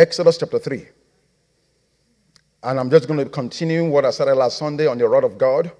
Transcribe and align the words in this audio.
Exodus 0.00 0.38
chapter 0.38 0.58
3. 0.58 0.88
And 2.62 2.80
I'm 2.80 2.88
just 2.88 3.06
going 3.06 3.18
to 3.22 3.26
continue 3.26 3.84
what 3.84 4.06
I 4.06 4.10
started 4.10 4.34
last 4.34 4.56
Sunday 4.56 4.86
on 4.86 4.96
the 4.96 5.06
rod 5.06 5.24
of 5.24 5.36
God. 5.36 5.70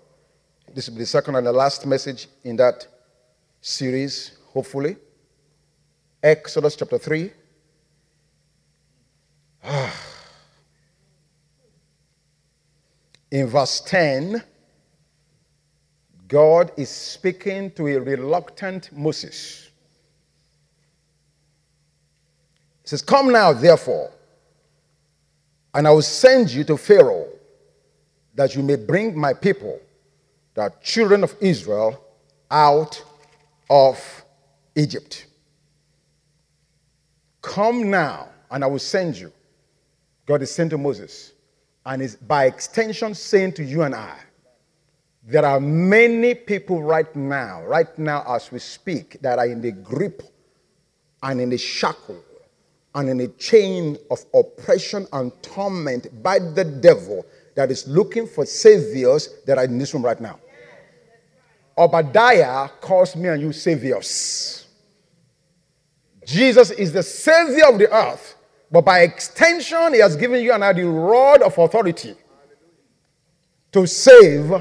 This 0.74 0.88
will 0.88 0.96
be 0.96 1.00
the 1.00 1.06
second 1.06 1.36
and 1.36 1.46
the 1.46 1.52
last 1.52 1.86
message 1.86 2.28
in 2.44 2.56
that 2.56 2.86
series, 3.62 4.32
hopefully. 4.52 4.98
Exodus 6.22 6.76
chapter 6.76 6.98
3. 6.98 7.32
In 13.30 13.46
verse 13.46 13.80
10, 13.86 14.42
God 16.28 16.72
is 16.76 16.90
speaking 16.90 17.70
to 17.70 17.86
a 17.86 17.98
reluctant 17.98 18.92
Moses. 18.92 19.70
He 22.79 22.79
says, 22.90 23.02
Come 23.02 23.30
now, 23.30 23.52
therefore, 23.52 24.10
and 25.72 25.86
I 25.86 25.92
will 25.92 26.02
send 26.02 26.50
you 26.50 26.64
to 26.64 26.76
Pharaoh, 26.76 27.28
that 28.34 28.56
you 28.56 28.64
may 28.64 28.74
bring 28.74 29.16
my 29.16 29.32
people, 29.32 29.78
the 30.54 30.72
children 30.82 31.22
of 31.22 31.32
Israel, 31.40 32.04
out 32.50 33.00
of 33.70 34.24
Egypt. 34.74 35.26
Come 37.42 37.90
now, 37.90 38.28
and 38.50 38.64
I 38.64 38.66
will 38.66 38.80
send 38.80 39.16
you. 39.16 39.32
God 40.26 40.42
is 40.42 40.50
saying 40.50 40.70
to 40.70 40.78
Moses, 40.78 41.32
and 41.86 42.02
is 42.02 42.16
by 42.16 42.46
extension 42.46 43.14
saying 43.14 43.52
to 43.52 43.64
you 43.64 43.82
and 43.82 43.94
I, 43.94 44.18
there 45.22 45.44
are 45.44 45.60
many 45.60 46.34
people 46.34 46.82
right 46.82 47.14
now, 47.14 47.62
right 47.62 47.96
now 47.96 48.24
as 48.26 48.50
we 48.50 48.58
speak, 48.58 49.20
that 49.20 49.38
are 49.38 49.46
in 49.46 49.60
the 49.60 49.70
grip 49.70 50.22
and 51.22 51.40
in 51.40 51.50
the 51.50 51.58
shackle 51.58 52.24
and 52.94 53.08
in 53.08 53.20
a 53.20 53.28
chain 53.28 53.96
of 54.10 54.24
oppression 54.34 55.06
and 55.12 55.32
torment 55.42 56.22
by 56.22 56.38
the 56.38 56.64
devil 56.64 57.24
that 57.54 57.70
is 57.70 57.86
looking 57.86 58.26
for 58.26 58.44
saviors 58.44 59.28
that 59.46 59.58
are 59.58 59.64
in 59.64 59.78
this 59.78 59.94
room 59.94 60.04
right 60.04 60.20
now. 60.20 60.38
Obadiah 61.78 62.68
calls 62.80 63.14
me 63.16 63.28
and 63.28 63.40
you 63.40 63.52
saviors. 63.52 64.66
Jesus 66.26 66.70
is 66.70 66.92
the 66.92 67.02
savior 67.02 67.66
of 67.66 67.78
the 67.78 67.92
earth, 67.92 68.36
but 68.70 68.84
by 68.84 69.00
extension, 69.00 69.94
he 69.94 70.00
has 70.00 70.16
given 70.16 70.42
you 70.42 70.52
and 70.52 70.64
I 70.64 70.72
the 70.72 70.86
rod 70.86 71.42
of 71.42 71.56
authority 71.58 72.14
to 73.72 73.86
save 73.86 74.52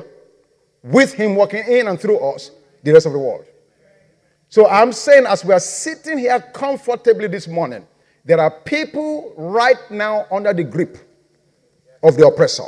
with 0.84 1.14
him 1.14 1.36
working 1.36 1.64
in 1.67 1.88
and 1.88 2.00
through 2.00 2.20
us 2.20 2.52
the 2.84 2.94
rest 2.94 3.06
of 3.06 3.14
the 3.14 3.20
world. 3.20 3.45
So 4.48 4.67
I'm 4.67 4.94
saying, 4.94 5.26
as 5.28 5.44
we 5.45 5.54
are 5.54 5.59
sitting 5.59 6.17
here 6.17 6.39
comfortably 6.54 7.28
this 7.28 7.48
morning, 7.48 7.86
there 8.30 8.40
are 8.40 8.52
people 8.52 9.34
right 9.36 9.90
now 9.90 10.28
under 10.30 10.54
the 10.54 10.64
grip 10.64 11.00
of 12.04 12.16
the 12.16 12.28
oppressor. 12.28 12.68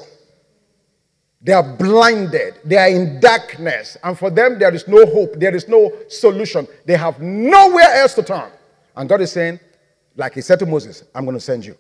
They 1.40 1.54
are 1.54 1.62
blinded. 1.62 2.56
They 2.66 2.78
are 2.78 2.90
in 2.90 3.20
darkness. 3.20 3.96
And 4.04 4.18
for 4.18 4.32
them, 4.32 4.58
there 4.58 4.74
is 4.74 4.88
no 4.88 5.06
hope. 5.06 5.36
There 5.36 5.56
is 5.56 5.68
no 5.68 5.94
solution. 6.10 6.68
They 6.88 6.98
have 6.98 7.22
nowhere 7.22 7.94
else 7.94 8.16
to 8.16 8.24
turn. 8.24 8.52
And 8.96 9.08
God 9.08 9.22
is 9.22 9.34
saying, 9.34 9.60
like 10.16 10.34
He 10.34 10.42
said 10.42 10.58
to 10.58 10.66
Moses, 10.66 11.04
I'm 11.14 11.26
going 11.26 11.38
to 11.38 11.40
send 11.40 11.64
you. 11.64 11.78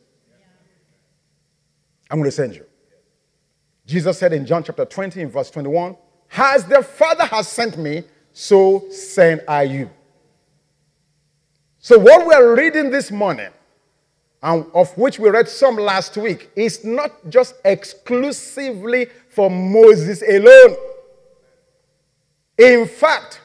I'm 2.12 2.20
going 2.20 2.30
to 2.30 2.36
send 2.36 2.56
you. 2.56 2.68
Jesus 3.88 4.16
said 4.20 4.32
in 4.32 4.46
John 4.46 4.64
chapter 4.64 4.86
20, 4.86 5.22
in 5.22 5.32
verse 5.32 5.50
21, 5.50 5.98
As 6.38 6.66
the 6.66 6.84
Father 6.84 7.26
has 7.26 7.48
sent 7.48 7.80
me, 7.80 8.04
so 8.32 8.88
send 8.92 9.42
I 9.48 9.64
you. 9.64 9.90
So, 11.80 11.98
what 11.98 12.28
we're 12.28 12.56
reading 12.56 12.92
this 12.92 13.10
morning 13.10 13.50
and 14.44 14.66
of 14.74 14.96
which 14.98 15.20
we 15.20 15.30
read 15.30 15.48
some 15.48 15.76
last 15.76 16.18
week, 16.18 16.50
is 16.56 16.84
not 16.84 17.12
just 17.30 17.56
exclusively 17.64 19.08
for 19.30 19.50
Moses 19.50 20.24
alone. 20.24 20.76
In 22.58 22.88
fact, 22.88 23.42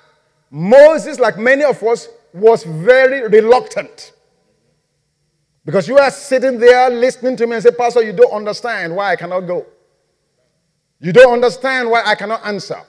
Moses, 0.51 1.19
like 1.19 1.39
many 1.39 1.65
of 1.65 1.83
us, 1.83 2.09
was 2.33 2.65
very 2.65 3.27
reluctant. 3.29 4.12
Because 5.65 5.89
you 5.89 5.99
are 5.99 6.11
sitting 6.11 6.59
there 6.59 6.89
listening 6.91 7.37
to 7.37 7.47
me 7.47 7.55
and 7.55 7.63
say, 7.63 7.71
Pastor, 7.73 8.03
you 8.03 8.13
don't 8.13 8.33
understand 8.33 8.95
why 8.95 9.13
I 9.13 9.17
cannot 9.17 9.41
go. 9.41 9.67
You 11.01 11.13
don't 11.13 11.33
understand 11.33 11.91
why 11.91 12.03
I 12.05 12.15
cannot 12.15 12.45
answer. 12.47 12.81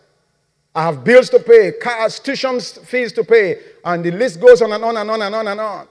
I 0.75 0.83
have 0.83 1.03
bills 1.03 1.29
to 1.31 1.39
pay, 1.39 1.71
cars, 1.71 2.19
tuition 2.19 2.59
fees 2.59 3.11
to 3.13 3.23
pay, 3.23 3.59
and 3.83 4.03
the 4.03 4.11
list 4.11 4.39
goes 4.39 4.61
on 4.61 4.71
and 4.71 4.83
on 4.83 4.95
and 4.95 5.09
on 5.09 5.21
and 5.23 5.35
on 5.35 5.47
and 5.47 5.59
on. 5.59 5.87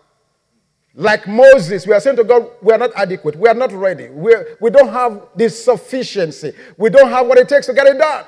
Like 0.98 1.28
Moses, 1.28 1.86
we 1.86 1.92
are 1.92 2.00
saying 2.00 2.16
to 2.16 2.24
God, 2.24 2.48
we 2.62 2.72
are 2.72 2.78
not 2.78 2.90
adequate. 2.96 3.36
We 3.36 3.50
are 3.50 3.54
not 3.54 3.70
ready. 3.70 4.08
We're, 4.08 4.56
we 4.62 4.70
don't 4.70 4.88
have 4.88 5.28
the 5.36 5.50
sufficiency. 5.50 6.54
We 6.78 6.88
don't 6.88 7.10
have 7.10 7.26
what 7.26 7.36
it 7.36 7.50
takes 7.50 7.66
to 7.66 7.74
get 7.74 7.86
it 7.86 7.98
done. 7.98 8.24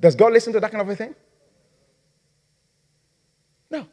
Does 0.00 0.14
God 0.14 0.32
listen 0.32 0.54
to 0.54 0.60
that 0.60 0.70
kind 0.70 0.80
of 0.80 0.88
a 0.88 0.96
thing? 0.96 1.14
No. 3.70 3.86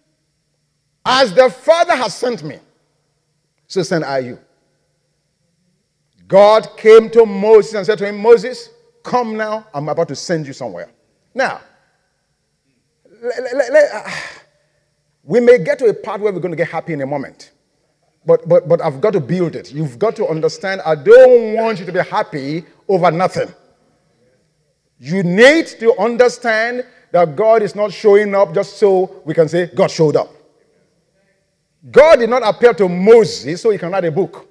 As 1.03 1.33
the 1.33 1.49
Father 1.49 1.97
has 1.97 2.15
sent 2.15 2.43
me, 2.43 2.59
so 3.67 3.83
send 3.83 4.05
I 4.05 4.19
you. 4.19 4.39
God 6.29 6.77
came 6.77 7.09
to 7.09 7.25
Moses 7.25 7.73
and 7.73 7.85
said 7.85 7.97
to 7.97 8.07
him, 8.07 8.17
Moses, 8.19 8.69
come 9.03 9.35
now. 9.35 9.67
I'm 9.73 9.89
about 9.89 10.07
to 10.07 10.15
send 10.15 10.47
you 10.47 10.53
somewhere. 10.53 10.89
Now, 11.33 11.59
uh, 13.21 14.11
we 15.25 15.41
may 15.41 15.57
get 15.57 15.77
to 15.79 15.87
a 15.87 15.93
part 15.93 16.21
where 16.21 16.31
we're 16.31 16.39
going 16.39 16.53
to 16.53 16.57
get 16.57 16.69
happy 16.69 16.93
in 16.93 17.01
a 17.01 17.05
moment. 17.05 17.51
But, 18.25 18.47
but, 18.49 18.67
but 18.67 18.81
I've 18.81 19.01
got 19.01 19.13
to 19.13 19.19
build 19.19 19.55
it. 19.55 19.71
You've 19.71 19.99
got 19.99 20.15
to 20.15 20.27
understand, 20.27 20.81
I 20.81 20.95
don't 20.95 21.53
want 21.53 21.79
you 21.79 21.85
to 21.85 21.91
be 21.91 21.99
happy 21.99 22.65
over 22.87 23.11
nothing. 23.11 23.53
You 24.99 25.23
need 25.23 25.67
to 25.79 25.95
understand 25.99 26.85
that 27.11 27.35
God 27.35 27.61
is 27.61 27.75
not 27.75 27.91
showing 27.91 28.33
up 28.33 28.53
just 28.53 28.77
so 28.77 29.21
we 29.25 29.33
can 29.33 29.47
say, 29.47 29.67
God 29.67 29.91
showed 29.91 30.15
up. 30.15 30.33
God 31.91 32.17
did 32.17 32.29
not 32.29 32.41
appear 32.43 32.73
to 32.73 32.89
Moses 32.89 33.61
so 33.61 33.69
he 33.69 33.77
can 33.77 33.91
write 33.91 34.05
a 34.05 34.11
book. 34.11 34.47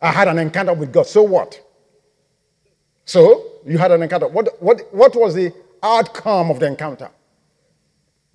I 0.00 0.12
had 0.12 0.28
an 0.28 0.38
encounter 0.38 0.74
with 0.74 0.92
God. 0.92 1.06
So 1.06 1.22
what? 1.22 1.60
So 3.04 3.44
you 3.66 3.78
had 3.78 3.90
an 3.90 4.02
encounter. 4.02 4.28
What, 4.28 4.62
what, 4.62 4.82
what 4.94 5.16
was 5.16 5.34
the 5.34 5.52
outcome 5.82 6.50
of 6.50 6.60
the 6.60 6.66
encounter? 6.66 7.10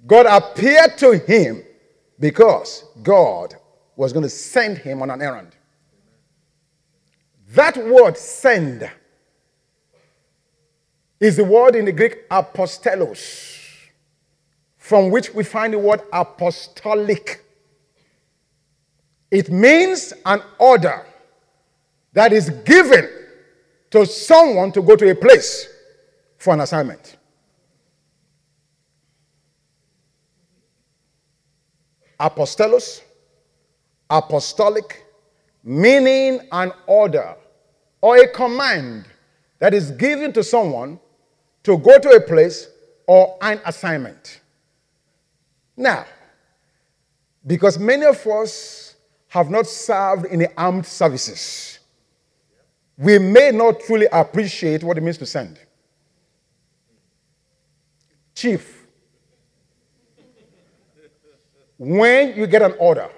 God 0.06 0.26
appeared 0.26 0.98
to 0.98 1.18
him 1.18 1.64
because 2.20 2.86
God 3.02 3.56
was 4.02 4.12
going 4.12 4.24
to 4.24 4.30
send 4.30 4.80
him 4.80 5.04
on 5.04 5.12
an 5.12 5.22
errand. 5.22 5.56
That 7.50 7.78
word 7.78 8.18
send 8.18 8.90
is 11.20 11.38
the 11.38 11.44
word 11.44 11.76
in 11.76 11.86
the 11.86 11.92
Greek 11.92 12.28
apostelos, 12.30 13.60
from 14.76 15.12
which 15.12 15.32
we 15.36 15.44
find 15.44 15.74
the 15.74 15.78
word 15.78 16.02
apostolic. 16.12 17.46
It 19.30 19.52
means 19.52 20.16
an 20.26 20.42
order 20.58 21.06
that 22.14 22.34
is 22.34 22.50
given 22.66 23.08
to 23.92 24.08
someone 24.08 24.72
to 24.72 24.82
go 24.82 24.96
to 24.96 25.12
a 25.12 25.14
place 25.14 25.68
for 26.40 26.56
an 26.56 26.62
assignment. 26.62 27.18
Apostelos 32.20 33.02
apostolic, 34.12 35.06
meaning 35.64 36.42
an 36.52 36.72
order 36.86 37.36
or 38.02 38.18
a 38.18 38.28
command 38.28 39.06
that 39.60 39.74
is 39.74 39.92
given 39.92 40.34
to 40.34 40.44
someone 40.44 41.00
to 41.64 41.78
go 41.78 41.98
to 41.98 42.10
a 42.10 42.20
place 42.22 42.68
or 43.08 43.38
an 43.42 43.60
assignment. 43.66 44.42
Now, 45.78 46.06
because 47.46 47.80
many 47.80 48.06
of 48.06 48.26
us 48.28 48.96
have 49.30 49.50
not 49.50 49.66
served 49.66 50.26
in 50.26 50.40
the 50.40 50.52
armed 50.58 50.86
services, 50.86 51.80
we 52.98 53.18
may 53.18 53.52
not 53.52 53.80
truly 53.80 54.08
appreciate 54.12 54.84
what 54.84 54.98
it 54.98 55.02
means 55.02 55.18
to 55.20 55.26
send. 55.26 55.60
Chief, 58.36 58.86
when 61.78 62.36
you 62.36 62.46
get 62.48 62.62
an 62.62 62.76
order, 62.80 63.10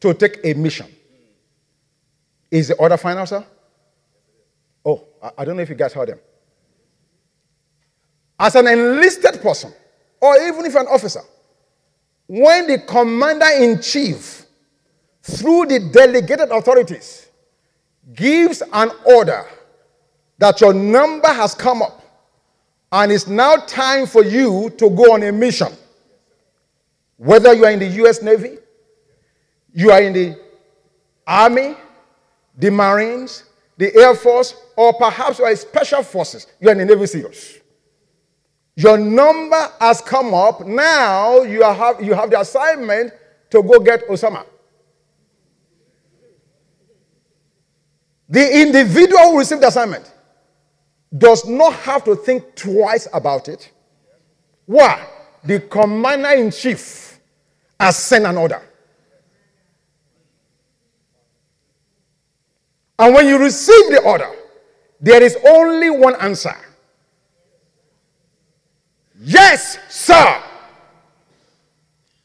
to 0.00 0.14
take 0.14 0.40
a 0.44 0.54
mission. 0.54 0.86
Is 2.50 2.68
the 2.68 2.74
order 2.74 2.96
final, 2.96 3.26
sir? 3.26 3.44
Oh, 4.84 5.04
I 5.36 5.44
don't 5.44 5.56
know 5.56 5.62
if 5.62 5.68
you 5.68 5.74
guys 5.74 5.92
heard 5.92 6.08
them. 6.08 6.18
As 8.38 8.54
an 8.54 8.66
enlisted 8.66 9.40
person, 9.42 9.72
or 10.20 10.36
even 10.38 10.64
if 10.64 10.74
an 10.74 10.86
officer, 10.86 11.20
when 12.26 12.66
the 12.66 12.78
commander 12.78 13.46
in 13.58 13.80
chief, 13.80 14.46
through 15.22 15.66
the 15.66 15.90
delegated 15.92 16.50
authorities, 16.50 17.26
gives 18.14 18.62
an 18.72 18.90
order 19.04 19.44
that 20.38 20.60
your 20.60 20.72
number 20.72 21.28
has 21.28 21.54
come 21.54 21.82
up 21.82 22.02
and 22.92 23.12
it's 23.12 23.26
now 23.26 23.56
time 23.56 24.06
for 24.06 24.24
you 24.24 24.70
to 24.78 24.90
go 24.90 25.12
on 25.12 25.22
a 25.22 25.30
mission, 25.30 25.72
whether 27.18 27.52
you 27.54 27.64
are 27.64 27.70
in 27.70 27.78
the 27.78 27.86
U.S. 27.86 28.22
Navy, 28.22 28.58
You 29.72 29.90
are 29.90 30.02
in 30.02 30.12
the 30.12 30.38
army, 31.26 31.76
the 32.56 32.70
Marines, 32.70 33.44
the 33.76 33.94
Air 33.96 34.14
Force, 34.14 34.54
or 34.76 34.92
perhaps 34.94 35.38
you 35.38 35.44
are 35.44 35.54
Special 35.56 36.02
Forces. 36.02 36.46
You 36.60 36.68
are 36.68 36.72
in 36.72 36.78
the 36.78 36.84
Navy 36.84 37.06
SEALs. 37.06 37.58
Your 38.76 38.98
number 38.98 39.68
has 39.80 40.00
come 40.00 40.32
up. 40.34 40.66
Now 40.66 41.42
you 41.42 41.62
have, 41.62 42.02
you 42.02 42.14
have 42.14 42.30
the 42.30 42.40
assignment 42.40 43.12
to 43.50 43.62
go 43.62 43.78
get 43.80 44.06
Osama. 44.08 44.44
The 48.28 48.62
individual 48.62 49.32
who 49.32 49.38
received 49.38 49.62
the 49.62 49.68
assignment 49.68 50.12
does 51.16 51.44
not 51.46 51.74
have 51.74 52.04
to 52.04 52.14
think 52.14 52.54
twice 52.54 53.08
about 53.12 53.48
it. 53.48 53.70
Why? 54.66 55.04
The 55.42 55.60
commander 55.60 56.28
in 56.30 56.50
chief 56.52 57.18
has 57.78 57.96
sent 57.96 58.24
an 58.24 58.36
order. 58.36 58.62
And 63.00 63.14
when 63.14 63.26
you 63.26 63.38
receive 63.38 63.90
the 63.90 64.02
order, 64.02 64.30
there 65.00 65.22
is 65.22 65.36
only 65.48 65.88
one 65.88 66.14
answer 66.20 66.54
Yes, 69.22 69.78
sir. 69.90 70.42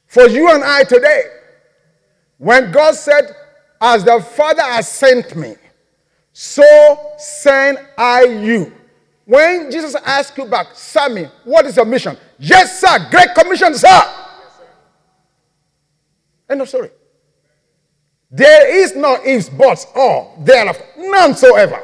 For 0.08 0.28
you 0.28 0.50
and 0.50 0.64
I 0.64 0.86
today, 0.86 1.24
when 2.38 2.72
God 2.72 2.96
said, 2.96 3.36
As 3.82 4.06
the 4.06 4.22
Father 4.22 4.62
has 4.62 4.88
sent 4.88 5.36
me, 5.36 5.56
so 6.32 6.64
send 7.18 7.80
I 7.98 8.24
you. 8.24 8.74
When 9.26 9.70
Jesus 9.72 9.96
asked 10.06 10.38
you 10.38 10.46
back, 10.46 10.68
Sammy, 10.74 11.26
what 11.44 11.66
is 11.66 11.76
your 11.76 11.86
mission? 11.86 12.16
Yes, 12.40 12.80
sir. 12.80 13.08
Great 13.12 13.34
commission, 13.36 13.74
sir. 13.74 13.88
Sir. 13.88 14.68
End 16.50 16.62
of 16.62 16.70
story. 16.70 16.92
There 18.32 18.84
is 18.84 18.96
no 18.96 19.24
ifs, 19.24 19.50
buts, 19.50 19.88
or 19.96 20.34
thereafter. 20.40 20.86
None 20.98 21.36
so 21.36 21.56
ever. 21.56 21.82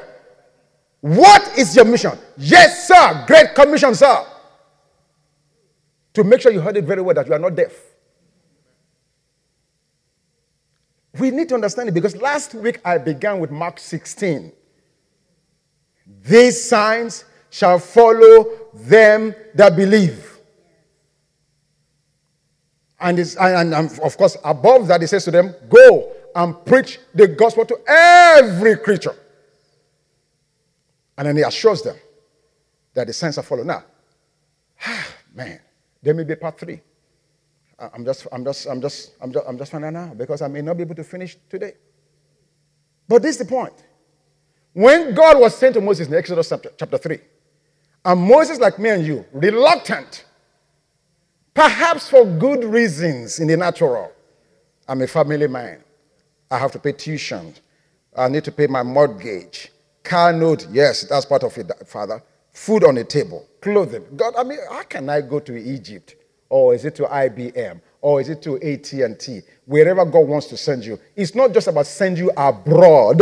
What 1.01 1.57
is 1.57 1.75
your 1.75 1.85
mission? 1.85 2.17
Yes, 2.37 2.87
sir. 2.87 3.23
Great 3.27 3.55
commission, 3.55 3.95
sir. 3.95 4.25
To 6.13 6.23
make 6.23 6.41
sure 6.41 6.51
you 6.51 6.59
heard 6.61 6.77
it 6.77 6.83
very 6.83 7.01
well 7.01 7.15
that 7.15 7.27
you 7.27 7.33
are 7.33 7.39
not 7.39 7.55
deaf. 7.55 7.71
We 11.17 11.31
need 11.31 11.49
to 11.49 11.55
understand 11.55 11.89
it 11.89 11.93
because 11.93 12.15
last 12.17 12.53
week 12.53 12.79
I 12.85 12.97
began 12.97 13.39
with 13.39 13.51
Mark 13.51 13.79
16. 13.79 14.51
These 16.23 16.69
signs 16.69 17.25
shall 17.49 17.79
follow 17.79 18.45
them 18.73 19.35
that 19.55 19.75
believe. 19.75 20.27
And, 22.99 23.17
and, 23.19 23.73
and, 23.73 23.99
of 23.99 24.15
course, 24.17 24.37
above 24.43 24.87
that, 24.87 25.01
he 25.01 25.07
says 25.07 25.25
to 25.25 25.31
them, 25.31 25.55
Go 25.67 26.13
and 26.35 26.65
preach 26.65 26.99
the 27.13 27.27
gospel 27.27 27.65
to 27.65 27.77
every 27.87 28.77
creature. 28.77 29.15
And 31.17 31.27
then 31.27 31.37
he 31.37 31.43
assures 31.43 31.81
them 31.81 31.97
that 32.93 33.07
the 33.07 33.13
signs 33.13 33.37
are 33.37 33.43
following. 33.43 33.67
Now, 33.67 33.83
ah, 34.85 35.07
man, 35.33 35.59
there 36.01 36.13
may 36.13 36.23
be 36.23 36.35
part 36.35 36.59
three. 36.59 36.81
I'm 37.93 38.05
just, 38.05 38.27
I'm 38.31 38.43
just, 38.43 38.67
I'm 38.67 38.81
just, 38.81 39.11
I'm 39.21 39.33
just, 39.33 39.45
I'm 39.47 39.57
just 39.57 39.71
finding 39.71 39.95
out 39.95 40.07
now 40.07 40.13
because 40.13 40.41
I 40.41 40.47
may 40.47 40.61
not 40.61 40.77
be 40.77 40.83
able 40.83 40.95
to 40.95 41.03
finish 41.03 41.37
today. 41.49 41.73
But 43.07 43.23
this 43.23 43.31
is 43.31 43.37
the 43.39 43.45
point. 43.45 43.73
When 44.73 45.13
God 45.13 45.39
was 45.39 45.55
sent 45.57 45.73
to 45.73 45.81
Moses 45.81 46.07
in 46.07 46.13
Exodus 46.13 46.51
chapter 46.77 46.97
3, 46.97 47.19
and 48.05 48.21
Moses, 48.21 48.59
like 48.59 48.79
me 48.79 48.89
and 48.89 49.05
you, 49.05 49.25
reluctant, 49.31 50.25
perhaps 51.53 52.09
for 52.09 52.25
good 52.25 52.63
reasons 52.63 53.39
in 53.39 53.47
the 53.47 53.57
natural. 53.57 54.11
I'm 54.87 55.01
a 55.01 55.07
family 55.07 55.47
man. 55.47 55.83
I 56.51 56.57
have 56.57 56.73
to 56.73 56.79
pay 56.79 56.91
tuition. 56.91 57.55
I 58.15 58.27
need 58.27 58.43
to 58.43 58.51
pay 58.51 58.67
my 58.67 58.83
mortgage. 58.83 59.71
Car 60.03 60.33
note, 60.33 60.67
yes, 60.69 61.03
that's 61.03 61.25
part 61.25 61.43
of 61.43 61.57
it, 61.57 61.71
Father. 61.87 62.21
Food 62.51 62.83
on 62.83 62.95
the 62.95 63.05
table, 63.05 63.47
clothing. 63.61 64.03
God, 64.17 64.33
I 64.37 64.43
mean, 64.43 64.59
how 64.69 64.83
can 64.83 65.09
I 65.09 65.21
go 65.21 65.39
to 65.39 65.57
Egypt? 65.57 66.15
Or 66.49 66.75
is 66.75 66.83
it 66.83 66.95
to 66.95 67.03
IBM? 67.03 67.79
Or 68.01 68.19
is 68.19 68.27
it 68.27 68.41
to 68.41 68.57
AT&T? 68.61 69.41
Wherever 69.65 70.03
God 70.03 70.27
wants 70.27 70.47
to 70.47 70.57
send 70.57 70.83
you. 70.83 70.99
It's 71.15 71.33
not 71.33 71.53
just 71.53 71.67
about 71.67 71.85
send 71.85 72.17
you 72.17 72.29
abroad 72.35 73.21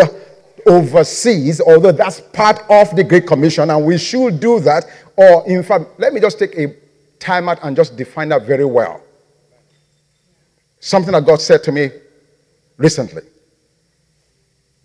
overseas, 0.66 1.62
although 1.62 1.92
that's 1.92 2.22
part 2.22 2.64
of 2.70 2.96
the 2.96 3.04
Great 3.04 3.28
Commission, 3.28 3.70
and 3.70 3.86
we 3.86 4.00
should 4.00 4.40
do 4.40 4.60
that. 4.62 4.86
Or, 5.16 5.48
in 5.48 5.62
fact, 5.62 6.00
let 6.00 6.14
me 6.14 6.20
just 6.20 6.40
take 6.40 6.58
a 6.58 6.76
time 7.20 7.48
out 7.50 7.60
and 7.62 7.76
just 7.76 7.96
define 7.96 8.30
that 8.30 8.44
very 8.48 8.66
well. 8.66 9.04
Something 10.80 11.12
that 11.12 11.26
God 11.26 11.42
said 11.42 11.62
to 11.66 11.72
me 11.72 11.92
recently. 12.80 13.22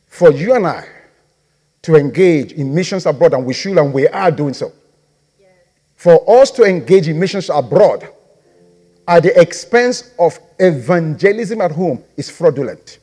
For 0.06 0.30
you 0.30 0.54
and 0.54 0.66
I 0.66 0.86
to 1.82 1.94
engage 1.94 2.52
in 2.52 2.74
missions 2.74 3.06
abroad, 3.06 3.32
and 3.32 3.46
we 3.46 3.54
should 3.54 3.78
and 3.78 3.92
we 3.92 4.06
are 4.08 4.30
doing 4.30 4.52
so. 4.52 4.72
Yes. 5.40 5.50
For 5.96 6.42
us 6.42 6.50
to 6.52 6.64
engage 6.64 7.08
in 7.08 7.18
missions 7.18 7.48
abroad 7.48 8.06
at 9.08 9.22
the 9.22 9.40
expense 9.40 10.12
of 10.18 10.38
evangelism 10.58 11.60
at 11.60 11.72
home 11.72 12.04
is 12.16 12.28
fraudulent. 12.28 12.98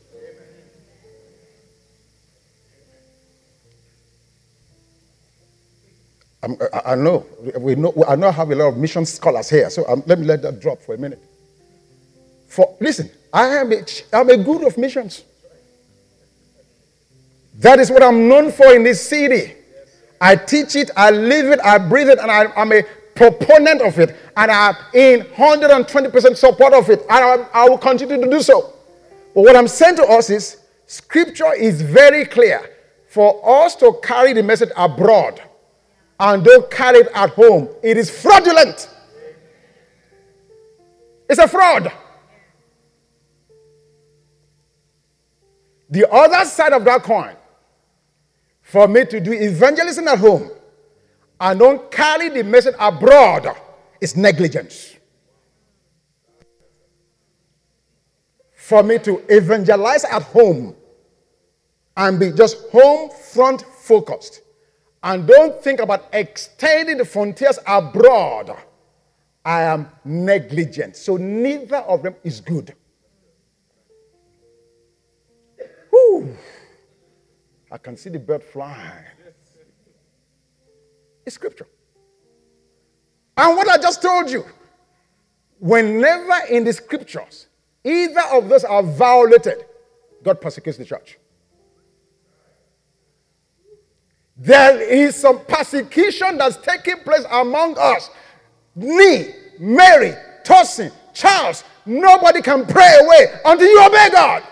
I, 6.44 6.82
I 6.86 6.96
know 6.96 7.26
we 7.60 7.76
know 7.76 7.94
I 8.08 8.16
know 8.16 8.30
I 8.30 8.32
have 8.32 8.50
a 8.50 8.56
lot 8.56 8.70
of 8.70 8.78
mission 8.78 9.06
scholars 9.06 9.48
here, 9.50 9.70
so 9.70 9.88
um, 9.88 10.02
let 10.08 10.18
me 10.18 10.26
let 10.26 10.42
that 10.42 10.60
drop 10.60 10.82
for 10.82 10.96
a 10.96 10.98
minute. 10.98 11.22
For 12.52 12.76
listen, 12.82 13.10
I 13.32 13.46
am 13.46 13.72
a, 13.72 13.82
I'm 14.12 14.30
a 14.30 14.36
guru 14.36 14.68
of 14.68 14.78
missions. 14.78 15.24
That 17.60 17.80
is 17.80 17.90
what 17.90 18.04
I'm 18.04 18.28
known 18.28 18.52
for 18.52 18.76
in 18.76 18.84
this 18.84 19.08
city. 19.08 19.54
I 20.20 20.36
teach 20.36 20.76
it, 20.76 20.92
I 20.98 21.12
live 21.12 21.50
it, 21.50 21.62
I 21.64 21.78
breathe 21.78 22.10
it, 22.10 22.20
and 22.20 22.30
I, 22.30 22.52
am 22.62 22.74
a 22.74 22.84
proponent 23.16 23.82
of 23.82 23.98
it. 24.00 24.18
And 24.36 24.52
I'm 24.52 24.76
in 24.94 25.22
120% 25.22 26.36
support 26.36 26.74
of 26.74 26.90
it. 26.90 27.00
And 27.10 27.24
I, 27.24 27.48
I 27.54 27.70
will 27.70 27.78
continue 27.78 28.22
to 28.22 28.30
do 28.30 28.42
so. 28.42 28.74
But 29.34 29.44
what 29.44 29.56
I'm 29.56 29.70
saying 29.70 29.96
to 29.96 30.04
us 30.04 30.30
is 30.30 30.58
scripture 30.88 31.54
is 31.54 31.82
very 31.82 32.26
clear. 32.26 32.70
For 33.08 33.64
us 33.64 33.78
to 33.78 33.98
carry 34.04 34.34
the 34.34 34.44
message 34.44 34.72
abroad 34.76 35.42
and 36.20 36.44
don't 36.44 36.70
carry 36.70 37.00
it 37.00 37.08
at 37.16 37.30
home, 37.30 37.70
it 37.82 37.96
is 37.96 38.10
fraudulent. 38.10 38.90
It's 41.30 41.40
a 41.40 41.48
fraud. 41.48 41.94
The 45.92 46.10
other 46.10 46.46
side 46.46 46.72
of 46.72 46.86
that 46.86 47.04
coin, 47.04 47.36
for 48.62 48.88
me 48.88 49.06
to 49.06 49.20
do 49.20 49.34
evangelism 49.34 50.08
at 50.08 50.20
home 50.20 50.50
and 51.40 51.60
don't 51.60 51.92
carry 51.92 52.30
the 52.30 52.44
message 52.44 52.76
abroad, 52.80 53.48
is 54.00 54.16
negligence. 54.16 54.96
For 58.56 58.82
me 58.82 59.00
to 59.00 59.22
evangelize 59.28 60.06
at 60.06 60.24
home 60.24 60.76
and 61.98 62.18
be 62.18 62.32
just 62.32 62.70
home 62.72 63.10
front 63.10 63.62
focused 63.62 64.42
and 65.04 65.28
don't 65.28 65.62
think 65.62 65.82
about 65.82 66.06
extending 66.14 67.00
the 67.00 67.06
frontiers 67.06 67.60
abroad, 67.68 68.56
I 69.44 69.64
am 69.64 69.90
negligent. 70.06 70.96
So 70.96 71.18
neither 71.18 71.78
of 71.78 72.02
them 72.04 72.16
is 72.24 72.40
good. 72.40 72.76
I 77.72 77.78
can 77.78 77.96
see 77.96 78.10
the 78.10 78.20
bird 78.20 78.44
flying. 78.44 79.06
It's 81.26 81.36
scripture. 81.36 81.68
And 83.38 83.56
what 83.56 83.68
I 83.70 83.78
just 83.78 84.02
told 84.02 84.30
you, 84.30 84.44
whenever 85.60 86.34
in 86.50 86.64
the 86.64 86.74
scriptures 86.74 87.48
either 87.84 88.22
of 88.32 88.50
those 88.50 88.64
are 88.64 88.84
violated, 88.84 89.66
God 90.24 90.42
persecutes 90.42 90.78
the 90.78 90.86
church. 90.86 91.18
There 94.38 94.82
is 94.82 95.16
some 95.16 95.46
persecution 95.46 96.38
that's 96.38 96.58
taking 96.58 96.98
place 96.98 97.26
among 97.32 97.78
us. 97.78 98.10
Me, 98.76 99.34
Mary, 99.60 100.16
Tosin, 100.44 100.92
Charles, 101.14 101.64
nobody 101.86 102.42
can 102.42 102.66
pray 102.66 102.98
away 103.02 103.28
until 103.46 103.68
you 103.68 103.86
obey 103.86 104.10
God. 104.12 104.44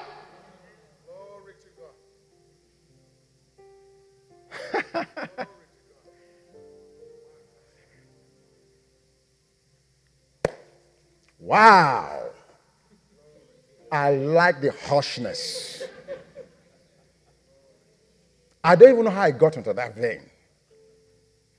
Wow. 11.50 12.30
I 13.92 14.12
like 14.12 14.62
the 14.62 14.72
harshness. 14.72 15.84
I 18.64 18.76
don't 18.76 18.92
even 18.92 19.06
know 19.06 19.10
how 19.10 19.22
I 19.22 19.32
got 19.32 19.58
into 19.58 19.74
that 19.74 19.96
vein. 19.96 20.22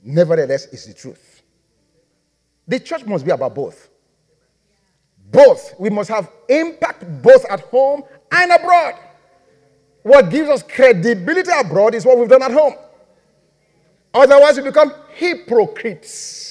Nevertheless, 0.02 0.66
it's 0.66 0.87
the 0.87 0.94
truth. 0.94 1.42
The 2.68 2.78
church 2.78 3.04
must 3.04 3.25
be 3.25 3.32
about 3.32 3.52
both. 3.52 3.88
Both. 5.32 5.75
We 5.80 5.90
must 5.90 6.09
have 6.09 6.30
impact 6.49 7.04
both 7.20 7.44
at 7.50 7.61
home 7.61 8.04
and 8.30 8.52
abroad. 8.52 8.94
What 10.04 10.30
gives 10.30 10.49
us 10.49 10.62
credibility 10.62 11.50
abroad 11.50 11.97
is 11.97 12.04
what 12.04 12.16
we've 12.16 12.28
done 12.28 12.42
at 12.42 12.52
home. 12.52 12.75
Otherwise, 14.14 14.56
we 14.56 14.62
become 14.62 14.92
hypocrites. 15.14 16.50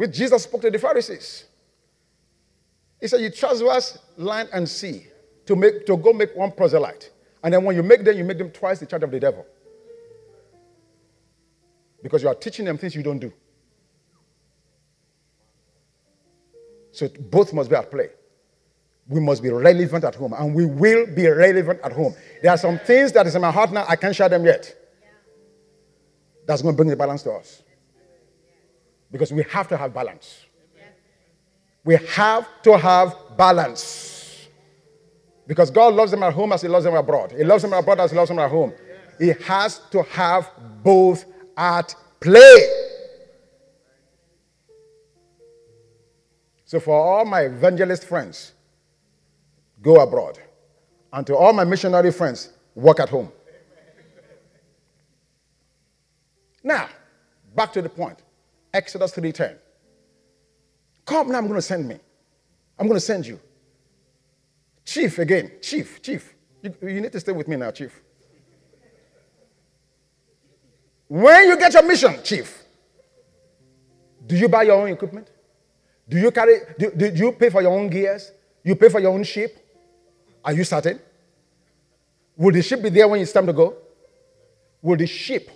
Which 0.00 0.12
Jesus 0.12 0.44
spoke 0.44 0.62
to 0.62 0.70
the 0.70 0.78
Pharisees. 0.78 1.44
He 2.98 3.06
said, 3.06 3.20
You 3.20 3.28
traverse 3.28 3.98
land 4.16 4.48
and 4.50 4.66
sea 4.66 5.08
to, 5.44 5.54
make, 5.54 5.84
to 5.84 5.94
go 5.98 6.14
make 6.14 6.34
one 6.34 6.52
proselyte. 6.52 7.10
And 7.44 7.52
then 7.52 7.62
when 7.64 7.76
you 7.76 7.82
make 7.82 8.02
them, 8.02 8.16
you 8.16 8.24
make 8.24 8.38
them 8.38 8.50
twice 8.50 8.80
the 8.80 8.86
charge 8.86 9.02
of 9.02 9.10
the 9.10 9.20
devil. 9.20 9.44
Because 12.02 12.22
you 12.22 12.30
are 12.30 12.34
teaching 12.34 12.64
them 12.64 12.78
things 12.78 12.94
you 12.94 13.02
don't 13.02 13.18
do. 13.18 13.30
So 16.92 17.06
both 17.30 17.52
must 17.52 17.68
be 17.68 17.76
at 17.76 17.90
play. 17.90 18.08
We 19.06 19.20
must 19.20 19.42
be 19.42 19.50
relevant 19.50 20.04
at 20.04 20.14
home, 20.14 20.32
and 20.32 20.54
we 20.54 20.64
will 20.64 21.14
be 21.14 21.28
relevant 21.28 21.78
at 21.84 21.92
home. 21.92 22.14
There 22.42 22.50
are 22.50 22.56
some 22.56 22.78
things 22.78 23.12
that 23.12 23.26
is 23.26 23.34
in 23.34 23.42
my 23.42 23.50
heart 23.50 23.70
now, 23.70 23.84
I 23.86 23.96
can't 23.96 24.16
share 24.16 24.30
them 24.30 24.46
yet. 24.46 24.74
That's 26.46 26.62
going 26.62 26.74
to 26.74 26.76
bring 26.78 26.88
the 26.88 26.96
balance 26.96 27.22
to 27.24 27.32
us. 27.32 27.64
Because 29.10 29.32
we 29.32 29.42
have 29.44 29.68
to 29.68 29.76
have 29.76 29.92
balance. 29.92 30.44
We 31.84 31.96
have 31.96 32.46
to 32.62 32.78
have 32.78 33.16
balance. 33.36 34.48
Because 35.46 35.70
God 35.70 35.94
loves 35.94 36.10
them 36.10 36.22
at 36.22 36.32
home 36.32 36.52
as 36.52 36.62
He 36.62 36.68
loves 36.68 36.84
them 36.84 36.94
abroad. 36.94 37.32
He 37.32 37.42
loves 37.42 37.62
them 37.62 37.72
abroad 37.72 38.00
as 38.00 38.10
He 38.10 38.16
loves 38.16 38.28
them 38.28 38.38
at 38.38 38.50
home. 38.50 38.72
He 39.18 39.28
has 39.46 39.80
to 39.90 40.02
have 40.04 40.50
both 40.82 41.24
at 41.56 41.94
play. 42.20 42.86
So, 46.64 46.78
for 46.78 46.94
all 46.94 47.24
my 47.24 47.40
evangelist 47.40 48.04
friends, 48.04 48.52
go 49.82 49.96
abroad. 49.96 50.38
And 51.12 51.26
to 51.26 51.36
all 51.36 51.52
my 51.52 51.64
missionary 51.64 52.12
friends, 52.12 52.50
work 52.76 53.00
at 53.00 53.08
home. 53.08 53.32
Now, 56.62 56.88
back 57.54 57.72
to 57.72 57.82
the 57.82 57.88
point. 57.88 58.22
Exodus 58.72 59.12
3:10. 59.12 59.56
Come 61.04 61.32
now, 61.32 61.38
I'm 61.38 61.46
going 61.46 61.58
to 61.58 61.62
send 61.62 61.88
me. 61.88 61.98
I'm 62.78 62.86
going 62.86 62.96
to 62.96 63.04
send 63.04 63.26
you. 63.26 63.40
Chief 64.84 65.18
again. 65.18 65.52
Chief, 65.60 66.00
chief. 66.02 66.34
You, 66.62 66.74
you 66.82 67.00
need 67.00 67.12
to 67.12 67.20
stay 67.20 67.32
with 67.32 67.48
me 67.48 67.56
now, 67.56 67.70
chief. 67.70 68.00
When 71.08 71.48
you 71.48 71.58
get 71.58 71.72
your 71.74 71.82
mission, 71.82 72.22
chief, 72.22 72.62
do 74.24 74.36
you 74.36 74.48
buy 74.48 74.62
your 74.62 74.80
own 74.80 74.90
equipment? 74.90 75.28
Do 76.08 76.18
you 76.18 76.30
carry, 76.30 76.60
do, 76.78 76.90
do 76.90 77.06
you 77.06 77.32
pay 77.32 77.50
for 77.50 77.62
your 77.62 77.72
own 77.72 77.88
gears? 77.88 78.30
You 78.62 78.76
pay 78.76 78.88
for 78.88 79.00
your 79.00 79.12
own 79.12 79.24
ship? 79.24 79.56
Are 80.44 80.52
you 80.52 80.64
certain? 80.64 81.00
Will 82.36 82.52
the 82.52 82.62
ship 82.62 82.82
be 82.82 82.90
there 82.90 83.08
when 83.08 83.20
it's 83.20 83.32
time 83.32 83.46
to 83.46 83.52
go? 83.52 83.76
Will 84.80 84.96
the 84.96 85.06
ship 85.06 85.50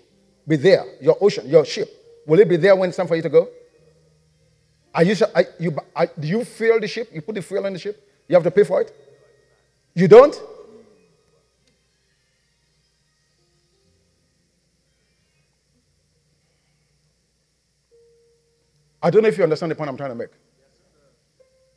be 0.46 0.56
there? 0.56 0.84
Your 1.00 1.16
ocean, 1.20 1.48
your 1.48 1.64
ship, 1.64 1.88
will 2.26 2.40
it 2.40 2.48
be 2.48 2.56
there 2.56 2.74
when 2.76 2.88
it's 2.88 2.96
time 2.96 3.06
for 3.06 3.16
you 3.16 3.22
to 3.22 3.28
go? 3.28 3.48
Are 4.94 5.02
you, 5.02 5.16
are 5.34 5.44
you, 5.58 5.76
are, 5.94 6.08
do 6.18 6.28
you 6.28 6.44
fill 6.44 6.78
the 6.80 6.86
ship? 6.86 7.10
You 7.12 7.20
put 7.20 7.34
the 7.34 7.42
fuel 7.42 7.66
in 7.66 7.72
the 7.72 7.78
ship? 7.78 8.08
You 8.28 8.36
have 8.36 8.44
to 8.44 8.50
pay 8.50 8.64
for 8.64 8.80
it? 8.80 8.94
You 9.94 10.08
don't? 10.08 10.40
I 19.02 19.10
don't 19.10 19.22
know 19.22 19.28
if 19.28 19.36
you 19.36 19.44
understand 19.44 19.70
the 19.70 19.76
point 19.76 19.90
I'm 19.90 19.96
trying 19.96 20.10
to 20.10 20.16
make. 20.16 20.30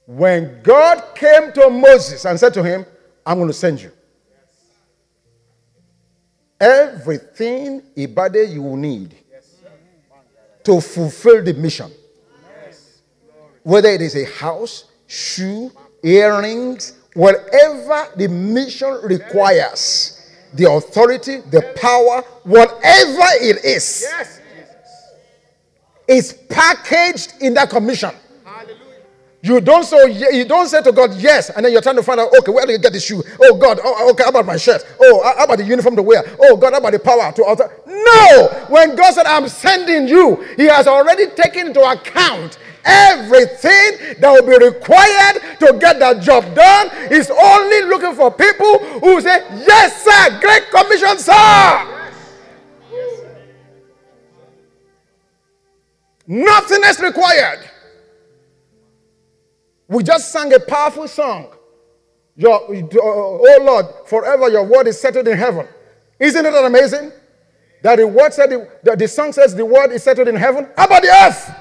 When 0.05 0.61
God 0.63 1.03
came 1.13 1.51
to 1.51 1.69
Moses 1.69 2.25
and 2.25 2.39
said 2.39 2.53
to 2.53 2.63
him, 2.63 2.85
I'm 3.25 3.37
going 3.37 3.49
to 3.49 3.53
send 3.53 3.81
you. 3.81 3.91
Everything 6.59 7.81
Ibade 7.97 8.53
you 8.53 8.61
will 8.61 8.77
need 8.77 9.13
to 10.67 10.81
fulfill 10.81 11.41
the 11.41 11.53
mission. 11.53 11.89
Whether 13.63 13.87
it 13.87 14.01
is 14.01 14.17
a 14.17 14.25
house, 14.25 14.83
shoe, 15.07 15.71
earrings, 16.03 16.97
whatever 17.13 18.09
the 18.17 18.27
mission 18.27 18.99
requires, 19.03 20.29
the 20.53 20.69
authority, 20.69 21.37
the 21.51 21.73
power, 21.77 22.21
whatever 22.43 23.27
it 23.41 23.63
is. 23.63 24.05
Is 26.05 26.33
packaged 26.49 27.35
in 27.39 27.53
that 27.53 27.69
commission. 27.69 28.11
You 29.41 29.61
don't 29.61 29.83
say 29.83 30.35
you 30.35 30.45
don't 30.45 30.67
say 30.67 30.81
to 30.81 30.91
God 30.91 31.13
yes, 31.15 31.51
and 31.51 31.63
then 31.63 31.71
you're 31.71 31.81
trying 31.81 31.95
to 31.95 32.03
find 32.03 32.19
out 32.19 32.29
okay 32.39 32.51
where 32.51 32.65
do 32.65 32.71
you 32.71 32.79
get 32.79 32.91
the 32.91 32.99
shoe? 32.99 33.21
Oh 33.39 33.55
God, 33.55 33.79
oh, 33.83 33.95
oh, 33.99 34.11
okay 34.11 34.23
how 34.23 34.29
about 34.29 34.47
my 34.47 34.57
shirt? 34.57 34.83
Oh 34.99 35.23
how 35.23 35.45
about 35.45 35.59
the 35.59 35.63
uniform 35.63 35.95
to 35.95 36.01
wear? 36.01 36.23
Oh 36.39 36.57
God, 36.57 36.73
how 36.73 36.79
about 36.79 36.91
the 36.93 36.99
power 36.99 37.31
to 37.31 37.45
alter? 37.45 37.69
No, 37.85 38.65
when 38.69 38.95
God 38.95 39.13
said 39.13 39.27
I'm 39.27 39.47
sending 39.47 40.07
you, 40.07 40.43
He 40.57 40.63
has 40.63 40.87
already 40.87 41.27
taken 41.27 41.67
into 41.67 41.81
account 41.81 42.57
everything 42.83 44.17
that 44.19 44.31
will 44.31 44.41
be 44.41 44.65
required 44.65 45.59
to 45.59 45.77
get 45.79 45.99
that 45.99 46.21
job 46.21 46.43
done. 46.55 46.89
He's 47.09 47.29
only 47.29 47.83
looking 47.83 48.15
for 48.15 48.31
people 48.31 48.79
who 48.99 49.21
say 49.21 49.45
yes, 49.67 50.03
sir, 50.03 50.39
great 50.39 50.71
commission, 50.71 51.19
sir. 51.19 51.93
Nothing 56.25 56.83
is 56.85 56.99
required. 56.99 57.69
We 59.87 60.03
just 60.03 60.31
sang 60.31 60.53
a 60.53 60.59
powerful 60.59 61.07
song. 61.07 61.53
Your, 62.35 62.61
oh 63.01 63.59
Lord, 63.61 63.85
forever 64.05 64.49
your 64.49 64.63
word 64.63 64.87
is 64.87 64.99
settled 64.99 65.27
in 65.27 65.37
heaven. 65.37 65.67
Isn't 66.19 66.45
it 66.45 66.53
amazing? 66.53 67.11
That 67.81 67.97
the 67.97 68.07
word 68.07 68.33
said, 68.33 68.49
the, 68.49 68.95
the 68.95 69.07
song 69.07 69.31
says 69.33 69.55
the 69.55 69.65
word 69.65 69.91
is 69.91 70.03
settled 70.03 70.27
in 70.27 70.35
heaven. 70.35 70.67
How 70.75 70.85
about 70.85 71.01
the 71.01 71.09
earth? 71.09 71.51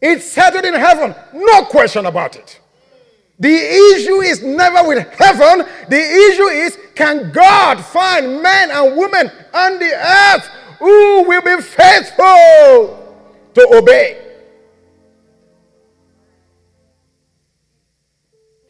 It's 0.00 0.30
settled 0.30 0.64
in 0.64 0.74
heaven. 0.74 1.14
No 1.32 1.64
question 1.64 2.04
about 2.06 2.36
it. 2.36 2.60
The 3.38 3.48
issue 3.48 4.20
is 4.20 4.42
never 4.42 4.86
with 4.86 5.08
heaven. 5.14 5.66
The 5.88 6.30
issue 6.30 6.44
is 6.44 6.78
can 6.94 7.32
God 7.32 7.82
find 7.84 8.42
men 8.42 8.70
and 8.70 8.96
women 8.96 9.30
on 9.52 9.78
the 9.78 9.92
earth 9.94 10.46
who 10.78 11.22
will 11.22 11.42
be 11.42 11.62
faithful 11.62 13.18
to 13.54 13.68
obey. 13.74 14.23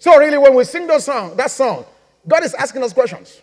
So, 0.05 0.19
really, 0.19 0.37
when 0.37 0.55
we 0.55 0.65
sing 0.65 0.87
those 0.87 1.07
song, 1.07 1.35
that 1.39 1.51
song, 1.51 1.87
God 2.29 2.45
is 2.45 2.53
asking 2.53 2.83
us 2.83 2.93
questions. 2.93 3.41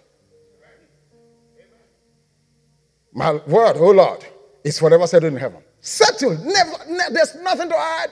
My 3.11 3.31
word, 3.31 3.77
oh 3.77 3.89
Lord, 3.89 4.23
is 4.63 4.77
forever 4.77 5.07
settled 5.07 5.33
in 5.33 5.39
heaven. 5.39 5.63
Settled. 5.79 6.39
Never, 6.45 6.73
ne- 6.87 7.13
there's 7.13 7.33
nothing 7.37 7.67
to 7.67 7.75
add. 7.75 8.11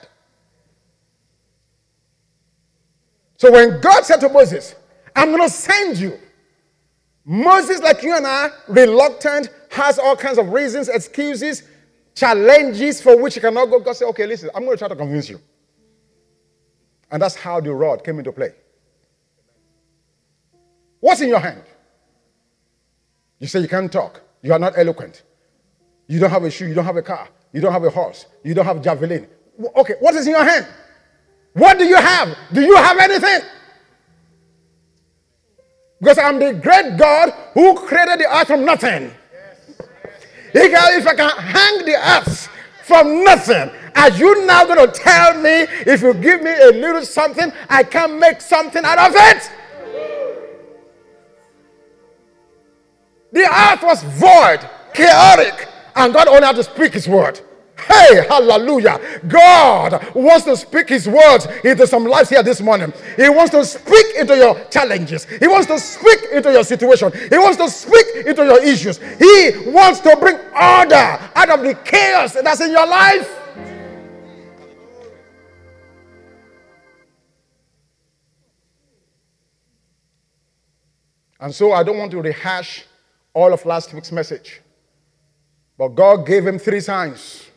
So 3.36 3.52
when 3.52 3.80
God 3.80 4.04
said 4.04 4.16
to 4.16 4.28
Moses, 4.28 4.74
I'm 5.14 5.28
going 5.28 5.48
to 5.48 5.48
send 5.48 5.98
you, 5.98 6.18
Moses, 7.24 7.78
like 7.78 8.02
you 8.02 8.16
and 8.16 8.26
I, 8.26 8.50
reluctant, 8.66 9.48
has 9.70 10.00
all 10.00 10.16
kinds 10.16 10.38
of 10.38 10.48
reasons, 10.48 10.88
excuses, 10.88 11.62
challenges 12.16 13.00
for 13.00 13.16
which 13.16 13.34
he 13.34 13.40
cannot 13.40 13.66
go. 13.66 13.78
God 13.78 13.94
said, 13.94 14.08
okay, 14.08 14.26
listen, 14.26 14.50
I'm 14.56 14.64
going 14.64 14.76
to 14.76 14.78
try 14.78 14.88
to 14.88 14.96
convince 14.96 15.28
you. 15.30 15.40
And 17.10 17.20
that's 17.20 17.34
how 17.34 17.60
the 17.60 17.74
rod 17.74 18.04
came 18.04 18.18
into 18.18 18.32
play. 18.32 18.52
What's 21.00 21.20
in 21.20 21.28
your 21.28 21.40
hand? 21.40 21.62
You 23.38 23.46
say 23.46 23.60
you 23.60 23.68
can't 23.68 23.90
talk. 23.90 24.20
You 24.42 24.52
are 24.52 24.58
not 24.58 24.76
eloquent. 24.76 25.22
You 26.06 26.20
don't 26.20 26.30
have 26.30 26.44
a 26.44 26.50
shoe. 26.50 26.66
You 26.66 26.74
don't 26.74 26.84
have 26.84 26.96
a 26.96 27.02
car. 27.02 27.28
You 27.52 27.60
don't 27.60 27.72
have 27.72 27.84
a 27.84 27.90
horse. 27.90 28.26
You 28.44 28.54
don't 28.54 28.66
have 28.66 28.82
javelin. 28.82 29.26
Okay, 29.76 29.94
what 30.00 30.14
is 30.14 30.26
in 30.26 30.32
your 30.32 30.44
hand? 30.44 30.66
What 31.54 31.78
do 31.78 31.84
you 31.84 31.96
have? 31.96 32.36
Do 32.52 32.60
you 32.60 32.76
have 32.76 32.98
anything? 32.98 33.40
Because 35.98 36.18
I'm 36.18 36.38
the 36.38 36.54
great 36.54 36.96
God 36.96 37.30
who 37.54 37.74
created 37.74 38.20
the 38.20 38.36
earth 38.36 38.46
from 38.46 38.64
nothing. 38.64 39.10
If 40.52 41.06
I 41.06 41.14
can 41.14 41.30
hang 41.30 41.84
the 41.84 41.94
earth 41.94 42.48
from 42.82 43.24
nothing, 43.24 43.70
are 43.94 44.10
you 44.10 44.46
now 44.46 44.64
going 44.64 44.86
to 44.86 44.92
tell 44.92 45.34
me 45.40 45.66
if 45.86 46.02
you 46.02 46.14
give 46.14 46.42
me 46.42 46.52
a 46.52 46.70
little 46.72 47.04
something, 47.04 47.52
I 47.68 47.82
can 47.82 48.18
make 48.18 48.40
something 48.40 48.84
out 48.84 48.98
of 48.98 49.12
it? 49.16 49.50
The 53.32 53.46
earth 53.46 53.82
was 53.82 54.02
void, 54.02 54.68
chaotic, 54.92 55.68
and 55.94 56.12
God 56.12 56.28
only 56.28 56.44
had 56.44 56.56
to 56.56 56.64
speak 56.64 56.94
his 56.94 57.08
word. 57.08 57.40
Hey, 57.86 58.26
hallelujah. 58.28 59.00
God 59.26 60.14
wants 60.14 60.44
to 60.44 60.56
speak 60.56 60.88
his 60.88 61.08
words 61.08 61.46
into 61.64 61.86
some 61.86 62.04
lives 62.04 62.28
here 62.28 62.42
this 62.42 62.60
morning. 62.60 62.92
He 63.16 63.28
wants 63.28 63.50
to 63.52 63.64
speak 63.64 64.16
into 64.18 64.36
your 64.36 64.62
challenges. 64.70 65.24
He 65.24 65.48
wants 65.48 65.66
to 65.68 65.78
speak 65.78 66.20
into 66.32 66.52
your 66.52 66.64
situation. 66.64 67.12
He 67.30 67.38
wants 67.38 67.56
to 67.58 67.68
speak 67.68 68.26
into 68.26 68.44
your 68.44 68.62
issues. 68.62 68.98
He 68.98 69.70
wants 69.70 70.00
to 70.00 70.16
bring 70.16 70.36
order 70.36 71.18
out 71.34 71.50
of 71.50 71.62
the 71.62 71.78
chaos 71.84 72.34
that's 72.34 72.60
in 72.60 72.70
your 72.70 72.86
life. 72.86 73.36
And 81.40 81.54
so 81.54 81.72
I 81.72 81.82
don't 81.82 81.96
want 81.96 82.10
to 82.10 82.20
rehash 82.20 82.84
all 83.32 83.52
of 83.52 83.64
last 83.64 83.94
week's 83.94 84.12
message. 84.12 84.60
But 85.78 85.88
God 85.88 86.26
gave 86.26 86.46
him 86.46 86.58
three 86.58 86.80
signs 86.80 87.49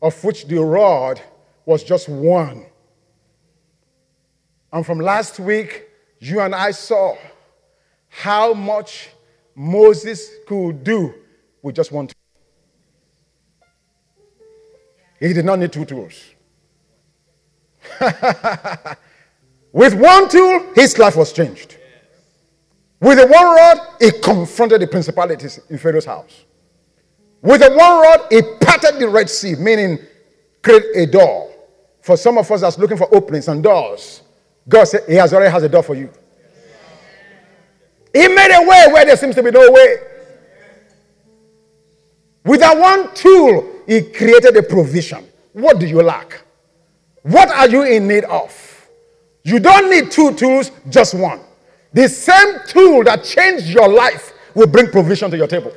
of 0.00 0.22
which 0.24 0.46
the 0.46 0.58
rod 0.62 1.20
was 1.64 1.82
just 1.82 2.08
one. 2.08 2.66
And 4.72 4.84
from 4.84 5.00
last 5.00 5.38
week, 5.38 5.88
you 6.20 6.40
and 6.40 6.54
I 6.54 6.70
saw 6.70 7.16
how 8.08 8.54
much 8.54 9.10
Moses 9.54 10.30
could 10.46 10.84
do 10.84 11.14
with 11.62 11.74
just 11.74 11.92
one 11.92 12.06
tool. 12.06 12.14
He 15.18 15.32
did 15.32 15.44
not 15.44 15.58
need 15.58 15.72
two 15.72 15.84
tools. 15.84 16.22
with 19.72 19.94
one 19.94 20.28
tool, 20.28 20.72
his 20.74 20.98
life 20.98 21.16
was 21.16 21.32
changed. 21.32 21.76
With 23.00 23.18
the 23.18 23.26
one 23.26 23.44
rod, 23.44 23.78
he 24.00 24.10
confronted 24.10 24.80
the 24.80 24.86
principalities 24.86 25.60
in 25.68 25.78
Pharaoh's 25.78 26.06
house. 26.06 26.45
With 27.42 27.60
the 27.60 27.70
one 27.70 28.02
rod, 28.02 28.26
he 28.30 28.42
parted 28.60 28.98
the 28.98 29.08
Red 29.08 29.30
Sea, 29.30 29.54
meaning 29.54 29.98
create 30.62 30.84
a 30.94 31.06
door. 31.06 31.52
For 32.00 32.16
some 32.16 32.38
of 32.38 32.50
us 32.50 32.60
that's 32.60 32.78
looking 32.78 32.96
for 32.96 33.12
openings 33.14 33.48
and 33.48 33.62
doors, 33.62 34.22
God 34.68 34.84
said 34.84 35.02
He 35.08 35.14
has 35.14 35.32
already 35.32 35.50
has 35.50 35.62
a 35.62 35.68
door 35.68 35.82
for 35.82 35.94
you. 35.94 36.10
He 38.12 38.28
made 38.28 38.56
a 38.56 38.62
way 38.62 38.86
where 38.92 39.04
there 39.04 39.16
seems 39.16 39.34
to 39.34 39.42
be 39.42 39.50
no 39.50 39.70
way. 39.70 39.96
With 42.44 42.60
that 42.60 42.78
one 42.78 43.12
tool, 43.14 43.82
He 43.86 44.02
created 44.02 44.56
a 44.56 44.62
provision. 44.62 45.26
What 45.52 45.78
do 45.78 45.86
you 45.86 46.02
lack? 46.02 46.42
What 47.22 47.48
are 47.50 47.68
you 47.68 47.82
in 47.82 48.06
need 48.06 48.24
of? 48.24 48.88
You 49.42 49.58
don't 49.58 49.90
need 49.90 50.10
two 50.10 50.32
tools, 50.34 50.70
just 50.88 51.14
one. 51.14 51.40
The 51.92 52.08
same 52.08 52.58
tool 52.68 53.04
that 53.04 53.24
changed 53.24 53.66
your 53.66 53.88
life 53.88 54.32
will 54.54 54.66
bring 54.66 54.90
provision 54.90 55.30
to 55.30 55.36
your 55.36 55.46
table. 55.46 55.72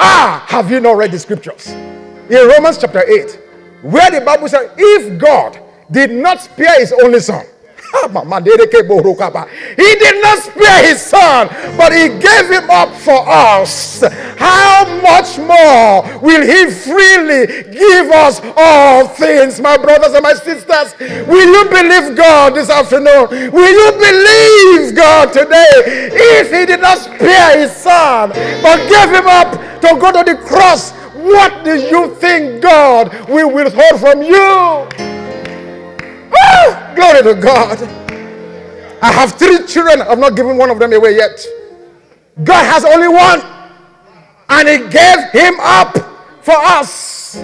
Ah, 0.00 0.44
have 0.46 0.70
you 0.70 0.78
not 0.78 0.96
read 0.96 1.10
the 1.10 1.18
scriptures? 1.18 1.66
In 1.66 2.46
Romans 2.46 2.78
chapter 2.78 3.02
8, 3.02 3.36
where 3.82 4.08
the 4.12 4.20
Bible 4.20 4.48
says, 4.48 4.70
if 4.76 5.18
God 5.18 5.58
did 5.90 6.12
not 6.12 6.40
spare 6.40 6.78
his 6.78 6.92
only 7.02 7.18
son, 7.18 7.44
he 9.76 9.94
did 9.96 10.22
not 10.22 10.38
spare 10.38 10.86
his 10.86 11.00
son, 11.00 11.48
but 11.76 11.92
he 11.92 12.08
gave 12.08 12.50
him 12.50 12.68
up 12.70 12.94
for 12.94 13.26
us. 13.28 14.02
How 14.36 14.84
much 15.02 15.38
more 15.38 16.18
will 16.20 16.42
he 16.42 16.70
freely 16.70 17.64
give 17.70 18.10
us 18.10 18.40
all 18.56 19.08
things, 19.08 19.60
my 19.60 19.76
brothers 19.76 20.12
and 20.12 20.22
my 20.22 20.34
sisters? 20.34 20.94
Will 21.26 21.46
you 21.46 21.64
believe 21.70 22.16
God 22.16 22.54
this 22.54 22.70
afternoon? 22.70 23.52
Will 23.52 23.72
you 23.72 23.92
believe 23.92 24.94
God 24.94 25.32
today? 25.32 26.10
If 26.12 26.52
he 26.52 26.66
did 26.66 26.80
not 26.80 26.98
spare 26.98 27.58
his 27.58 27.72
son, 27.72 28.30
but 28.62 28.78
gave 28.88 29.10
him 29.10 29.26
up 29.26 29.52
to 29.80 29.98
go 30.00 30.12
to 30.12 30.24
the 30.30 30.36
cross, 30.46 30.92
what 31.14 31.64
do 31.64 31.76
you 31.76 32.14
think 32.16 32.62
God 32.62 33.28
will 33.28 33.50
withhold 33.52 34.00
from 34.00 34.22
you? 34.22 35.17
Oh, 36.44 36.92
glory 36.94 37.22
to 37.22 37.40
God. 37.40 37.82
I 39.00 39.12
have 39.12 39.32
three 39.32 39.66
children. 39.66 40.02
I've 40.02 40.18
not 40.18 40.34
given 40.36 40.56
one 40.56 40.70
of 40.70 40.78
them 40.78 40.92
away 40.92 41.16
yet. 41.16 41.44
God 42.42 42.64
has 42.64 42.84
only 42.84 43.08
one. 43.08 43.40
And 44.48 44.68
He 44.68 44.78
gave 44.90 45.30
him 45.30 45.54
up 45.60 45.96
for 46.42 46.54
us. 46.56 47.36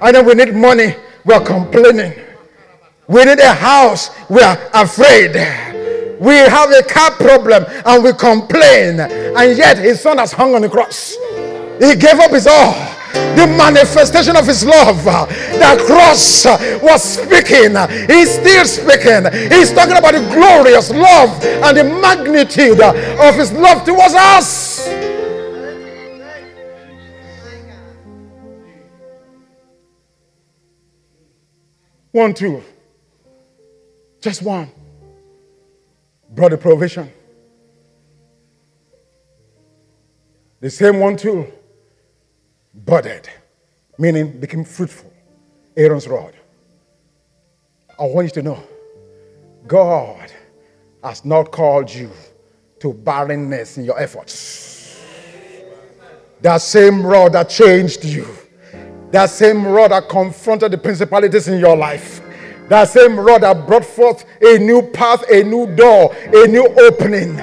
And 0.00 0.14
then 0.14 0.26
we 0.26 0.34
need 0.34 0.54
money. 0.54 0.94
We're 1.24 1.44
complaining. 1.44 2.14
We 3.08 3.24
need 3.24 3.38
a 3.38 3.52
house. 3.52 4.10
We 4.28 4.40
are 4.40 4.58
afraid. 4.74 5.34
We 6.20 6.34
have 6.34 6.70
a 6.70 6.82
car 6.82 7.10
problem 7.12 7.64
and 7.84 8.04
we 8.04 8.12
complain. 8.12 9.00
And 9.00 9.56
yet 9.56 9.78
his 9.78 10.00
son 10.00 10.18
has 10.18 10.32
hung 10.32 10.54
on 10.54 10.62
the 10.62 10.68
cross. 10.68 11.16
He 11.80 11.94
gave 11.94 12.18
up 12.18 12.30
his 12.30 12.46
all 12.46 12.74
the 13.36 13.46
manifestation 13.46 14.36
of 14.36 14.46
his 14.46 14.64
love. 14.64 15.04
The 15.04 15.82
cross 15.86 16.46
was 16.82 17.02
speaking. 17.02 17.76
He's 18.06 18.34
still 18.34 18.64
speaking. 18.64 19.30
He's 19.50 19.72
talking 19.72 19.96
about 19.96 20.14
the 20.14 20.26
glorious 20.32 20.90
love 20.90 21.42
and 21.44 21.76
the 21.76 21.84
magnitude 21.84 22.80
of 22.80 23.34
his 23.34 23.52
love 23.52 23.84
towards 23.84 24.14
us. 24.14 24.88
One, 32.12 32.32
two. 32.32 32.62
Just 34.22 34.42
one. 34.42 34.70
Brought 36.30 36.52
the 36.52 36.56
provision. 36.58 37.12
The 40.60 40.70
same 40.70 40.98
one, 40.98 41.18
too 41.18 41.52
budded, 42.84 43.28
meaning 43.98 44.38
became 44.38 44.64
fruitful. 44.64 45.12
Aaron's 45.76 46.06
rod. 46.08 46.34
I 47.98 48.04
want 48.04 48.26
you 48.26 48.42
to 48.42 48.42
know 48.42 48.62
God 49.66 50.30
has 51.02 51.24
not 51.24 51.50
called 51.50 51.92
you 51.92 52.10
to 52.80 52.92
barrenness 52.92 53.78
in 53.78 53.84
your 53.84 53.98
efforts. 53.98 55.00
That 56.42 56.58
same 56.58 57.04
rod 57.04 57.32
that 57.32 57.48
changed 57.48 58.04
you, 58.04 58.26
that 59.10 59.30
same 59.30 59.66
rod 59.66 59.90
that 59.90 60.08
confronted 60.08 60.72
the 60.72 60.78
principalities 60.78 61.48
in 61.48 61.58
your 61.58 61.76
life, 61.76 62.20
that 62.68 62.88
same 62.88 63.18
rod 63.18 63.42
that 63.42 63.66
brought 63.66 63.84
forth 63.84 64.24
a 64.42 64.58
new 64.58 64.82
path, 64.82 65.24
a 65.30 65.42
new 65.42 65.74
door, 65.74 66.14
a 66.34 66.46
new 66.46 66.66
opening. 66.78 67.36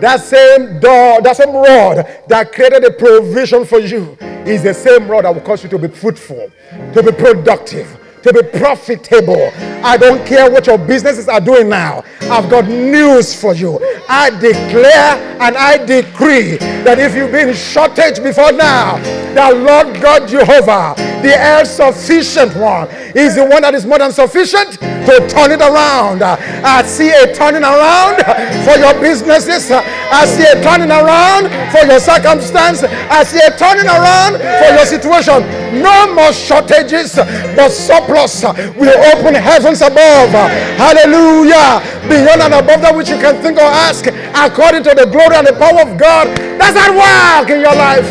That 0.00 0.20
same 0.20 0.78
door, 0.78 1.22
that 1.22 1.36
same 1.36 1.54
rod 1.54 2.06
that 2.28 2.52
created 2.52 2.84
a 2.84 2.90
provision 2.90 3.64
for 3.64 3.80
you 3.80 4.16
is 4.44 4.62
the 4.62 4.74
same 4.74 5.08
rod 5.08 5.24
that 5.24 5.34
will 5.34 5.40
cause 5.40 5.64
you 5.64 5.70
to 5.70 5.78
be 5.78 5.88
fruitful, 5.88 6.50
to 6.92 7.02
be 7.02 7.12
productive, 7.12 7.95
to 8.26 8.32
be 8.32 8.58
profitable. 8.58 9.50
I 9.84 9.96
don't 9.96 10.26
care 10.26 10.50
what 10.50 10.66
your 10.66 10.78
businesses 10.78 11.28
are 11.28 11.40
doing 11.40 11.68
now. 11.68 12.04
I've 12.22 12.50
got 12.50 12.66
news 12.66 13.38
for 13.40 13.54
you. 13.54 13.78
I 14.08 14.30
declare 14.30 15.16
and 15.40 15.56
I 15.56 15.78
decree 15.78 16.56
that 16.84 16.98
if 16.98 17.14
you've 17.14 17.32
been 17.32 17.54
shortage 17.54 18.22
before 18.22 18.52
now, 18.52 18.98
the 19.34 19.54
Lord 19.54 20.00
God 20.00 20.28
Jehovah, 20.28 20.94
the 21.22 21.38
all 21.38 21.64
sufficient 21.64 22.56
one, 22.56 22.88
is 23.14 23.36
the 23.36 23.44
one 23.44 23.62
that 23.62 23.74
is 23.74 23.86
more 23.86 23.98
than 23.98 24.12
sufficient 24.12 24.72
to 25.06 25.28
turn 25.28 25.52
it 25.52 25.60
around. 25.60 26.22
I 26.22 26.82
see 26.82 27.10
a 27.10 27.32
turning 27.32 27.62
around 27.62 28.24
for 28.66 28.76
your 28.78 28.94
businesses. 29.00 29.70
I 29.70 30.26
see 30.26 30.42
a 30.42 30.60
turning 30.62 30.90
around 30.90 31.48
for 31.70 31.86
your 31.86 32.00
circumstance. 32.00 32.82
I 32.82 33.22
see 33.22 33.38
a 33.38 33.56
turning 33.56 33.86
around 33.86 34.38
for 34.42 34.70
your 34.74 34.86
situation. 34.86 35.46
No 35.80 36.14
more 36.14 36.32
shortages, 36.32 37.14
but 37.14 37.70
surplus 38.16 38.76
will 38.76 39.16
open 39.16 39.34
heavens 39.34 39.82
above. 39.82 40.30
Hallelujah. 40.78 41.82
Beyond 42.08 42.42
and 42.42 42.54
above 42.54 42.80
that 42.82 42.94
which 42.96 43.08
you 43.08 43.16
can 43.16 43.40
think 43.42 43.58
or 43.58 43.62
ask, 43.62 44.06
according 44.06 44.84
to 44.84 44.94
the 44.94 45.06
glory 45.06 45.36
and 45.36 45.46
the 45.46 45.52
power 45.52 45.82
of 45.82 45.98
God. 45.98 46.28
Does 46.36 46.74
that 46.74 46.92
work 46.94 47.50
in 47.50 47.60
your 47.60 47.74
life? 47.74 48.06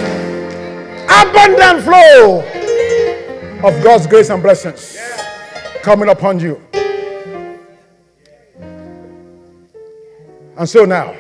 Abundant 1.08 1.84
flow 1.84 2.42
of 3.68 3.84
God's 3.84 4.08
grace 4.08 4.30
and 4.30 4.42
blessings 4.44 4.98
coming 5.82 6.10
upon 6.10 6.40
you. 6.40 6.62
And 10.58 10.70
so 10.70 10.86
now, 10.86 11.16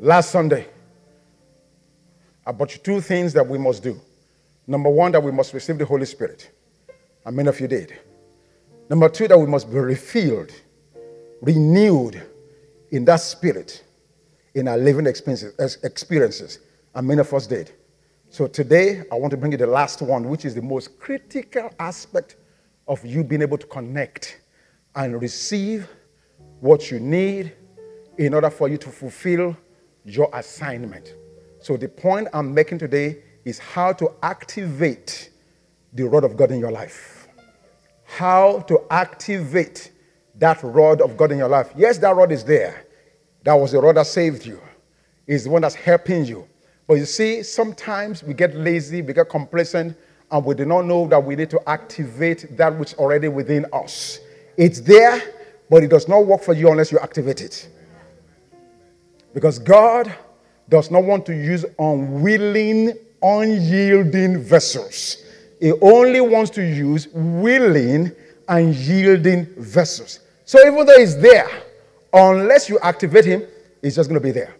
last 0.00 0.30
Sunday, 0.30 0.66
You 2.46 2.66
two 2.66 3.00
things 3.00 3.32
that 3.32 3.46
we 3.46 3.58
must 3.58 3.82
do. 3.82 4.00
Number 4.66 4.90
one, 4.90 5.12
that 5.12 5.22
we 5.22 5.32
must 5.32 5.52
receive 5.52 5.78
the 5.78 5.84
Holy 5.84 6.06
Spirit. 6.06 6.50
And 7.24 7.36
many 7.36 7.48
of 7.48 7.60
you 7.60 7.68
did. 7.68 7.98
Number 8.88 9.08
two, 9.08 9.26
that 9.28 9.38
we 9.38 9.46
must 9.46 9.68
be 9.70 9.78
refilled, 9.78 10.52
renewed 11.40 12.22
in 12.90 13.04
that 13.06 13.20
spirit 13.20 13.82
in 14.54 14.68
our 14.68 14.78
living 14.78 15.06
experiences. 15.06 16.58
And 16.94 17.06
many 17.06 17.20
of 17.20 17.34
us 17.34 17.46
did. 17.46 17.72
So 18.30 18.46
today, 18.46 19.02
I 19.10 19.16
want 19.16 19.32
to 19.32 19.36
bring 19.36 19.52
you 19.52 19.58
the 19.58 19.66
last 19.66 20.02
one, 20.02 20.28
which 20.28 20.44
is 20.44 20.54
the 20.54 20.62
most 20.62 20.98
critical 20.98 21.70
aspect 21.78 22.36
of 22.88 23.04
you 23.04 23.24
being 23.24 23.42
able 23.42 23.58
to 23.58 23.66
connect 23.66 24.40
and 24.94 25.20
receive 25.20 25.88
what 26.60 26.90
you 26.90 27.00
need 27.00 27.52
in 28.18 28.34
order 28.34 28.50
for 28.50 28.68
you 28.68 28.78
to 28.78 28.88
fulfill 28.88 29.56
your 30.04 30.30
assignment. 30.32 31.14
So, 31.66 31.76
the 31.76 31.88
point 31.88 32.28
I'm 32.32 32.54
making 32.54 32.78
today 32.78 33.24
is 33.44 33.58
how 33.58 33.92
to 33.94 34.12
activate 34.22 35.30
the 35.92 36.04
rod 36.04 36.22
of 36.22 36.36
God 36.36 36.52
in 36.52 36.60
your 36.60 36.70
life. 36.70 37.26
How 38.04 38.60
to 38.68 38.84
activate 38.88 39.90
that 40.36 40.62
rod 40.62 41.00
of 41.00 41.16
God 41.16 41.32
in 41.32 41.38
your 41.38 41.48
life. 41.48 41.72
Yes, 41.74 41.98
that 41.98 42.14
rod 42.14 42.30
is 42.30 42.44
there. 42.44 42.86
That 43.42 43.54
was 43.54 43.72
the 43.72 43.80
rod 43.80 43.96
that 43.96 44.06
saved 44.06 44.46
you, 44.46 44.60
is 45.26 45.42
the 45.42 45.50
one 45.50 45.62
that's 45.62 45.74
helping 45.74 46.24
you. 46.24 46.46
But 46.86 46.98
you 46.98 47.04
see, 47.04 47.42
sometimes 47.42 48.22
we 48.22 48.32
get 48.32 48.54
lazy, 48.54 49.02
we 49.02 49.12
get 49.12 49.28
complacent, 49.28 49.96
and 50.30 50.44
we 50.44 50.54
do 50.54 50.66
not 50.66 50.84
know 50.84 51.08
that 51.08 51.24
we 51.24 51.34
need 51.34 51.50
to 51.50 51.68
activate 51.68 52.56
that 52.56 52.78
which 52.78 52.92
is 52.92 52.98
already 53.00 53.26
within 53.26 53.66
us. 53.72 54.20
It's 54.56 54.80
there, 54.80 55.20
but 55.68 55.82
it 55.82 55.90
does 55.90 56.06
not 56.06 56.26
work 56.26 56.44
for 56.44 56.52
you 56.52 56.70
unless 56.70 56.92
you 56.92 57.00
activate 57.00 57.40
it. 57.40 57.68
Because 59.34 59.58
God 59.58 60.14
does 60.68 60.90
not 60.90 61.04
want 61.04 61.26
to 61.26 61.34
use 61.34 61.64
unwilling, 61.78 62.92
unyielding 63.22 64.42
vessels. 64.42 65.24
He 65.60 65.72
only 65.80 66.20
wants 66.20 66.50
to 66.52 66.62
use 66.62 67.08
willing 67.12 68.12
and 68.48 68.74
yielding 68.74 69.46
vessels. 69.56 70.20
So 70.44 70.58
even 70.66 70.86
though 70.86 70.98
he's 70.98 71.18
there, 71.18 71.48
unless 72.12 72.68
you 72.68 72.78
activate 72.80 73.24
him, 73.24 73.42
he's 73.82 73.96
just 73.96 74.08
going 74.08 74.20
to 74.20 74.26
be 74.26 74.32
there. 74.32 74.54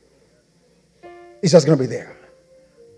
He's 1.40 1.52
just 1.52 1.66
going 1.66 1.78
to 1.78 1.84
be 1.84 1.88
there. 1.88 2.16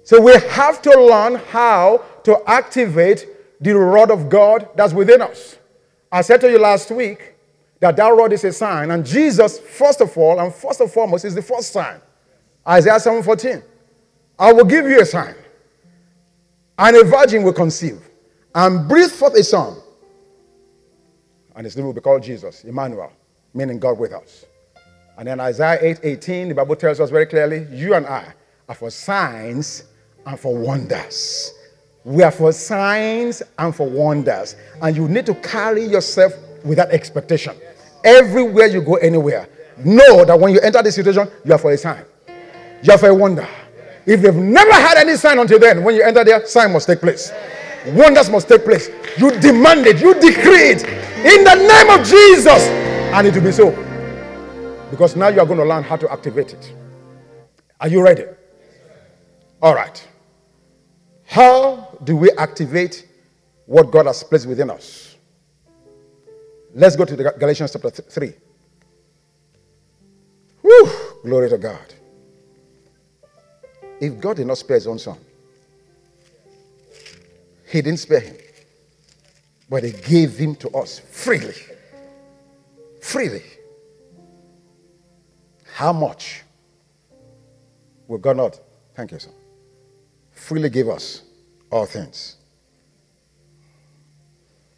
So 0.05 0.21
we 0.21 0.33
have 0.33 0.81
to 0.83 0.91
learn 0.91 1.35
how 1.35 2.05
to 2.25 2.41
activate 2.47 3.27
the 3.61 3.75
rod 3.75 4.11
of 4.11 4.29
God 4.29 4.69
that's 4.77 4.93
within 4.93 5.21
us. 5.21 5.59
I 6.11 6.23
said 6.23 6.41
to 6.43 6.51
you 6.51 6.59
last 6.59 6.91
week 6.91 7.35
that 7.81 7.97
that 7.97 8.09
rod 8.09 8.33
is 8.33 8.45
a 8.45 8.53
sign, 8.53 8.91
and 8.91 9.05
Jesus, 9.05 9.59
first 9.59 10.01
of 10.01 10.17
all, 10.17 10.41
and 10.41 10.55
first 10.55 10.81
and 10.81 10.91
foremost, 10.91 11.25
is 11.25 11.35
the 11.35 11.43
first 11.43 11.73
sign. 11.73 12.01
Isaiah 12.69 13.01
7:14. 13.01 13.63
I 14.39 14.53
will 14.53 14.65
give 14.65 14.87
you 14.87 15.01
a 15.01 15.05
sign, 15.05 15.35
and 16.79 16.97
a 16.97 17.05
virgin 17.05 17.43
will 17.43 17.53
conceive 17.53 18.01
and 18.55 18.89
breathe 18.89 19.11
forth 19.11 19.35
a 19.35 19.43
son, 19.43 19.77
and 21.57 21.65
his 21.65 21.77
name 21.77 21.87
will 21.87 21.93
be 21.93 22.01
called 22.01 22.23
Jesus, 22.23 22.65
Emmanuel, 22.65 23.13
meaning 23.55 23.79
God 23.79 23.99
with 23.99 24.13
us. 24.13 24.45
And 25.17 25.27
then 25.27 25.41
Isaiah 25.41 25.79
8 25.81 26.01
18, 26.05 26.49
the 26.49 26.55
Bible 26.55 26.77
tells 26.77 27.01
us 27.01 27.11
very 27.11 27.27
clearly, 27.27 27.67
you 27.73 27.95
and 27.95 28.07
I 28.07 28.33
are 28.69 28.75
for 28.75 28.91
signs 28.91 29.85
and 30.27 30.39
for 30.39 30.57
wonders. 30.57 31.53
We 32.05 32.23
are 32.23 32.31
for 32.31 32.53
signs 32.53 33.43
and 33.59 33.75
for 33.75 33.89
wonders. 33.89 34.55
And 34.81 34.97
you 34.97 35.09
need 35.09 35.27
to 35.27 35.35
carry 35.35 35.85
yourself 35.85 36.33
with 36.65 36.77
that 36.77 36.91
expectation. 36.91 37.57
Everywhere 38.05 38.67
you 38.67 38.81
go, 38.81 38.95
anywhere, 38.95 39.49
know 39.85 40.25
that 40.25 40.39
when 40.39 40.53
you 40.53 40.61
enter 40.61 40.83
this 40.83 40.95
situation, 40.95 41.29
you 41.45 41.53
are 41.53 41.59
for 41.59 41.73
a 41.73 41.77
sign. 41.77 42.05
For 42.85 43.09
a 43.09 43.15
wonder. 43.15 43.47
If 44.07 44.23
you've 44.23 44.37
never 44.37 44.73
had 44.73 44.97
any 44.97 45.17
sign 45.17 45.39
until 45.39 45.59
then, 45.59 45.85
when 45.85 45.95
you 45.95 46.03
enter 46.03 46.25
there, 46.25 46.47
sign 46.47 46.73
must 46.73 46.87
take 46.87 47.01
place. 47.01 47.33
Wonders 47.89 48.31
must 48.31 48.49
take 48.49 48.65
place. 48.65 48.89
You 49.19 49.31
demand 49.41 49.87
it, 49.87 50.01
you 50.01 50.15
decree 50.15 50.71
it 50.71 50.85
in 51.25 51.45
the 51.45 51.55
name 51.55 51.91
of 51.91 52.07
Jesus, 52.07 52.67
and 53.13 53.27
it 53.27 53.35
will 53.35 53.43
be 53.43 53.53
so. 53.53 53.71
Because 54.91 55.17
now 55.17 55.29
you 55.29 55.41
are 55.41 55.47
going 55.47 55.59
to 55.59 55.65
learn 55.65 55.83
how 55.83 55.97
to 55.97 56.11
activate 56.11 56.55
it. 56.55 56.73
Are 57.81 57.89
you 57.89 58.03
ready? 58.03 58.25
All 59.61 59.75
right. 59.75 60.09
How 61.25 61.99
do 62.05 62.17
we 62.17 62.31
activate 62.39 63.07
what 63.67 63.91
God 63.91 64.07
has 64.07 64.23
placed 64.23 64.47
within 64.47 64.71
us? 64.71 65.17
Let's 66.75 66.97
go 66.97 67.05
to 67.05 67.17
the 67.17 67.35
Galatians 67.39 67.73
chapter 67.73 67.91
3. 67.91 68.33
Whew, 70.63 70.91
glory 71.23 71.51
to 71.51 71.59
God. 71.59 71.95
If 74.01 74.21
God 74.21 74.37
did 74.37 74.47
not 74.47 74.59
spare 74.59 74.77
his 74.77 74.87
own 74.87 74.99
son, 74.99 75.19
he 77.67 77.83
didn't 77.83 77.99
spare 77.99 78.21
him, 78.21 78.37
but 79.69 79.85
he 79.85 79.93
gave 79.93 80.37
him 80.37 80.55
to 80.57 80.71
us 80.71 80.99
freely. 80.99 81.55
Freely. 83.01 83.43
How 85.75 85.93
much 85.93 86.43
will 88.07 88.19
God 88.19 88.37
not? 88.37 88.61
Thank 88.95 89.13
you, 89.13 89.19
sir. 89.19 89.31
Freely 90.33 90.71
give 90.71 90.89
us 90.89 91.23
all 91.71 91.87
things. 91.87 92.37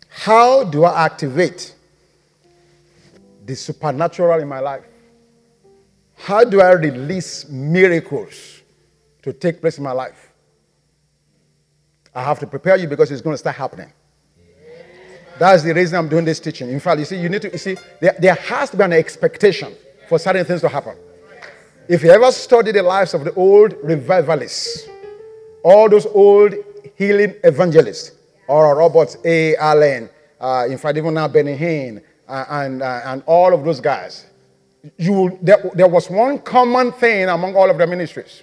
How 0.08 0.64
do 0.64 0.84
I 0.84 1.06
activate 1.06 1.74
the 3.46 3.54
supernatural 3.54 4.40
in 4.40 4.48
my 4.48 4.60
life? 4.60 4.84
How 6.16 6.44
do 6.44 6.60
I 6.60 6.72
release 6.72 7.48
miracles 7.48 8.59
to 9.22 9.32
take 9.32 9.60
place 9.60 9.78
in 9.78 9.84
my 9.84 9.92
life? 9.92 10.32
I 12.14 12.22
have 12.22 12.38
to 12.40 12.46
prepare 12.46 12.76
you 12.76 12.88
because 12.88 13.10
it's 13.10 13.20
going 13.20 13.34
to 13.34 13.38
start 13.38 13.56
happening. 13.56 13.92
That's 15.38 15.62
the 15.62 15.72
reason 15.72 15.98
I'm 15.98 16.08
doing 16.08 16.24
this 16.24 16.38
teaching. 16.38 16.68
In 16.68 16.80
fact, 16.80 16.98
you 16.98 17.04
see, 17.06 17.18
you 17.18 17.28
need 17.28 17.42
to, 17.42 17.50
you 17.50 17.58
see, 17.58 17.76
there, 18.00 18.14
there 18.18 18.34
has 18.34 18.70
to 18.70 18.76
be 18.76 18.82
an 18.82 18.92
expectation 18.92 19.74
for 20.08 20.18
certain 20.18 20.44
things 20.44 20.60
to 20.60 20.68
happen. 20.68 20.96
If 21.88 22.02
you 22.02 22.10
ever 22.10 22.30
study 22.30 22.72
the 22.72 22.82
lives 22.82 23.14
of 23.14 23.24
the 23.24 23.32
old 23.34 23.74
revivalists, 23.82 24.86
all 25.64 25.88
those 25.88 26.06
old 26.06 26.54
healing 26.94 27.34
evangelists, 27.42 28.12
or 28.48 28.76
Robert 28.76 29.16
A. 29.24 29.56
Allen, 29.56 30.10
uh, 30.40 30.66
in 30.68 30.76
fact, 30.76 30.98
even 30.98 31.14
now 31.14 31.28
Benny 31.28 31.56
Hinn, 31.56 32.02
uh, 32.28 32.44
and, 32.50 32.82
uh, 32.82 33.00
and 33.06 33.22
all 33.26 33.54
of 33.54 33.64
those 33.64 33.80
guys, 33.80 34.26
you, 34.98 35.38
there, 35.40 35.70
there 35.74 35.88
was 35.88 36.10
one 36.10 36.38
common 36.38 36.92
thing 36.92 37.28
among 37.28 37.56
all 37.56 37.70
of 37.70 37.78
their 37.78 37.86
ministries. 37.86 38.42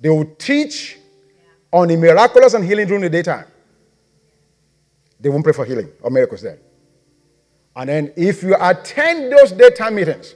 They 0.00 0.08
will 0.08 0.26
teach 0.36 0.98
on 1.72 1.88
the 1.88 1.96
miraculous 1.96 2.54
and 2.54 2.64
healing 2.64 2.86
during 2.86 3.02
the 3.02 3.10
daytime. 3.10 3.46
They 5.18 5.28
won't 5.28 5.44
pray 5.44 5.52
for 5.52 5.64
healing 5.64 5.90
or 6.02 6.10
miracles 6.10 6.42
then. 6.42 6.58
And 7.74 7.88
then 7.88 8.12
if 8.16 8.42
you 8.42 8.56
attend 8.58 9.32
those 9.32 9.52
daytime 9.52 9.94
meetings, 9.94 10.34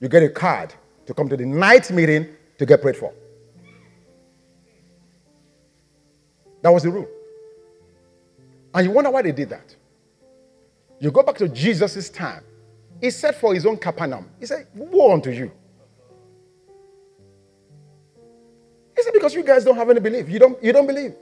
you 0.00 0.08
get 0.08 0.22
a 0.22 0.28
card 0.28 0.74
to 1.06 1.14
come 1.14 1.28
to 1.28 1.36
the 1.36 1.46
night 1.46 1.90
meeting 1.90 2.28
to 2.58 2.66
get 2.66 2.82
prayed 2.82 2.96
for. 2.96 3.12
That 6.62 6.72
was 6.72 6.82
the 6.82 6.90
rule. 6.90 7.08
And 8.74 8.86
you 8.86 8.92
wonder 8.92 9.10
why 9.10 9.22
they 9.22 9.32
did 9.32 9.48
that. 9.50 9.74
You 11.00 11.10
go 11.10 11.22
back 11.22 11.36
to 11.36 11.48
Jesus' 11.48 12.10
time. 12.10 12.42
He 13.00 13.10
said 13.10 13.36
for 13.36 13.54
his 13.54 13.66
own 13.66 13.76
Capernaum, 13.76 14.28
he 14.40 14.46
said, 14.46 14.66
Woe 14.74 15.12
unto 15.12 15.30
you. 15.30 15.50
He 18.96 19.02
said, 19.02 19.12
Because 19.12 19.34
you 19.34 19.42
guys 19.42 19.64
don't 19.64 19.76
have 19.76 19.90
any 19.90 20.00
belief. 20.00 20.28
You 20.28 20.38
don't, 20.38 20.62
you 20.62 20.72
don't 20.72 20.86
believe. 20.86 21.14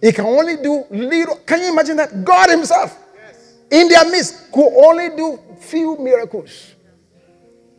He 0.00 0.12
can 0.12 0.24
only 0.24 0.56
do 0.56 0.84
little. 0.90 1.36
Can 1.36 1.60
you 1.60 1.72
imagine 1.72 1.96
that? 1.98 2.24
God 2.24 2.48
Himself 2.48 2.98
yes. 3.14 3.54
in 3.70 3.88
their 3.88 4.04
midst 4.10 4.50
could 4.50 4.72
only 4.84 5.14
do 5.14 5.38
few 5.60 5.98
miracles. 5.98 6.74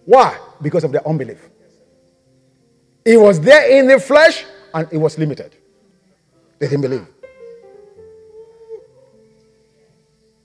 Why? 0.05 0.37
Because 0.61 0.83
of 0.83 0.91
their 0.91 1.07
unbelief. 1.07 1.49
He 3.03 3.17
was 3.17 3.39
there 3.39 3.79
in 3.79 3.87
the 3.87 3.99
flesh 3.99 4.45
and 4.73 4.87
it 4.91 4.97
was 4.97 5.17
limited. 5.17 5.55
They 6.59 6.67
didn't 6.67 6.81
believe. 6.81 7.07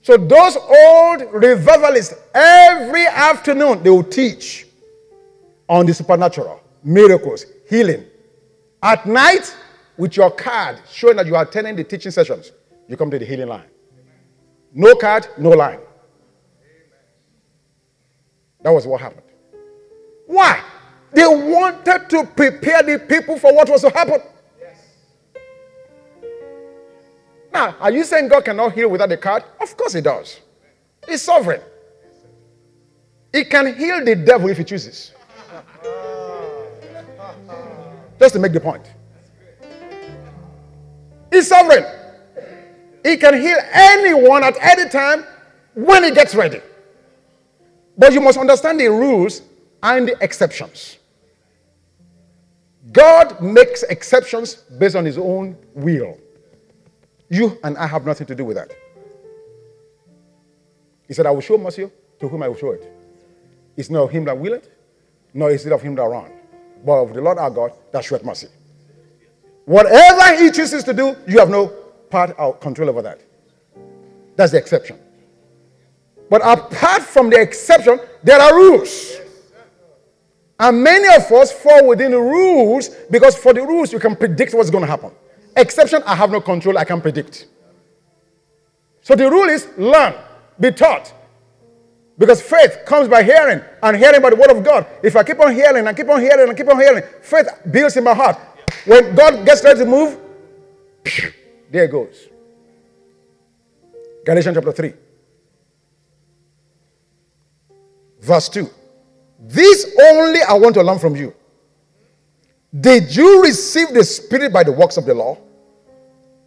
So 0.01 0.17
those 0.17 0.55
old 0.57 1.33
revivalists, 1.33 2.15
every 2.33 3.05
afternoon 3.05 3.83
they 3.83 3.89
will 3.89 4.03
teach 4.03 4.65
on 5.67 5.85
the 5.85 5.93
supernatural, 5.93 6.61
miracles, 6.83 7.45
healing. 7.69 8.05
At 8.81 9.05
night, 9.05 9.55
with 9.97 10.15
your 10.15 10.31
card 10.31 10.79
showing 10.89 11.17
that 11.17 11.25
you 11.25 11.35
are 11.35 11.43
attending 11.43 11.75
the 11.75 11.83
teaching 11.83 12.11
sessions, 12.11 12.51
you 12.87 12.95
come 12.95 13.09
to 13.11 13.19
the 13.19 13.25
healing 13.25 13.47
line. 13.47 13.65
No 14.73 14.95
card, 14.95 15.27
no 15.37 15.49
line. 15.49 15.79
That 18.61 18.71
was 18.71 18.85
what 18.85 19.01
happened. 19.01 19.23
Why? 20.27 20.61
They 21.11 21.25
wanted 21.25 22.09
to 22.09 22.25
prepare 22.25 22.83
the 22.83 22.99
people 22.99 23.39
for 23.39 23.53
what 23.53 23.69
was 23.69 23.81
to 23.81 23.89
happen. 23.89 24.21
Now, 27.51 27.75
are 27.79 27.91
you 27.91 28.03
saying 28.03 28.27
God 28.27 28.45
cannot 28.45 28.73
heal 28.73 28.89
without 28.89 29.09
the 29.09 29.17
card? 29.17 29.43
Of 29.59 29.75
course 29.75 29.93
He 29.93 30.01
does. 30.01 30.39
He's 31.07 31.21
sovereign. 31.21 31.61
He 33.33 33.45
can 33.45 33.75
heal 33.75 34.03
the 34.03 34.15
devil 34.15 34.49
if 34.49 34.57
He 34.57 34.63
chooses. 34.63 35.13
Just 38.19 38.33
to 38.33 38.39
make 38.39 38.53
the 38.53 38.59
point. 38.59 38.83
He's 41.31 41.47
sovereign. 41.47 41.85
He 43.03 43.17
can 43.17 43.39
heal 43.39 43.57
anyone 43.71 44.43
at 44.43 44.57
any 44.59 44.89
time 44.89 45.23
when 45.73 46.03
he 46.03 46.11
gets 46.11 46.33
ready. 46.35 46.61
But 47.97 48.13
you 48.13 48.21
must 48.21 48.37
understand 48.37 48.79
the 48.79 48.87
rules 48.87 49.41
and 49.83 50.07
the 50.07 50.17
exceptions. 50.21 50.97
God 52.91 53.41
makes 53.41 53.83
exceptions 53.83 54.55
based 54.55 54.95
on 54.95 55.05
his 55.05 55.17
own 55.17 55.57
will. 55.73 56.17
You 57.29 57.57
and 57.63 57.77
I 57.77 57.87
have 57.87 58.05
nothing 58.05 58.27
to 58.27 58.35
do 58.35 58.45
with 58.45 58.57
that. 58.57 58.71
He 61.07 61.13
said, 61.13 61.25
I 61.25 61.31
will 61.31 61.41
show 61.41 61.57
mercy 61.57 61.89
to 62.19 62.27
whom 62.27 62.43
I 62.43 62.47
will 62.47 62.57
show 62.57 62.71
it. 62.71 62.91
It's 63.75 63.89
not 63.89 64.03
of 64.03 64.11
him 64.11 64.25
that 64.25 64.37
will 64.37 64.53
it, 64.53 64.71
nor 65.33 65.51
is 65.51 65.65
it 65.65 65.71
of 65.71 65.81
him 65.81 65.95
that 65.95 66.03
run, 66.03 66.31
but 66.85 67.01
of 67.01 67.13
the 67.13 67.21
Lord 67.21 67.37
our 67.37 67.49
God 67.49 67.73
that 67.91 68.03
showeth 68.03 68.23
mercy. 68.23 68.47
Whatever 69.65 70.41
he 70.41 70.49
chooses 70.51 70.83
to 70.85 70.93
do, 70.93 71.15
you 71.27 71.39
have 71.39 71.49
no 71.49 71.67
part 72.09 72.35
or 72.39 72.55
control 72.55 72.89
over 72.89 73.01
that. 73.01 73.19
That's 74.35 74.51
the 74.51 74.57
exception. 74.57 74.97
But 76.29 76.41
apart 76.41 77.03
from 77.03 77.29
the 77.29 77.39
exception, 77.39 77.99
there 78.23 78.39
are 78.39 78.55
rules. 78.55 79.17
And 80.59 80.83
many 80.83 81.07
of 81.15 81.31
us 81.31 81.51
fall 81.51 81.87
within 81.87 82.11
the 82.11 82.19
rules 82.19 82.89
because 83.11 83.35
for 83.35 83.53
the 83.53 83.61
rules, 83.61 83.93
you 83.93 83.99
can 83.99 84.15
predict 84.15 84.53
what's 84.53 84.69
going 84.69 84.83
to 84.83 84.89
happen. 84.89 85.11
Exception, 85.55 86.01
I 86.05 86.15
have 86.15 86.31
no 86.31 86.41
control, 86.41 86.77
I 86.77 86.83
can 86.83 87.01
predict. 87.01 87.47
So 89.01 89.15
the 89.15 89.29
rule 89.29 89.49
is 89.49 89.67
learn, 89.77 90.13
be 90.59 90.71
taught. 90.71 91.13
Because 92.17 92.41
faith 92.41 92.79
comes 92.85 93.07
by 93.07 93.21
hearing, 93.21 93.61
and 93.83 93.97
hearing 93.97 94.21
by 94.21 94.31
the 94.31 94.35
word 94.35 94.49
of 94.49 94.63
God. 94.63 94.87
If 95.03 95.15
I 95.15 95.23
keep 95.23 95.39
on 95.39 95.53
hearing 95.53 95.85
and 95.85 95.95
keep 95.95 96.09
on 96.09 96.19
hearing 96.19 96.49
and 96.49 96.57
keep 96.57 96.67
on 96.67 96.79
hearing, 96.79 97.03
faith 97.21 97.47
builds 97.69 97.95
in 97.95 98.03
my 98.03 98.13
heart. 98.13 98.37
When 98.85 99.13
God 99.15 99.45
gets 99.45 99.63
ready 99.63 99.79
to 99.81 99.85
move, 99.85 100.19
there 101.71 101.83
it 101.83 101.91
goes. 101.91 102.27
Galatians 104.25 104.55
chapter 104.55 104.71
3, 104.71 104.93
verse 108.21 108.49
2. 108.49 108.69
This 109.39 109.95
only 110.01 110.41
I 110.41 110.53
want 110.53 110.73
to 110.75 110.83
learn 110.83 110.99
from 110.99 111.15
you. 111.15 111.33
Did 112.79 113.15
you 113.15 113.43
receive 113.43 113.93
the 113.93 114.03
Spirit 114.03 114.51
by 114.51 114.63
the 114.63 114.71
works 114.71 114.97
of 114.97 115.05
the 115.05 115.13
law 115.13 115.37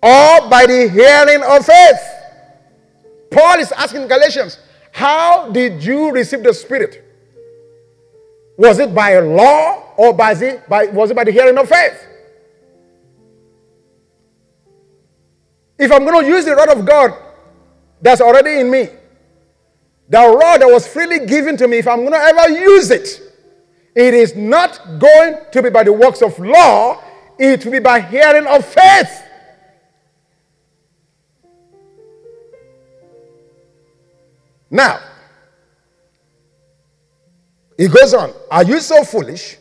or 0.03 0.49
by 0.51 0.67
the 0.67 0.89
hearing 0.89 1.43
of 1.43 1.65
faith? 1.65 2.01
Paul 3.31 3.61
is 3.61 3.73
asking 3.73 4.09
Galatians, 4.09 4.59
how 4.93 5.51
did 5.51 5.83
you 5.83 6.11
receive 6.11 6.43
the 6.43 6.53
Spirit? 6.53 7.05
Was 8.57 8.79
it 8.79 8.95
by 8.95 9.19
law 9.19 9.95
or 9.97 10.13
by 10.13 10.35
the, 10.35 10.63
by, 10.69 10.87
was 10.87 11.11
it 11.11 11.15
by 11.15 11.25
the 11.25 11.33
hearing 11.33 11.57
of 11.57 11.69
faith? 11.69 12.07
If 15.79 15.91
I'm 15.91 16.05
going 16.05 16.25
to 16.25 16.31
use 16.31 16.45
the 16.45 16.55
rod 16.55 16.69
of 16.69 16.85
God 16.85 17.13
that's 18.03 18.21
already 18.21 18.61
in 18.61 18.71
me, 18.71 18.89
the 20.11 20.19
rod 20.19 20.61
that 20.61 20.67
was 20.67 20.87
freely 20.87 21.25
given 21.25 21.57
to 21.57 21.69
me, 21.69 21.79
if 21.79 21.89
I'm 21.89 22.01
going 22.01 22.13
to 22.13 22.19
ever 22.19 22.51
use 22.51 22.91
it, 22.91 23.23
it 23.95 24.13
is 24.13 24.37
not 24.37 24.99
going 24.99 25.39
to 25.53 25.63
be 25.63 25.71
by 25.71 25.85
the 25.85 25.93
works 25.93 26.21
of 26.21 26.39
law, 26.39 27.03
it 27.39 27.65
will 27.65 27.73
be 27.73 27.79
by 27.79 28.01
hearing 28.01 28.47
of 28.47 28.65
faith. 28.65 29.23
Now, 34.71 35.01
he 37.77 37.89
goes 37.89 38.15
on. 38.15 38.33
Are 38.51 38.63
you 38.63 38.79
so 38.81 39.03
foolish? 39.05 39.57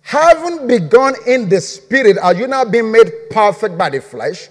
Having 0.00 0.68
begun 0.68 1.14
in 1.26 1.48
the 1.48 1.60
spirit, 1.60 2.16
are 2.18 2.32
you 2.32 2.46
now 2.46 2.64
being 2.64 2.90
made 2.92 3.12
perfect 3.30 3.76
by 3.76 3.90
the 3.90 4.00
flesh? 4.00 4.48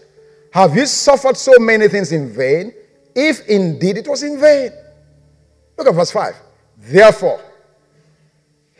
Have 0.51 0.75
you 0.75 0.85
suffered 0.85 1.37
so 1.37 1.53
many 1.59 1.87
things 1.87 2.11
in 2.11 2.31
vain? 2.31 2.73
If 3.15 3.47
indeed 3.47 3.97
it 3.97 4.07
was 4.07 4.21
in 4.21 4.39
vain. 4.39 4.71
Look 5.77 5.87
at 5.87 5.95
verse 5.95 6.11
5. 6.11 6.35
Therefore, 6.77 7.41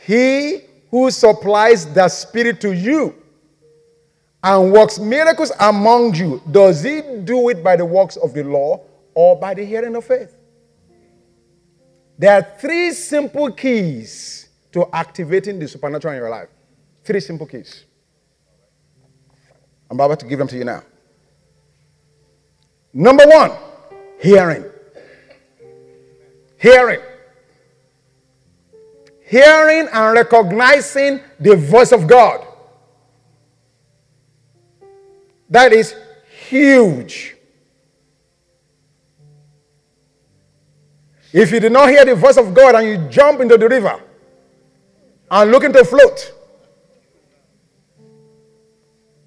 he 0.06 0.62
who 0.92 1.10
supplies 1.12 1.86
the 1.94 2.08
Spirit 2.10 2.60
to 2.62 2.74
you 2.74 3.16
and 4.44 4.72
works 4.72 5.00
miracles 5.00 5.52
among 5.60 6.14
you, 6.16 6.42
does 6.52 6.84
he 6.84 7.02
do 7.24 7.50
it 7.50 7.64
by 7.64 7.78
the 7.78 7.86
works 7.86 8.18
of 8.18 8.34
the 8.34 8.44
law 8.44 8.82
or 9.14 9.40
by 9.40 9.54
the 9.54 9.66
hearing 9.66 9.96
of 9.96 10.04
faith? 10.04 10.35
There 12.18 12.34
are 12.34 12.48
three 12.60 12.92
simple 12.92 13.52
keys 13.52 14.50
to 14.72 14.88
activating 14.94 15.60
the 15.60 15.68
supernatural 15.68 16.14
in 16.14 16.20
your 16.20 16.30
life. 16.30 16.50
Three 17.04 17.20
simple 17.20 17.46
keys. 17.46 17.86
I'm 19.90 20.00
about 20.00 20.20
to 20.20 20.26
give 20.26 20.40
them 20.40 20.48
to 20.48 20.58
you 20.58 20.64
now. 20.64 20.84
Number 22.94 23.26
one, 23.28 23.52
hearing. 24.20 24.66
Hearing 26.58 27.02
hearing 29.26 29.88
and 29.92 30.14
recognizing 30.14 31.20
the 31.40 31.56
voice 31.56 31.92
of 31.92 32.08
God. 32.08 32.46
That 35.50 35.74
is 35.74 35.96
huge. 36.48 37.36
If 41.36 41.52
you 41.52 41.60
did 41.60 41.74
not 41.74 41.90
hear 41.90 42.06
the 42.06 42.16
voice 42.16 42.38
of 42.38 42.54
God 42.54 42.76
and 42.76 42.88
you 42.88 43.10
jump 43.10 43.42
into 43.42 43.58
the 43.58 43.68
river 43.68 44.02
and 45.30 45.52
looking 45.52 45.74
to 45.74 45.84
float, 45.84 46.32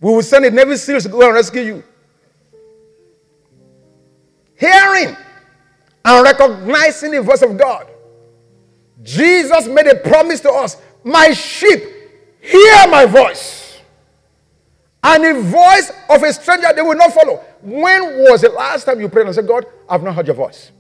we 0.01 0.11
will 0.11 0.23
send 0.23 0.47
a 0.47 0.51
Navy 0.51 0.77
SEALs 0.77 1.03
to 1.03 1.11
go 1.11 1.27
and 1.27 1.35
rescue 1.35 1.61
you. 1.61 1.85
Hearing 4.55 5.15
and 6.03 6.25
recognizing 6.25 7.11
the 7.11 7.21
voice 7.21 7.43
of 7.43 7.59
God. 7.59 7.87
Jesus 9.03 9.69
made 9.69 9.89
a 9.89 9.97
promise 9.97 10.41
to 10.41 10.51
us 10.51 10.79
My 11.05 11.33
sheep 11.33 11.79
hear 12.41 12.87
my 12.89 13.05
voice. 13.05 13.83
And 15.03 15.25
the 15.25 15.43
voice 15.43 15.93
of 16.09 16.23
a 16.23 16.33
stranger 16.33 16.69
they 16.75 16.81
will 16.81 16.97
not 16.97 17.13
follow. 17.13 17.45
When 17.61 18.21
was 18.21 18.41
the 18.41 18.49
last 18.49 18.85
time 18.85 18.99
you 18.99 19.11
prayed 19.11 19.27
and 19.27 19.35
said, 19.35 19.47
God, 19.47 19.67
I've 19.87 20.03
not 20.03 20.15
heard 20.15 20.27
your 20.27 20.37
voice? 20.37 20.73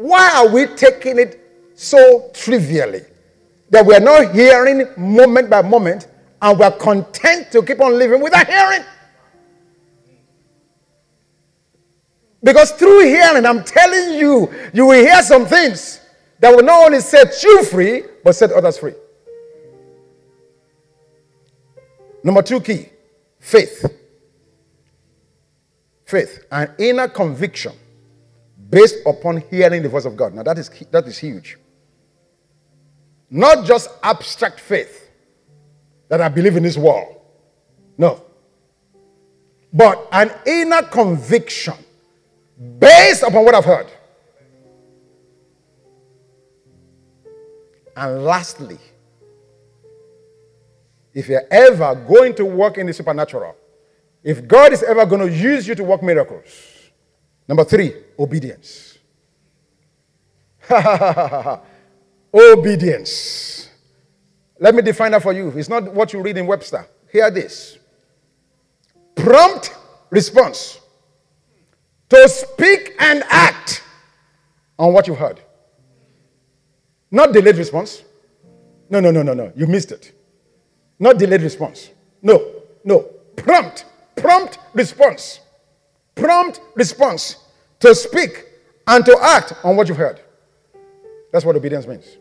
Why 0.00 0.30
are 0.36 0.48
we 0.48 0.64
taking 0.64 1.18
it 1.18 1.38
so 1.74 2.30
trivially 2.32 3.02
that 3.68 3.84
we 3.84 3.94
are 3.94 4.00
not 4.00 4.34
hearing 4.34 4.88
moment 4.96 5.50
by 5.50 5.60
moment 5.60 6.08
and 6.40 6.58
we're 6.58 6.70
content 6.70 7.52
to 7.52 7.62
keep 7.62 7.82
on 7.82 7.98
living 7.98 8.22
without 8.22 8.46
hearing? 8.46 8.82
Because 12.42 12.70
through 12.70 13.04
hearing, 13.08 13.44
I'm 13.44 13.62
telling 13.62 14.18
you, 14.18 14.50
you 14.72 14.86
will 14.86 15.04
hear 15.04 15.20
some 15.20 15.44
things 15.44 16.00
that 16.38 16.48
will 16.48 16.64
not 16.64 16.86
only 16.86 17.00
set 17.00 17.42
you 17.42 17.62
free, 17.64 18.04
but 18.24 18.32
set 18.32 18.52
others 18.52 18.78
free. 18.78 18.94
Number 22.24 22.40
two 22.40 22.62
key 22.62 22.88
faith. 23.38 23.84
Faith, 26.06 26.46
an 26.50 26.72
inner 26.78 27.06
conviction 27.06 27.74
based 28.70 28.96
upon 29.04 29.42
hearing 29.50 29.82
the 29.82 29.88
voice 29.88 30.04
of 30.04 30.16
God. 30.16 30.34
Now, 30.34 30.42
that 30.44 30.58
is, 30.58 30.70
that 30.90 31.06
is 31.06 31.18
huge. 31.18 31.58
Not 33.28 33.66
just 33.66 33.90
abstract 34.02 34.60
faith 34.60 35.10
that 36.08 36.20
I 36.20 36.28
believe 36.28 36.56
in 36.56 36.62
this 36.62 36.76
world. 36.76 37.20
No. 37.98 38.24
But 39.72 40.08
an 40.10 40.32
inner 40.46 40.82
conviction 40.82 41.74
based 42.78 43.22
upon 43.22 43.44
what 43.44 43.54
I've 43.54 43.64
heard. 43.64 43.86
And 47.96 48.24
lastly, 48.24 48.78
if 51.12 51.28
you're 51.28 51.46
ever 51.50 51.94
going 51.94 52.34
to 52.36 52.44
work 52.44 52.78
in 52.78 52.86
the 52.86 52.92
supernatural, 52.92 53.56
if 54.22 54.46
God 54.46 54.72
is 54.72 54.82
ever 54.82 55.04
going 55.06 55.28
to 55.28 55.34
use 55.34 55.66
you 55.66 55.74
to 55.74 55.84
work 55.84 56.02
miracles, 56.02 56.79
number 57.50 57.64
three, 57.64 57.92
obedience. 58.16 58.96
obedience. 62.32 63.68
Let 64.60 64.72
me 64.76 64.82
define 64.82 65.10
that 65.10 65.22
for 65.22 65.32
you. 65.32 65.48
It's 65.56 65.68
not 65.68 65.92
what 65.92 66.12
you 66.12 66.22
read 66.22 66.36
in 66.36 66.46
Webster. 66.46 66.86
Hear 67.10 67.28
this 67.32 67.76
prompt 69.16 69.74
response 70.10 70.78
to 72.08 72.28
speak 72.28 72.94
and 73.00 73.24
act 73.28 73.82
on 74.78 74.92
what 74.92 75.08
you 75.08 75.16
heard. 75.16 75.40
Not 77.10 77.32
delayed 77.32 77.56
response. 77.56 78.04
No, 78.88 79.00
no, 79.00 79.10
no, 79.10 79.24
no, 79.24 79.34
no. 79.34 79.52
You 79.56 79.66
missed 79.66 79.90
it. 79.90 80.12
Not 81.00 81.18
delayed 81.18 81.42
response. 81.42 81.90
No, 82.22 82.62
no. 82.84 83.00
Prompt, 83.34 83.86
prompt 84.14 84.60
response. 84.72 85.40
Prompt 86.14 86.60
response 86.74 87.36
to 87.80 87.94
speak 87.94 88.46
and 88.86 89.04
to 89.04 89.18
act 89.20 89.54
on 89.64 89.76
what 89.76 89.88
you've 89.88 89.96
heard. 89.96 90.20
That's 91.32 91.44
what 91.44 91.56
obedience 91.56 91.86
means. 91.86 92.16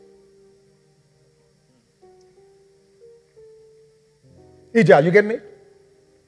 Are 4.75 5.01
you 5.01 5.11
getting 5.11 5.29
me? 5.29 5.37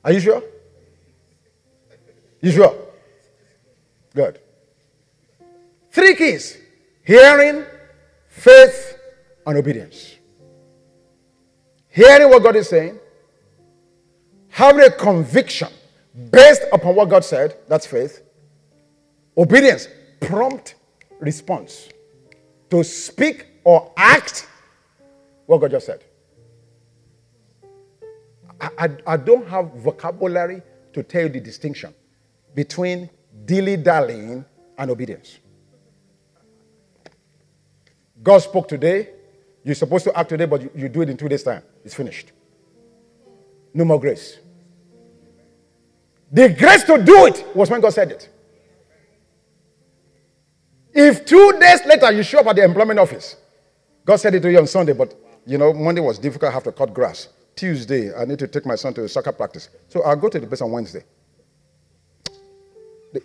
Are 0.03 0.11
you 0.11 0.19
sure? 0.19 0.43
You 2.41 2.51
sure? 2.51 2.75
Good. 4.15 4.39
Three 5.91 6.15
keys 6.15 6.57
hearing, 7.03 7.65
faith, 8.27 8.97
and 9.45 9.57
obedience. 9.57 10.15
Hearing 11.89 12.29
what 12.29 12.41
God 12.41 12.55
is 12.55 12.69
saying, 12.69 12.97
having 14.49 14.83
a 14.83 14.89
conviction 14.89 15.67
based 16.31 16.63
upon 16.71 16.95
what 16.95 17.09
God 17.09 17.23
said, 17.23 17.57
that's 17.67 17.85
faith. 17.85 18.21
Obedience, 19.41 19.87
prompt 20.19 20.75
response 21.19 21.89
to 22.69 22.83
speak 22.83 23.47
or 23.63 23.91
act 23.97 24.47
what 25.47 25.61
God 25.61 25.71
just 25.71 25.87
said. 25.87 26.03
I, 28.61 28.69
I, 28.77 28.89
I 29.07 29.17
don't 29.17 29.47
have 29.47 29.73
vocabulary 29.73 30.61
to 30.93 31.01
tell 31.01 31.23
you 31.23 31.29
the 31.29 31.39
distinction 31.39 31.91
between 32.53 33.09
dilly 33.45 33.77
dallying 33.77 34.45
and 34.77 34.91
obedience. 34.91 35.39
God 38.21 38.37
spoke 38.37 38.67
today. 38.67 39.09
You're 39.63 39.73
supposed 39.73 40.03
to 40.03 40.15
act 40.15 40.29
today, 40.29 40.45
but 40.45 40.61
you, 40.61 40.69
you 40.75 40.87
do 40.87 41.01
it 41.01 41.09
in 41.09 41.17
two 41.17 41.27
days' 41.27 41.41
time. 41.41 41.63
It's 41.83 41.95
finished. 41.95 42.31
No 43.73 43.85
more 43.85 43.99
grace. 43.99 44.37
The 46.31 46.49
grace 46.49 46.83
to 46.83 47.01
do 47.03 47.25
it 47.25 47.43
was 47.55 47.71
when 47.71 47.81
God 47.81 47.89
said 47.89 48.11
it. 48.11 48.30
If 50.93 51.25
two 51.25 51.57
days 51.59 51.85
later 51.85 52.11
you 52.11 52.23
show 52.23 52.39
up 52.39 52.47
at 52.47 52.55
the 52.57 52.63
employment 52.63 52.99
office, 52.99 53.37
God 54.05 54.17
said 54.17 54.35
it 54.35 54.41
to 54.41 54.51
you 54.51 54.59
on 54.59 54.67
Sunday, 54.67 54.93
but 54.93 55.13
you 55.45 55.57
know, 55.57 55.73
Monday 55.73 56.01
was 56.01 56.19
difficult, 56.19 56.51
I 56.51 56.53
have 56.53 56.63
to 56.63 56.71
cut 56.71 56.93
grass. 56.93 57.29
Tuesday, 57.55 58.13
I 58.13 58.25
need 58.25 58.39
to 58.39 58.47
take 58.47 58.65
my 58.65 58.75
son 58.75 58.93
to 58.95 59.07
soccer 59.07 59.31
practice. 59.31 59.69
So 59.87 60.01
I'll 60.03 60.15
go 60.15 60.29
to 60.29 60.39
the 60.39 60.47
place 60.47 60.61
on 60.61 60.71
Wednesday. 60.71 61.03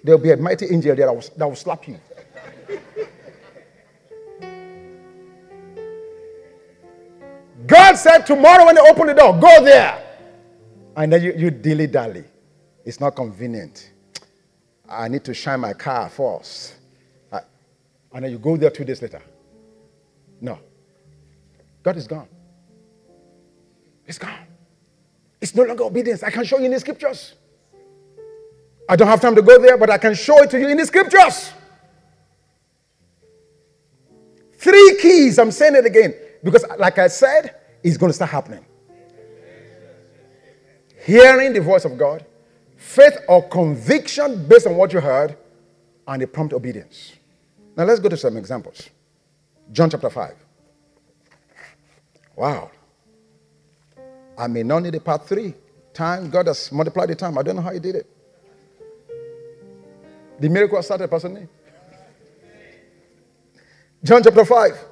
There'll 0.03 0.21
be 0.21 0.33
a 0.33 0.37
mighty 0.37 0.67
angel 0.67 0.97
there 0.97 1.07
that 1.07 1.15
will, 1.15 1.25
that 1.37 1.47
will 1.47 1.57
slap 1.57 1.87
you. 1.87 1.99
God 7.67 7.95
said, 7.97 8.27
Tomorrow 8.27 8.67
when 8.67 8.75
they 8.75 8.81
open 8.81 9.07
the 9.07 9.15
door, 9.15 9.39
go 9.39 9.65
there. 9.65 10.03
And 10.97 11.13
then 11.13 11.23
you, 11.23 11.35
you 11.37 11.51
dilly 11.51 11.87
dally. 11.87 12.25
It's 12.85 13.01
not 13.01 13.17
convenient. 13.17 13.93
I 14.89 15.09
need 15.09 15.25
to 15.25 15.35
shine 15.35 15.61
my 15.61 15.73
car 15.73 16.09
first. 16.09 16.75
And 18.17 18.25
then 18.25 18.33
you 18.33 18.39
go 18.39 18.57
there 18.57 18.71
two 18.71 18.83
days 18.83 19.03
later. 19.03 19.21
No. 20.41 20.59
God 21.83 21.99
is 21.99 22.07
gone. 22.07 22.27
It's 24.07 24.17
gone. 24.17 24.47
It's 25.39 25.55
no 25.55 25.65
longer 25.65 25.85
obedience. 25.85 26.23
I 26.23 26.31
can 26.31 26.43
show 26.47 26.59
you 26.59 26.65
in 26.65 26.71
the 26.71 26.81
scriptures. 26.81 27.35
I 28.89 28.97
don't 28.97 29.07
have 29.07 29.21
time 29.21 29.35
to 29.35 29.43
go 29.43 29.61
there, 29.61 29.77
but 29.77 29.91
I 29.91 29.99
can 29.99 30.15
show 30.15 30.43
it 30.43 30.49
to 30.53 30.59
you 30.59 30.67
in 30.69 30.79
the 30.79 30.87
scriptures. 30.87 31.53
Three 34.55 34.97
keys. 35.03 35.39
I'm 35.39 35.51
saying 35.51 35.75
it 35.75 35.85
again 35.85 36.15
because, 36.43 36.65
like 36.79 36.97
I 36.97 37.09
said, 37.09 37.55
it's 37.83 37.99
going 37.99 38.09
to 38.09 38.15
start 38.15 38.31
happening. 38.31 38.65
Hearing 41.05 41.53
the 41.53 41.61
voice 41.61 41.85
of 41.85 41.99
God, 41.99 42.25
faith 42.77 43.19
or 43.29 43.47
conviction 43.47 44.49
based 44.49 44.67
on 44.67 44.75
what 44.75 44.95
you 44.95 45.01
heard, 45.01 45.37
and 46.09 46.23
a 46.23 46.27
prompt 46.27 46.55
obedience. 46.55 47.13
Now 47.77 47.85
let's 47.85 48.01
go 48.01 48.09
to 48.09 48.17
some 48.17 48.37
examples. 48.37 48.89
John 49.71 49.91
chapter 49.91 50.09
5. 50.09 50.35
Wow. 52.37 52.71
I 54.39 54.47
may 54.47 54.63
not 54.63 54.83
need 54.83 54.95
a 54.95 55.01
part 55.01 55.27
three. 55.27 55.55
Time, 55.93 56.31
God 56.31 56.47
has 56.47 56.71
multiplied 56.73 57.09
the 57.09 57.15
time. 57.15 57.39
I 57.39 57.43
don't 57.43 57.57
know 57.57 57.63
how 57.63 57.73
He 57.73 57.81
did 57.81 57.97
it. 57.97 58.07
The 60.39 60.49
miracle 60.49 60.83
started, 60.83 61.11
name. 61.33 61.49
John 64.05 64.23
chapter 64.23 64.45
5. 64.45 64.85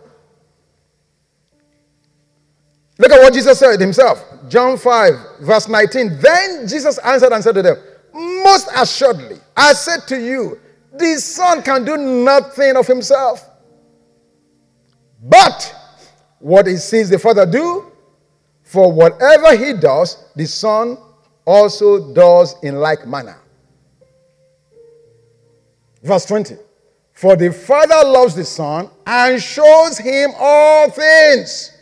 Look 2.98 3.10
at 3.10 3.20
what 3.20 3.34
Jesus 3.34 3.58
said 3.58 3.80
himself. 3.80 4.24
John 4.48 4.78
5, 4.78 5.40
verse 5.40 5.68
19. 5.68 6.18
Then 6.20 6.66
Jesus 6.68 6.98
answered 6.98 7.32
and 7.32 7.42
said 7.42 7.54
to 7.56 7.62
them, 7.62 7.76
Most 8.12 8.68
assuredly, 8.74 9.38
I 9.56 9.72
said 9.72 10.06
to 10.08 10.20
you, 10.20 10.60
the 10.96 11.16
Son 11.18 11.62
can 11.62 11.84
do 11.84 11.96
nothing 11.96 12.76
of 12.76 12.86
himself. 12.86 13.48
But 15.22 15.74
what 16.38 16.66
he 16.66 16.76
sees 16.76 17.08
the 17.08 17.18
Father 17.18 17.46
do, 17.46 17.90
for 18.62 18.92
whatever 18.92 19.56
he 19.56 19.72
does, 19.72 20.24
the 20.36 20.46
Son 20.46 20.98
also 21.44 22.12
does 22.12 22.56
in 22.62 22.76
like 22.76 23.06
manner. 23.06 23.38
Verse 26.02 26.26
20. 26.26 26.56
For 27.12 27.36
the 27.36 27.52
Father 27.52 28.06
loves 28.06 28.34
the 28.34 28.44
Son 28.44 28.90
and 29.06 29.40
shows 29.40 29.98
him 29.98 30.32
all 30.36 30.90
things 30.90 31.72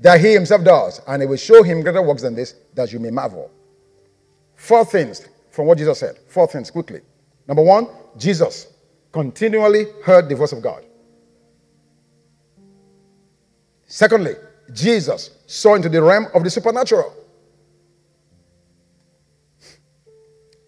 that 0.00 0.20
he 0.20 0.32
himself 0.32 0.64
does, 0.64 1.00
and 1.06 1.22
he 1.22 1.26
will 1.26 1.36
show 1.36 1.62
him 1.62 1.82
greater 1.82 2.00
works 2.00 2.22
than 2.22 2.34
this, 2.34 2.54
that 2.74 2.92
you 2.92 3.00
may 3.00 3.10
marvel. 3.10 3.50
Four 4.54 4.84
things 4.84 5.28
from 5.50 5.66
what 5.66 5.78
Jesus 5.78 5.98
said. 5.98 6.18
Four 6.28 6.46
things 6.46 6.70
quickly. 6.70 7.00
Number 7.48 7.62
one, 7.62 7.88
Jesus 8.18 8.68
continually 9.10 9.86
heard 10.04 10.28
the 10.28 10.36
voice 10.36 10.52
of 10.52 10.62
God. 10.62 10.84
Secondly, 13.86 14.34
Jesus 14.74 15.30
saw 15.46 15.74
into 15.74 15.88
the 15.88 16.02
realm 16.02 16.26
of 16.34 16.44
the 16.44 16.50
supernatural. 16.50 17.14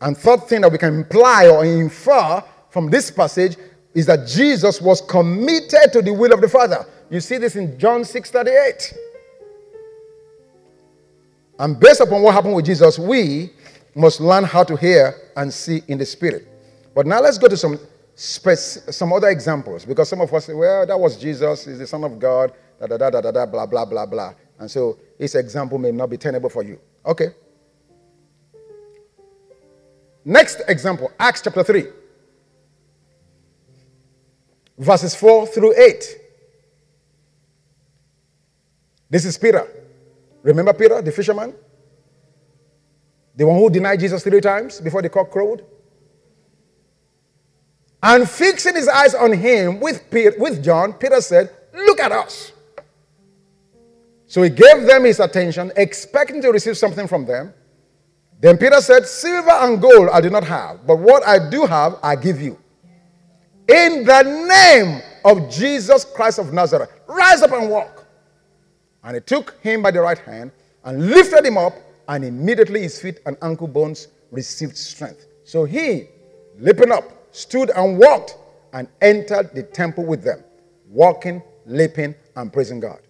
And 0.01 0.17
third 0.17 0.45
thing 0.45 0.63
that 0.63 0.73
we 0.73 0.79
can 0.79 0.95
imply 0.95 1.49
or 1.49 1.65
infer 1.65 2.43
from 2.71 2.89
this 2.89 3.11
passage 3.11 3.57
is 3.93 4.07
that 4.07 4.27
Jesus 4.27 4.81
was 4.81 5.03
committed 5.03 5.93
to 5.93 6.01
the 6.01 6.15
will 6.15 6.33
of 6.33 6.41
the 6.41 6.49
Father. 6.49 6.87
You 7.11 7.21
see 7.21 7.37
this 7.37 7.57
in 7.57 7.79
John 7.79 8.05
6 8.07 8.31
38. 8.31 8.95
And 11.59 11.79
based 11.79 12.01
upon 12.01 12.23
what 12.23 12.33
happened 12.33 12.55
with 12.55 12.65
Jesus, 12.65 12.99
we 12.99 13.51
must 13.95 14.21
learn 14.21 14.45
how 14.45 14.65
to 14.65 14.77
hear 14.77 15.15
and 15.37 15.53
see 15.53 15.83
in 15.89 15.99
the 15.99 16.07
Spirit. 16.07 16.50
But 16.95 17.07
now 17.07 17.21
let's 17.21 17.39
go 17.39 17.49
to 17.49 17.57
some, 17.57 17.79
some 18.15 19.13
other 19.13 19.29
examples 19.29 19.85
because 19.85 20.09
some 20.09 20.21
of 20.21 20.33
us 20.33 20.47
say, 20.47 20.55
well, 20.55 20.87
that 20.87 20.99
was 20.99 21.17
Jesus, 21.17 21.65
he's 21.65 21.79
the 21.79 21.87
Son 21.87 22.05
of 22.05 22.19
God, 22.19 22.53
da 22.81 22.87
da 22.87 22.97
da 22.97 23.11
da 23.11 23.21
da, 23.21 23.31
da 23.31 23.47
blah, 23.47 23.67
blah, 23.67 23.85
blah, 23.85 24.07
blah. 24.07 24.35
And 24.59 24.71
so 24.71 24.99
his 25.19 25.35
example 25.35 25.79
may 25.79 25.91
not 25.93 26.11
be 26.11 26.17
tenable 26.17 26.51
for 26.51 26.63
you. 26.63 26.79
Okay. 27.07 27.29
Next 30.25 30.61
example, 30.69 31.11
Acts 31.19 31.41
chapter 31.41 31.63
3, 31.63 31.87
verses 34.79 35.15
4 35.15 35.47
through 35.47 35.75
8. 35.81 36.17
This 39.09 39.25
is 39.25 39.39
Peter. 39.39 39.67
Remember 40.43 40.73
Peter, 40.73 41.01
the 41.01 41.11
fisherman? 41.11 41.55
The 43.35 43.47
one 43.47 43.59
who 43.59 43.71
denied 43.71 44.01
Jesus 44.01 44.23
three 44.23 44.41
times 44.41 44.81
before 44.81 45.03
the 45.03 45.09
cock 45.09 45.31
crowed? 45.31 45.65
And 48.03 48.29
fixing 48.29 48.75
his 48.75 48.89
eyes 48.89 49.15
on 49.15 49.33
him 49.33 49.81
with, 49.81 50.11
Peter, 50.11 50.35
with 50.39 50.65
John, 50.65 50.95
Peter 50.95 51.21
said, 51.21 51.51
Look 51.75 52.01
at 52.01 52.13
us. 52.13 52.53
So 54.27 54.43
he 54.43 54.51
gave 54.51 54.87
them 54.87 55.05
his 55.05 55.21
attention, 55.21 55.73
expecting 55.77 56.41
to 56.43 56.51
receive 56.51 56.79
something 56.79 57.07
from 57.07 57.27
them. 57.27 57.53
Then 58.41 58.57
Peter 58.57 58.81
said, 58.81 59.07
Silver 59.07 59.51
and 59.51 59.81
gold 59.81 60.09
I 60.13 60.21
do 60.21 60.31
not 60.31 60.45
have, 60.45 60.87
but 60.87 60.99
what 60.99 61.27
I 61.27 61.51
do 61.51 61.67
have, 61.67 61.99
I 62.03 62.17
give 62.17 62.41
you. 62.41 62.59
In 63.69 64.05
the 64.05 64.23
name 64.23 65.03
of 65.25 65.51
Jesus 65.51 66.05
Christ 66.05 66.39
of 66.39 66.53
Nazareth, 66.53 66.91
rise 67.07 67.43
up 67.43 67.53
and 67.53 67.69
walk. 67.69 68.07
And 69.05 69.15
he 69.15 69.21
took 69.21 69.59
him 69.61 69.83
by 69.83 69.91
the 69.91 70.01
right 70.01 70.19
hand 70.19 70.53
and 70.85 71.11
lifted 71.11 71.45
him 71.45 71.59
up, 71.59 71.75
and 72.09 72.25
immediately 72.25 72.81
his 72.83 73.01
feet 73.01 73.21
and 73.27 73.37
ankle 73.43 73.69
bones 73.69 74.09
received 74.31 74.77
strength. 74.77 75.27
So 75.45 75.65
he, 75.65 76.09
leaping 76.59 76.91
up, 76.91 77.20
stood 77.33 77.71
and 77.71 77.99
walked 77.99 78.37
and 78.73 78.89
entered 79.01 79.55
the 79.55 79.63
temple 79.63 80.05
with 80.05 80.23
them, 80.23 80.43
walking, 80.89 81.43
leaping, 81.67 82.15
and 82.37 82.53
praising 82.53 82.81
God. 82.81 83.01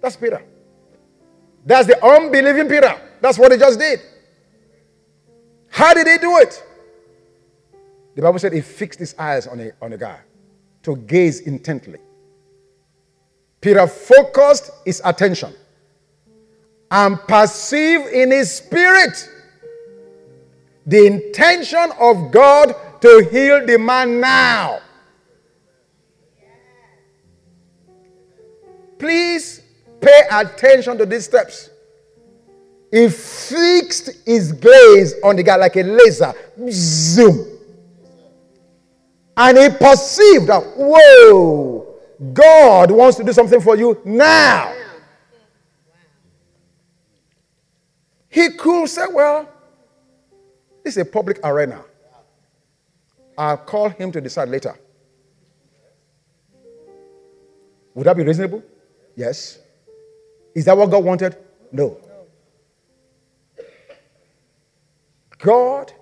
That's 0.00 0.16
Peter. 0.16 0.42
That's 1.64 1.86
the 1.86 2.04
unbelieving 2.04 2.68
Peter. 2.68 3.00
That's 3.20 3.38
what 3.38 3.52
he 3.52 3.58
just 3.58 3.78
did. 3.78 4.00
How 5.68 5.94
did 5.94 6.06
he 6.06 6.18
do 6.18 6.38
it? 6.38 6.62
The 8.14 8.22
Bible 8.22 8.38
said 8.38 8.52
he 8.52 8.60
fixed 8.60 8.98
his 8.98 9.14
eyes 9.18 9.46
on 9.46 9.60
a, 9.60 9.70
on 9.80 9.92
a 9.92 9.98
guy 9.98 10.20
to 10.82 10.96
gaze 10.96 11.40
intently. 11.40 11.98
Peter 13.60 13.86
focused 13.86 14.70
his 14.84 15.00
attention 15.04 15.54
and 16.90 17.18
perceived 17.20 18.08
in 18.08 18.30
his 18.32 18.52
spirit 18.52 19.30
the 20.86 21.06
intention 21.06 21.90
of 21.98 22.30
God 22.30 22.74
to 23.00 23.28
heal 23.30 23.64
the 23.66 23.78
man 23.78 24.20
now. 24.20 24.80
Please 28.98 29.62
pay 30.00 30.22
attention 30.30 30.98
to 30.98 31.06
these 31.06 31.24
steps. 31.24 31.70
He 32.90 33.08
fixed 33.08 34.10
his 34.26 34.52
gaze 34.52 35.14
on 35.24 35.36
the 35.36 35.42
guy 35.42 35.56
like 35.56 35.76
a 35.76 35.82
laser. 35.82 36.32
Zoom. 36.70 37.48
And 39.36 39.58
he 39.58 39.68
perceived 39.70 40.48
that, 40.48 40.62
whoa, 40.76 41.96
God 42.32 42.90
wants 42.90 43.16
to 43.16 43.24
do 43.24 43.32
something 43.32 43.60
for 43.60 43.76
you 43.76 44.00
now. 44.04 44.74
He 48.28 48.50
could 48.50 48.88
say, 48.88 49.06
Well, 49.10 49.48
this 50.84 50.96
is 50.96 51.02
a 51.02 51.04
public 51.04 51.38
arena. 51.44 51.84
I'll 53.36 53.56
call 53.56 53.88
him 53.88 54.12
to 54.12 54.20
decide 54.20 54.48
later. 54.48 54.74
Would 57.94 58.06
that 58.06 58.16
be 58.16 58.24
reasonable? 58.24 58.62
Yes. 59.16 59.58
Is 60.54 60.64
that 60.64 60.76
what 60.76 60.90
God 60.90 61.04
wanted? 61.04 61.36
No. 61.70 61.98
God 65.38 65.92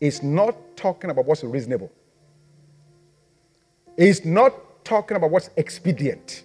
is 0.00 0.22
not 0.22 0.56
talking 0.76 1.10
about 1.10 1.24
what's 1.26 1.44
reasonable. 1.44 1.90
He's 3.96 4.24
not 4.24 4.84
talking 4.84 5.16
about 5.16 5.30
what's 5.30 5.50
expedient. 5.56 6.42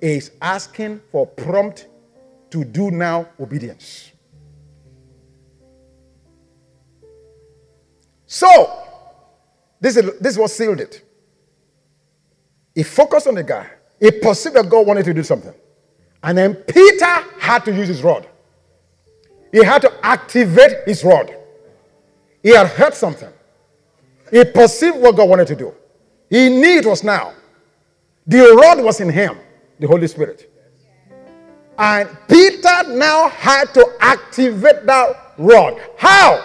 Is 0.00 0.32
asking 0.40 1.00
for 1.12 1.26
prompt 1.26 1.86
to 2.50 2.64
do 2.64 2.90
now 2.90 3.28
obedience. 3.38 4.11
So, 8.42 8.76
this 9.80 9.96
is, 9.96 10.18
this 10.18 10.32
is 10.32 10.38
what 10.38 10.50
sealed 10.50 10.80
it. 10.80 11.00
He 12.74 12.82
focused 12.82 13.28
on 13.28 13.36
the 13.36 13.44
guy. 13.44 13.68
He 14.00 14.10
perceived 14.10 14.56
that 14.56 14.68
God 14.68 14.84
wanted 14.84 15.04
to 15.04 15.14
do 15.14 15.22
something. 15.22 15.54
And 16.24 16.36
then 16.36 16.56
Peter 16.56 17.14
had 17.38 17.64
to 17.66 17.72
use 17.72 17.86
his 17.86 18.02
rod. 18.02 18.26
He 19.52 19.62
had 19.62 19.80
to 19.82 19.92
activate 20.04 20.78
his 20.86 21.04
rod. 21.04 21.32
He 22.42 22.52
had 22.52 22.66
heard 22.66 22.94
something. 22.94 23.32
He 24.32 24.44
perceived 24.44 24.96
what 24.96 25.14
God 25.14 25.28
wanted 25.28 25.46
to 25.46 25.54
do. 25.54 25.72
He 26.28 26.48
knew 26.48 26.78
it 26.78 26.86
was 26.86 27.04
now. 27.04 27.34
The 28.26 28.40
rod 28.60 28.82
was 28.82 29.00
in 29.00 29.08
him, 29.08 29.38
the 29.78 29.86
Holy 29.86 30.08
Spirit. 30.08 30.52
And 31.78 32.08
Peter 32.28 32.88
now 32.88 33.28
had 33.28 33.72
to 33.74 33.86
activate 34.00 34.84
that 34.86 35.34
rod. 35.38 35.80
How? 35.96 36.44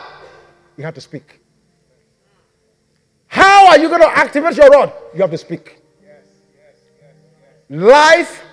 He 0.76 0.84
had 0.84 0.94
to 0.94 1.02
speak. 1.02 1.37
How 3.28 3.68
are 3.68 3.78
you 3.78 3.90
going 3.90 4.02
to 4.02 4.18
activate 4.18 4.56
your 4.56 4.70
rod? 4.70 4.94
You 5.14 5.22
have 5.22 5.32
to 5.32 5.38
speak. 5.38 5.82
Life 7.70 8.44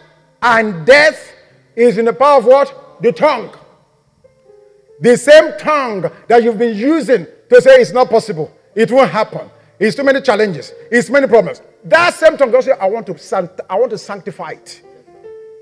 and 0.42 0.84
death 0.84 1.32
is 1.76 1.98
in 1.98 2.04
the 2.04 2.12
power 2.12 2.38
of 2.38 2.44
what? 2.46 3.02
The 3.02 3.12
tongue. 3.12 3.54
The 5.00 5.16
same 5.16 5.56
tongue 5.58 6.10
that 6.28 6.42
you've 6.42 6.58
been 6.58 6.76
using 6.76 7.26
to 7.48 7.60
say 7.60 7.76
it's 7.76 7.92
not 7.92 8.08
possible, 8.10 8.52
it 8.74 8.90
won't 8.90 9.10
happen. 9.10 9.50
It's 9.78 9.96
too 9.96 10.04
many 10.04 10.20
challenges, 10.20 10.72
it's 10.90 11.10
many 11.10 11.26
problems. 11.26 11.62
That 11.84 12.14
same 12.14 12.36
tongue, 12.36 12.50
God 12.50 12.64
say, 12.64 12.72
I 12.72 12.86
want 12.86 13.06
to 13.06 13.64
I 13.68 13.78
want 13.78 13.90
to 13.90 13.98
sanctify 13.98 14.50
it. 14.50 14.82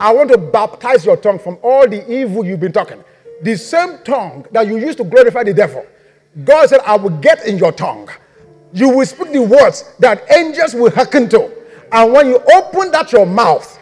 I 0.00 0.12
want 0.12 0.30
to 0.30 0.38
baptize 0.38 1.04
your 1.04 1.16
tongue 1.16 1.38
from 1.38 1.58
all 1.62 1.88
the 1.88 2.10
evil 2.12 2.44
you've 2.44 2.60
been 2.60 2.72
talking. 2.72 3.02
The 3.42 3.56
same 3.56 3.98
tongue 4.04 4.46
that 4.52 4.66
you 4.66 4.76
used 4.78 4.98
to 4.98 5.04
glorify 5.04 5.44
the 5.44 5.54
devil. 5.54 5.86
God 6.44 6.68
said, 6.68 6.80
I 6.80 6.96
will 6.96 7.10
get 7.10 7.46
in 7.46 7.58
your 7.58 7.72
tongue. 7.72 8.08
You 8.72 8.88
will 8.88 9.06
speak 9.06 9.32
the 9.32 9.42
words 9.42 9.92
that 9.98 10.30
angels 10.30 10.74
will 10.74 10.90
hearken 10.90 11.28
to. 11.30 11.50
And 11.92 12.12
when 12.12 12.26
you 12.28 12.38
open 12.54 12.90
that 12.92 13.12
your 13.12 13.26
mouth, 13.26 13.78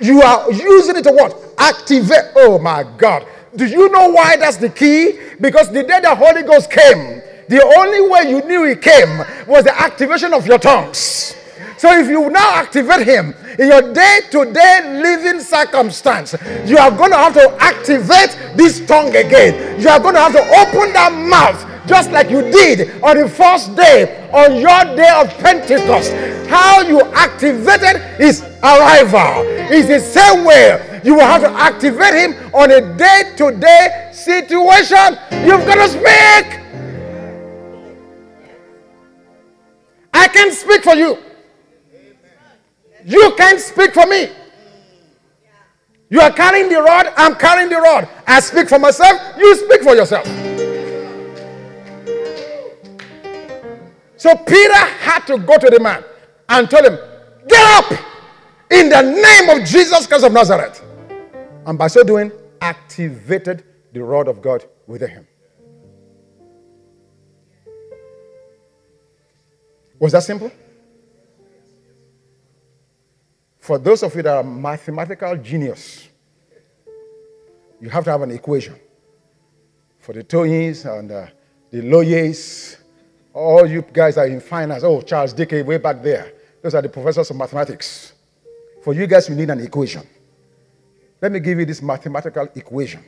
you 0.00 0.20
are 0.22 0.52
using 0.52 0.96
it 0.96 1.04
to 1.04 1.12
what? 1.12 1.34
Activate. 1.56 2.32
Oh 2.36 2.58
my 2.58 2.84
God. 2.98 3.26
Do 3.54 3.64
you 3.64 3.88
know 3.88 4.10
why 4.10 4.36
that's 4.36 4.58
the 4.58 4.68
key? 4.68 5.18
Because 5.40 5.72
the 5.72 5.82
day 5.82 6.00
the 6.00 6.14
Holy 6.14 6.42
Ghost 6.42 6.70
came, 6.70 7.22
the 7.48 7.62
only 7.78 8.08
way 8.10 8.28
you 8.28 8.42
knew 8.42 8.64
he 8.64 8.76
came 8.76 9.18
was 9.46 9.64
the 9.64 9.80
activation 9.80 10.34
of 10.34 10.46
your 10.46 10.58
tongues. 10.58 11.34
So 11.78 11.98
if 11.98 12.08
you 12.08 12.28
now 12.30 12.56
activate 12.56 13.06
him 13.06 13.34
in 13.58 13.68
your 13.68 13.92
day 13.92 14.20
to 14.30 14.52
day 14.52 15.00
living 15.02 15.40
circumstance, 15.40 16.34
you 16.64 16.76
are 16.76 16.90
going 16.90 17.10
to 17.10 17.16
have 17.16 17.34
to 17.34 17.56
activate 17.60 18.36
this 18.56 18.84
tongue 18.86 19.14
again. 19.14 19.80
You 19.80 19.88
are 19.88 20.00
going 20.00 20.14
to 20.14 20.20
have 20.20 20.32
to 20.32 20.40
open 20.40 20.92
that 20.92 21.12
mouth 21.12 21.75
just 21.86 22.10
like 22.10 22.30
you 22.30 22.42
did 22.42 23.02
on 23.02 23.16
the 23.16 23.28
first 23.28 23.74
day, 23.76 24.28
on 24.32 24.56
your 24.56 24.96
day 24.96 25.10
of 25.14 25.28
Pentecost. 25.38 26.12
How 26.48 26.82
you 26.82 27.00
activated 27.12 28.00
his 28.18 28.42
arrival 28.62 29.42
is 29.72 29.88
the 29.88 30.00
same 30.00 30.44
way 30.44 31.00
you 31.04 31.14
will 31.14 31.20
have 31.20 31.42
to 31.42 31.50
activate 31.50 32.14
him 32.14 32.54
on 32.54 32.70
a 32.70 32.96
day 32.96 33.32
to 33.36 33.52
day 33.52 34.10
situation. 34.12 35.18
You've 35.44 35.64
got 35.64 35.76
to 35.76 35.88
speak. 35.88 36.60
I 40.12 40.28
can't 40.28 40.52
speak 40.52 40.82
for 40.82 40.94
you. 40.94 41.18
You 43.04 43.34
can't 43.36 43.60
speak 43.60 43.94
for 43.94 44.06
me. 44.06 44.30
You 46.08 46.20
are 46.20 46.32
carrying 46.32 46.68
the 46.68 46.80
rod, 46.80 47.12
I'm 47.16 47.34
carrying 47.34 47.68
the 47.68 47.80
rod. 47.80 48.08
I 48.26 48.40
speak 48.40 48.68
for 48.68 48.78
myself, 48.78 49.20
you 49.38 49.56
speak 49.56 49.82
for 49.82 49.94
yourself. 49.94 50.26
So 54.16 54.34
Peter 54.34 54.74
had 54.74 55.20
to 55.26 55.38
go 55.38 55.58
to 55.58 55.70
the 55.70 55.80
man 55.80 56.04
and 56.48 56.68
tell 56.70 56.84
him, 56.84 56.98
Get 57.48 57.84
up 57.84 57.92
in 58.70 58.88
the 58.88 59.02
name 59.02 59.60
of 59.60 59.66
Jesus 59.66 60.06
Christ 60.06 60.24
of 60.24 60.32
Nazareth. 60.32 60.82
And 61.66 61.78
by 61.78 61.86
so 61.88 62.02
doing, 62.02 62.32
activated 62.60 63.64
the 63.92 64.02
rod 64.02 64.28
of 64.28 64.42
God 64.42 64.64
within 64.86 65.10
him. 65.10 65.28
Was 69.98 70.12
that 70.12 70.22
simple? 70.22 70.50
For 73.60 73.78
those 73.78 74.02
of 74.02 74.14
you 74.14 74.22
that 74.22 74.36
are 74.36 74.44
mathematical 74.44 75.36
genius, 75.36 76.08
you 77.80 77.88
have 77.90 78.04
to 78.04 78.10
have 78.10 78.22
an 78.22 78.30
equation. 78.30 78.76
For 79.98 80.12
the 80.12 80.22
Tonys 80.22 80.84
and 80.98 81.10
uh, 81.10 81.26
the 81.70 81.82
lawyers, 81.82 82.76
all 83.36 83.66
you 83.66 83.82
guys 83.82 84.16
are 84.16 84.26
in 84.26 84.40
finance. 84.40 84.82
Oh, 84.82 85.02
Charles 85.02 85.34
Dickey, 85.34 85.60
way 85.60 85.76
back 85.76 86.02
there. 86.02 86.32
Those 86.62 86.74
are 86.74 86.80
the 86.80 86.88
professors 86.88 87.30
of 87.30 87.36
mathematics. 87.36 88.14
For 88.82 88.94
you 88.94 89.06
guys, 89.06 89.28
you 89.28 89.34
need 89.34 89.50
an 89.50 89.60
equation. 89.60 90.06
Let 91.20 91.32
me 91.32 91.40
give 91.40 91.58
you 91.58 91.66
this 91.66 91.82
mathematical 91.82 92.48
equation. 92.54 93.04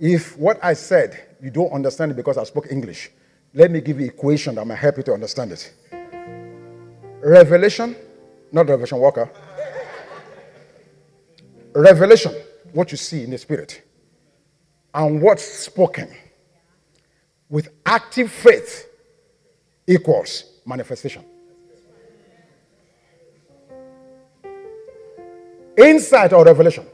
If 0.00 0.36
what 0.36 0.58
I 0.62 0.72
said 0.72 1.36
you 1.40 1.50
don't 1.50 1.70
understand 1.70 2.10
it 2.10 2.16
because 2.16 2.36
I 2.36 2.42
spoke 2.42 2.66
English, 2.68 3.10
let 3.54 3.70
me 3.70 3.80
give 3.80 4.00
you 4.00 4.06
equation 4.06 4.56
that 4.56 4.66
might 4.66 4.74
help 4.74 4.96
you 4.96 5.02
to 5.04 5.12
understand 5.12 5.52
it. 5.52 5.72
Revelation, 7.20 7.94
not 8.50 8.68
Revelation 8.68 8.98
Walker. 8.98 9.30
Revelation, 11.74 12.34
what 12.72 12.90
you 12.90 12.96
see 12.96 13.22
in 13.22 13.30
the 13.30 13.38
spirit, 13.38 13.82
and 14.92 15.22
what's 15.22 15.44
spoken 15.44 16.12
with 17.48 17.68
active 17.86 18.32
faith 18.32 18.85
equals 19.86 20.44
manifestation. 20.64 21.24
Insight 25.76 26.32
or 26.32 26.44
revelation. 26.44 26.86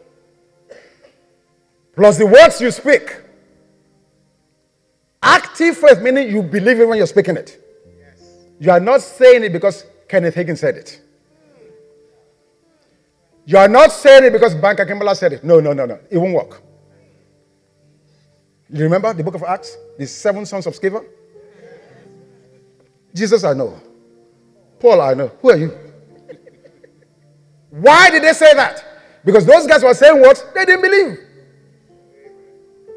Plus 1.94 2.18
the 2.18 2.26
words 2.26 2.60
you 2.60 2.70
speak. 2.70 3.16
Active 5.22 5.76
faith 5.76 6.00
meaning 6.00 6.30
you 6.30 6.42
believe 6.42 6.80
it 6.80 6.88
when 6.88 6.98
you're 6.98 7.06
speaking 7.06 7.36
it. 7.36 7.58
You 8.58 8.70
are 8.70 8.80
not 8.80 9.00
saying 9.00 9.44
it 9.44 9.52
because 9.52 9.86
Kenneth 10.08 10.34
Hagin 10.34 10.58
said 10.58 10.76
it. 10.76 11.00
You 13.44 13.58
are 13.58 13.68
not 13.68 13.92
saying 13.92 14.24
it 14.24 14.32
because 14.32 14.54
Banker 14.54 14.86
Kimbala 14.86 15.16
said 15.16 15.32
it. 15.32 15.44
No, 15.44 15.60
no, 15.60 15.72
no, 15.72 15.84
no. 15.84 15.98
It 16.10 16.18
won't 16.18 16.34
work. 16.34 16.62
You 18.70 18.84
remember 18.84 19.12
the 19.12 19.22
book 19.22 19.34
of 19.34 19.42
Acts? 19.42 19.76
The 19.98 20.06
seven 20.06 20.46
sons 20.46 20.66
of 20.66 20.74
Sceva? 20.74 21.04
Jesus, 23.14 23.44
I 23.44 23.52
know. 23.52 23.80
Paul, 24.78 25.00
I 25.00 25.14
know. 25.14 25.28
Who 25.40 25.50
are 25.50 25.56
you? 25.56 25.78
Why 27.70 28.10
did 28.10 28.22
they 28.22 28.32
say 28.32 28.52
that? 28.54 28.84
Because 29.24 29.46
those 29.46 29.66
guys 29.66 29.82
were 29.82 29.94
saying 29.94 30.20
what? 30.20 30.50
They 30.54 30.64
didn't 30.64 30.82
believe. 30.82 31.18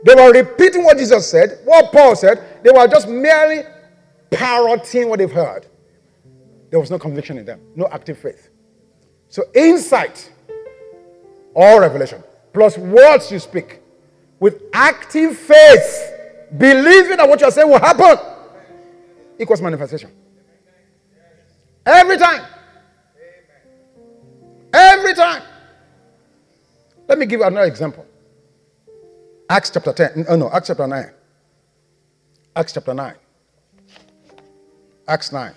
They 0.03 0.15
were 0.15 0.31
repeating 0.31 0.83
what 0.83 0.97
Jesus 0.97 1.29
said, 1.29 1.59
what 1.63 1.91
Paul 1.91 2.15
said. 2.15 2.63
They 2.63 2.71
were 2.71 2.87
just 2.87 3.07
merely 3.07 3.63
parroting 4.31 5.09
what 5.09 5.19
they've 5.19 5.31
heard. 5.31 5.65
There 6.69 6.79
was 6.79 6.91
no 6.91 6.99
conviction 6.99 7.37
in 7.37 7.45
them, 7.45 7.61
no 7.75 7.87
active 7.87 8.17
faith. 8.17 8.49
So, 9.29 9.43
insight 9.53 10.31
or 11.53 11.81
revelation, 11.81 12.23
plus 12.53 12.77
words 12.77 13.31
you 13.31 13.39
speak, 13.39 13.81
with 14.39 14.61
active 14.73 15.37
faith, 15.37 16.13
believing 16.57 17.17
that 17.17 17.27
what 17.27 17.39
you're 17.39 17.51
saying 17.51 17.69
will 17.69 17.79
happen 17.79 18.17
equals 19.39 19.61
manifestation. 19.61 20.11
Every 21.85 22.17
time. 22.17 22.45
Every 24.73 25.13
time. 25.13 25.43
Let 27.07 27.19
me 27.19 27.25
give 27.25 27.39
you 27.39 27.45
another 27.45 27.67
example. 27.67 28.05
Acts 29.49 29.69
chapter 29.69 29.93
10. 29.93 30.25
Oh 30.27 30.35
no, 30.35 30.49
Acts 30.51 30.67
chapter 30.67 30.87
9. 30.87 31.11
Acts 32.55 32.73
chapter 32.73 32.93
9. 32.93 33.15
Acts 35.07 35.31
9. 35.31 35.53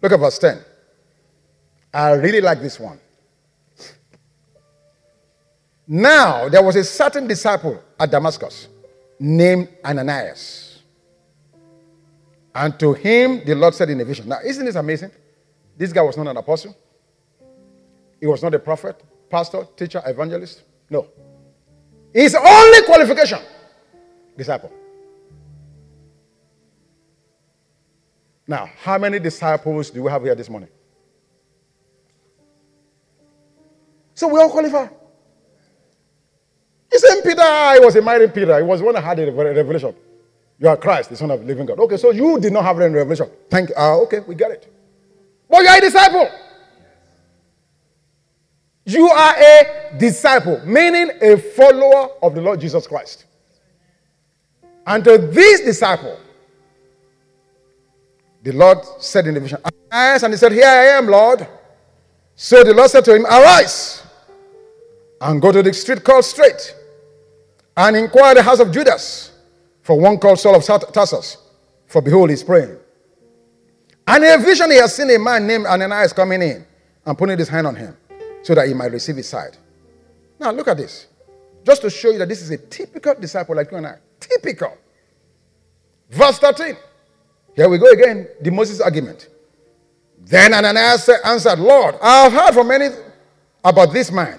Look 0.00 0.12
at 0.12 0.18
verse 0.18 0.38
10. 0.38 0.58
I 1.94 2.12
really 2.12 2.40
like 2.40 2.60
this 2.60 2.80
one. 2.80 2.98
Now, 5.86 6.48
there 6.48 6.62
was 6.62 6.74
a 6.76 6.84
certain 6.84 7.26
disciple 7.26 7.82
at 8.00 8.10
Damascus 8.10 8.68
named 9.22 9.68
Ananias. 9.84 10.82
And 12.54 12.78
to 12.80 12.92
him, 12.92 13.42
the 13.46 13.54
Lord 13.54 13.72
said 13.74 13.88
in 13.88 14.00
a 14.00 14.04
vision. 14.04 14.28
Now, 14.28 14.38
isn't 14.44 14.64
this 14.64 14.74
amazing? 14.74 15.12
This 15.76 15.92
guy 15.92 16.02
was 16.02 16.16
not 16.16 16.26
an 16.26 16.36
apostle, 16.36 16.76
he 18.20 18.26
was 18.26 18.42
not 18.42 18.54
a 18.54 18.58
prophet, 18.58 19.02
pastor, 19.30 19.66
teacher, 19.76 20.02
evangelist. 20.04 20.62
No. 20.90 21.06
His 22.12 22.34
only 22.34 22.82
qualification 22.82 23.38
disciple. 24.36 24.70
Now, 28.46 28.68
how 28.82 28.98
many 28.98 29.18
disciples 29.18 29.88
do 29.88 30.02
we 30.02 30.10
have 30.10 30.22
here 30.22 30.34
this 30.34 30.50
morning? 30.50 30.68
So 34.14 34.28
we 34.28 34.40
all 34.40 34.50
qualify. 34.50 34.88
Same 36.98 37.22
Peter, 37.22 37.42
I 37.42 37.78
was 37.78 37.96
a 37.96 38.02
mighty 38.02 38.28
Peter. 38.28 38.56
He 38.56 38.62
was 38.62 38.80
the 38.80 38.86
one 38.86 38.94
that 38.94 39.04
had 39.04 39.18
a 39.18 39.30
revelation. 39.32 39.94
You 40.58 40.68
are 40.68 40.76
Christ, 40.76 41.10
the 41.10 41.16
Son 41.16 41.30
of 41.30 41.40
the 41.40 41.46
living 41.46 41.66
God. 41.66 41.78
Okay, 41.80 41.96
so 41.96 42.10
you 42.10 42.38
did 42.38 42.52
not 42.52 42.64
have 42.64 42.78
any 42.80 42.94
revelation. 42.94 43.28
Thank 43.50 43.70
you. 43.70 43.74
Uh, 43.76 43.98
okay, 44.02 44.20
we 44.20 44.34
get 44.34 44.50
it. 44.50 44.72
But 45.48 45.62
you 45.62 45.68
are 45.68 45.78
a 45.78 45.80
disciple. 45.80 46.30
You 48.84 49.08
are 49.08 49.34
a 49.36 49.98
disciple, 49.98 50.60
meaning 50.64 51.10
a 51.20 51.36
follower 51.36 52.10
of 52.22 52.34
the 52.34 52.40
Lord 52.40 52.60
Jesus 52.60 52.86
Christ. 52.86 53.24
And 54.86 55.04
to 55.04 55.18
this 55.18 55.60
disciple, 55.60 56.18
the 58.42 58.52
Lord 58.52 58.78
said 58.98 59.26
in 59.26 59.34
the 59.34 59.40
vision, 59.40 59.58
Arise, 59.92 60.24
and 60.24 60.32
he 60.32 60.38
said, 60.38 60.52
Here 60.52 60.66
I 60.66 60.98
am, 60.98 61.06
Lord. 61.06 61.46
So 62.34 62.64
the 62.64 62.74
Lord 62.74 62.90
said 62.90 63.04
to 63.04 63.14
him, 63.14 63.24
Arise 63.26 64.02
and 65.20 65.40
go 65.40 65.52
to 65.52 65.62
the 65.62 65.72
street 65.72 66.02
called 66.02 66.24
Straight 66.24 66.74
and 67.76 67.96
inquire 67.96 68.34
the 68.34 68.42
house 68.42 68.60
of 68.60 68.70
Judas 68.70 69.32
for 69.82 69.98
one 69.98 70.18
called 70.18 70.38
Saul 70.38 70.56
of 70.56 70.64
Tarsus. 70.64 71.38
For 71.86 72.00
behold, 72.00 72.30
he's 72.30 72.42
praying. 72.42 72.76
And 74.06 74.24
in 74.24 74.40
a 74.40 74.42
vision, 74.42 74.70
he 74.70 74.78
has 74.78 74.94
seen 74.94 75.10
a 75.10 75.18
man 75.18 75.46
named 75.46 75.66
Ananias 75.66 76.12
coming 76.12 76.42
in 76.42 76.66
and 77.04 77.18
putting 77.18 77.38
his 77.38 77.48
hand 77.48 77.66
on 77.66 77.76
him 77.76 77.96
so 78.42 78.54
that 78.54 78.66
he 78.66 78.74
might 78.74 78.92
receive 78.92 79.16
his 79.16 79.28
sight. 79.28 79.58
Now, 80.38 80.50
look 80.50 80.68
at 80.68 80.76
this. 80.76 81.06
Just 81.64 81.82
to 81.82 81.90
show 81.90 82.10
you 82.10 82.18
that 82.18 82.28
this 82.28 82.42
is 82.42 82.50
a 82.50 82.58
typical 82.58 83.14
disciple 83.14 83.54
like 83.54 83.70
you 83.70 83.76
and 83.76 83.86
I. 83.86 83.98
Typical. 84.18 84.76
Verse 86.10 86.38
13. 86.38 86.76
Here 87.54 87.68
we 87.68 87.78
go 87.78 87.90
again. 87.90 88.28
The 88.40 88.50
Moses 88.50 88.80
argument. 88.80 89.28
Then 90.18 90.52
Ananias 90.54 91.08
answered, 91.24 91.58
Lord, 91.58 91.96
I 92.02 92.24
have 92.24 92.32
heard 92.32 92.54
from 92.54 92.68
many 92.68 92.88
about 93.64 93.92
this 93.92 94.10
man. 94.10 94.38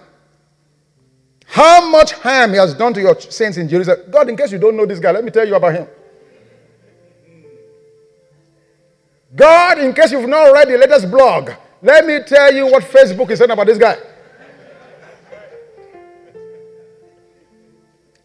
How 1.54 1.88
much 1.88 2.14
harm 2.14 2.49
he 2.49 2.58
has 2.58 2.74
done 2.74 2.95
to 2.95 2.99
your 2.99 3.14
saints 3.22 3.58
in 3.58 3.70
Jerusalem. 3.70 3.99
God, 4.10 4.28
in 4.28 4.36
case 4.36 4.51
you 4.51 4.58
don't 4.58 4.76
know 4.76 4.88
this 4.88 4.99
guy, 4.99 5.12
let 5.12 5.24
me 5.24 5.30
tell 5.30 5.47
you 5.47 5.54
about 5.54 5.76
him. 5.76 5.88
God, 9.36 9.78
in 9.78 9.93
case 9.93 10.12
you've 10.12 10.28
not 10.28 10.51
read 10.51 10.68
the 10.68 10.80
latest 10.80 11.12
blog, 11.12 11.51
let 11.84 12.08
me 12.08 12.22
tell 12.26 12.51
you 12.51 12.66
what 12.66 12.82
Facebook 12.82 13.30
is 13.30 13.38
saying 13.38 13.51
about 13.51 13.68
this 13.68 13.78
guy. 13.78 13.97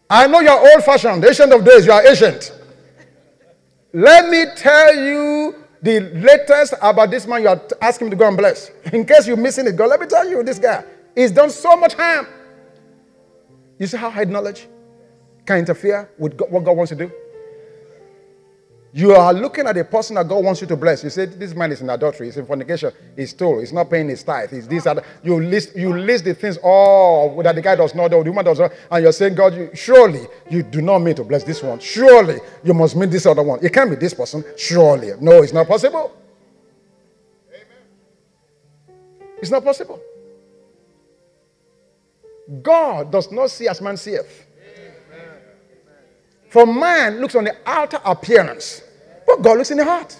I 0.09 0.25
know 0.25 0.39
you're 0.39 0.73
old 0.73 0.83
fashioned, 0.83 1.23
ancient 1.23 1.53
of 1.53 1.63
days, 1.63 1.85
you 1.85 1.91
are 1.91 2.07
ancient. 2.07 2.51
Let 3.93 4.27
me 4.27 4.45
tell 4.55 4.95
you 4.95 5.65
the 5.83 5.99
latest 5.99 6.73
about 6.81 7.11
this 7.11 7.27
man 7.27 7.43
you 7.43 7.49
are 7.49 7.61
asking 7.79 8.07
him 8.07 8.11
to 8.11 8.17
go 8.17 8.27
and 8.27 8.35
bless. 8.35 8.71
In 8.91 9.05
case 9.05 9.27
you're 9.27 9.37
missing 9.37 9.67
it, 9.67 9.75
God, 9.75 9.91
let 9.91 9.99
me 9.99 10.07
tell 10.07 10.27
you 10.27 10.41
this 10.41 10.57
guy. 10.57 10.83
He's 11.13 11.29
done 11.29 11.51
so 11.51 11.77
much 11.77 11.93
harm. 11.93 12.25
You 13.79 13.87
see 13.87 13.97
how 13.97 14.09
head 14.09 14.29
knowledge 14.29 14.67
can 15.45 15.57
interfere 15.59 16.11
with 16.19 16.39
what 16.39 16.63
God 16.63 16.77
wants 16.77 16.89
to 16.89 16.95
do? 16.95 17.11
You 18.91 19.13
are 19.13 19.33
looking 19.33 19.67
at 19.67 19.77
a 19.77 19.83
person 19.83 20.15
that 20.15 20.27
God 20.27 20.43
wants 20.43 20.61
you 20.61 20.67
to 20.67 20.75
bless. 20.75 21.03
You 21.03 21.11
say, 21.11 21.25
This 21.25 21.53
man 21.53 21.71
is 21.71 21.81
in 21.81 21.89
adultery, 21.91 22.25
he's 22.25 22.37
in 22.37 22.45
fornication, 22.45 22.91
he's 23.15 23.29
stole, 23.29 23.59
he's 23.59 23.71
not 23.71 23.89
paying 23.89 24.09
his 24.09 24.23
tithe, 24.23 24.49
he's 24.49 24.67
this, 24.67 24.83
that. 24.83 25.05
You 25.23 25.39
list, 25.39 25.75
you 25.75 25.95
list 25.95 26.25
the 26.25 26.33
things 26.33 26.57
all 26.63 27.41
that 27.43 27.53
the 27.53 27.61
guy 27.61 27.75
does 27.75 27.93
not 27.93 28.09
do, 28.09 28.23
the 28.23 28.31
woman 28.31 28.45
does 28.45 28.59
not, 28.59 28.71
and 28.89 29.03
you're 29.03 29.11
saying, 29.11 29.35
God, 29.35 29.53
you, 29.53 29.69
surely 29.75 30.25
you 30.49 30.63
do 30.63 30.81
not 30.81 30.99
mean 30.99 31.15
to 31.15 31.23
bless 31.23 31.43
this 31.43 31.61
one. 31.61 31.79
Surely 31.79 32.39
you 32.63 32.73
must 32.73 32.95
mean 32.95 33.11
this 33.11 33.27
other 33.27 33.43
one. 33.43 33.59
It 33.63 33.71
can't 33.71 33.91
be 33.91 33.95
this 33.95 34.15
person. 34.15 34.43
Surely. 34.57 35.11
No, 35.21 35.43
it's 35.43 35.53
not 35.53 35.67
possible. 35.67 36.11
It's 39.37 39.51
not 39.51 39.63
possible. 39.63 40.01
God 42.61 43.11
does 43.11 43.31
not 43.31 43.51
see 43.51 43.67
as 43.67 43.81
man 43.81 43.97
seeth. 43.97 44.45
For 46.49 46.65
man 46.65 47.21
looks 47.21 47.35
on 47.35 47.43
the 47.43 47.55
outer 47.65 47.99
appearance, 48.03 48.81
but 49.27 49.41
God 49.41 49.57
looks 49.57 49.71
in 49.71 49.77
the 49.77 49.85
heart. 49.85 50.19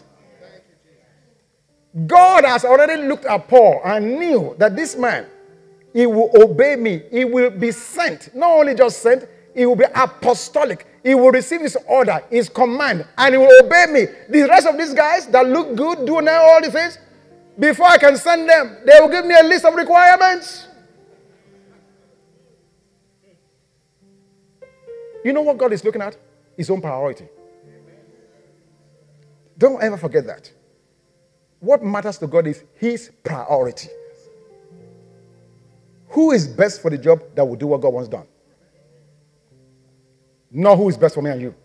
God 2.05 2.45
has 2.45 2.63
already 2.65 3.01
looked 3.01 3.25
at 3.25 3.47
Paul 3.47 3.81
and 3.83 4.19
knew 4.19 4.55
that 4.59 4.75
this 4.75 4.95
man, 4.95 5.25
he 5.91 6.05
will 6.05 6.29
obey 6.35 6.75
me. 6.75 7.01
He 7.09 7.25
will 7.25 7.49
be 7.49 7.71
sent. 7.71 8.33
Not 8.35 8.51
only 8.51 8.75
just 8.75 9.01
sent, 9.01 9.27
he 9.55 9.65
will 9.65 9.75
be 9.75 9.85
apostolic. 9.95 10.85
He 11.03 11.15
will 11.15 11.31
receive 11.31 11.61
his 11.61 11.75
order, 11.87 12.23
his 12.29 12.47
command, 12.47 13.07
and 13.17 13.33
he 13.33 13.39
will 13.39 13.51
obey 13.65 13.87
me. 13.89 14.05
The 14.29 14.47
rest 14.47 14.67
of 14.67 14.77
these 14.77 14.93
guys 14.93 15.25
that 15.27 15.47
look 15.47 15.75
good, 15.75 16.05
do 16.05 16.21
now 16.21 16.43
all 16.43 16.61
the 16.61 16.71
things, 16.71 16.99
before 17.57 17.87
I 17.87 17.97
can 17.97 18.15
send 18.17 18.47
them, 18.47 18.77
they 18.85 18.99
will 18.99 19.09
give 19.09 19.25
me 19.25 19.35
a 19.37 19.43
list 19.43 19.65
of 19.65 19.73
requirements. 19.73 20.67
You 25.23 25.33
know 25.33 25.41
what 25.41 25.57
God 25.57 25.73
is 25.73 25.83
looking 25.83 26.01
at? 26.01 26.17
His 26.55 26.69
own 26.69 26.81
priority. 26.81 27.27
Don't 29.57 29.81
ever 29.83 29.97
forget 29.97 30.25
that. 30.27 30.51
What 31.59 31.83
matters 31.83 32.17
to 32.19 32.27
God 32.27 32.47
is 32.47 32.63
His 32.75 33.11
priority. 33.23 33.89
Who 36.09 36.31
is 36.31 36.47
best 36.47 36.81
for 36.81 36.89
the 36.89 36.97
job 36.97 37.21
that 37.35 37.45
will 37.45 37.55
do 37.55 37.67
what 37.67 37.81
God 37.81 37.93
wants 37.93 38.09
done? 38.09 38.25
Not 40.51 40.77
who 40.77 40.89
is 40.89 40.97
best 40.97 41.15
for 41.15 41.21
me 41.21 41.29
and 41.29 41.41
you. 41.41 41.55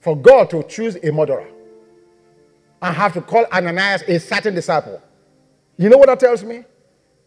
For 0.00 0.16
God 0.16 0.50
to 0.50 0.62
choose 0.64 0.96
a 1.02 1.12
murderer 1.12 1.48
and 2.80 2.96
have 2.96 3.12
to 3.12 3.20
call 3.20 3.44
Ananias 3.52 4.02
a 4.02 4.18
certain 4.18 4.54
disciple. 4.54 5.00
You 5.76 5.88
know 5.88 5.98
what 5.98 6.08
that 6.08 6.20
tells 6.20 6.42
me? 6.42 6.64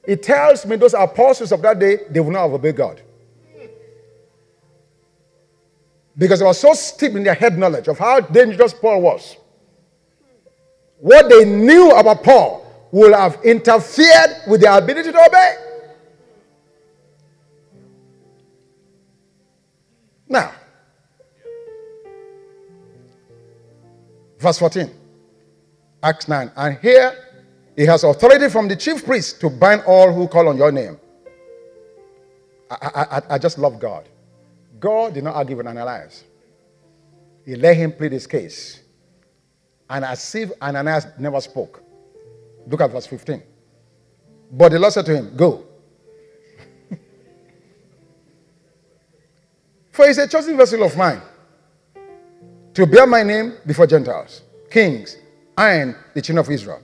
It 0.07 0.21
tells 0.21 0.65
me 0.65 0.75
those 0.75 0.93
apostles 0.93 1.51
of 1.51 1.61
that 1.63 1.79
day, 1.79 1.99
they 2.09 2.19
will 2.19 2.31
not 2.31 2.43
have 2.43 2.53
obeyed 2.53 2.75
God. 2.75 3.01
Because 6.17 6.39
they 6.39 6.45
were 6.45 6.53
so 6.53 6.73
steep 6.73 7.15
in 7.15 7.23
their 7.23 7.33
head 7.33 7.57
knowledge 7.57 7.87
of 7.87 7.97
how 7.97 8.19
dangerous 8.21 8.73
Paul 8.73 9.01
was. 9.01 9.35
What 10.99 11.29
they 11.29 11.43
knew 11.43 11.91
about 11.91 12.23
Paul 12.23 12.65
would 12.91 13.13
have 13.13 13.43
interfered 13.43 14.43
with 14.47 14.61
their 14.61 14.77
ability 14.77 15.11
to 15.11 15.25
obey. 15.25 15.55
Now, 20.27 20.51
verse 24.39 24.57
14, 24.57 24.89
Acts 26.01 26.27
9. 26.27 26.51
And 26.55 26.77
here 26.79 27.24
he 27.75 27.85
has 27.85 28.03
authority 28.03 28.49
from 28.49 28.67
the 28.67 28.75
chief 28.75 29.05
priest 29.05 29.39
to 29.41 29.49
bind 29.49 29.81
all 29.85 30.11
who 30.13 30.27
call 30.27 30.47
on 30.47 30.57
your 30.57 30.71
name. 30.71 30.99
I, 32.69 33.05
I, 33.11 33.21
I 33.35 33.37
just 33.37 33.57
love 33.57 33.79
God. 33.79 34.07
God 34.79 35.13
did 35.13 35.23
not 35.23 35.35
argue 35.35 35.55
with 35.57 35.67
Ananias. 35.67 36.23
He 37.45 37.55
let 37.55 37.75
him 37.77 37.91
plead 37.91 38.11
his 38.11 38.25
case. 38.25 38.81
And 39.89 40.03
as 40.05 40.33
if 40.35 40.51
Ananias 40.61 41.07
never 41.19 41.39
spoke. 41.41 41.83
Look 42.67 42.81
at 42.81 42.91
verse 42.91 43.05
15. 43.05 43.43
But 44.51 44.69
the 44.71 44.79
Lord 44.79 44.93
said 44.93 45.05
to 45.05 45.15
him, 45.15 45.35
Go. 45.35 45.65
For 49.91 50.07
he's 50.07 50.17
a 50.17 50.27
chosen 50.27 50.57
vessel 50.57 50.81
of 50.83 50.97
mine 50.97 51.21
to 52.73 52.85
bear 52.85 53.05
my 53.05 53.21
name 53.23 53.53
before 53.65 53.87
Gentiles, 53.87 54.41
kings, 54.69 55.17
and 55.57 55.95
the 56.13 56.21
children 56.21 56.45
of 56.45 56.51
Israel. 56.51 56.81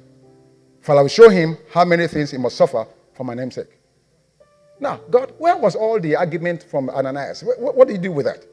For 0.81 0.97
I 0.97 1.01
will 1.01 1.07
show 1.07 1.29
him 1.29 1.57
how 1.71 1.85
many 1.85 2.07
things 2.07 2.31
he 2.31 2.37
must 2.37 2.57
suffer 2.57 2.85
for 3.13 3.23
my 3.23 3.35
name's 3.35 3.55
sake. 3.55 3.79
Now, 4.79 4.99
God, 5.11 5.33
where 5.37 5.55
was 5.55 5.75
all 5.75 5.99
the 5.99 6.15
argument 6.15 6.63
from 6.63 6.89
Ananias? 6.89 7.43
What, 7.43 7.75
what 7.75 7.87
did 7.87 7.97
he 7.97 8.01
do 8.01 8.11
with 8.11 8.25
that? 8.25 8.45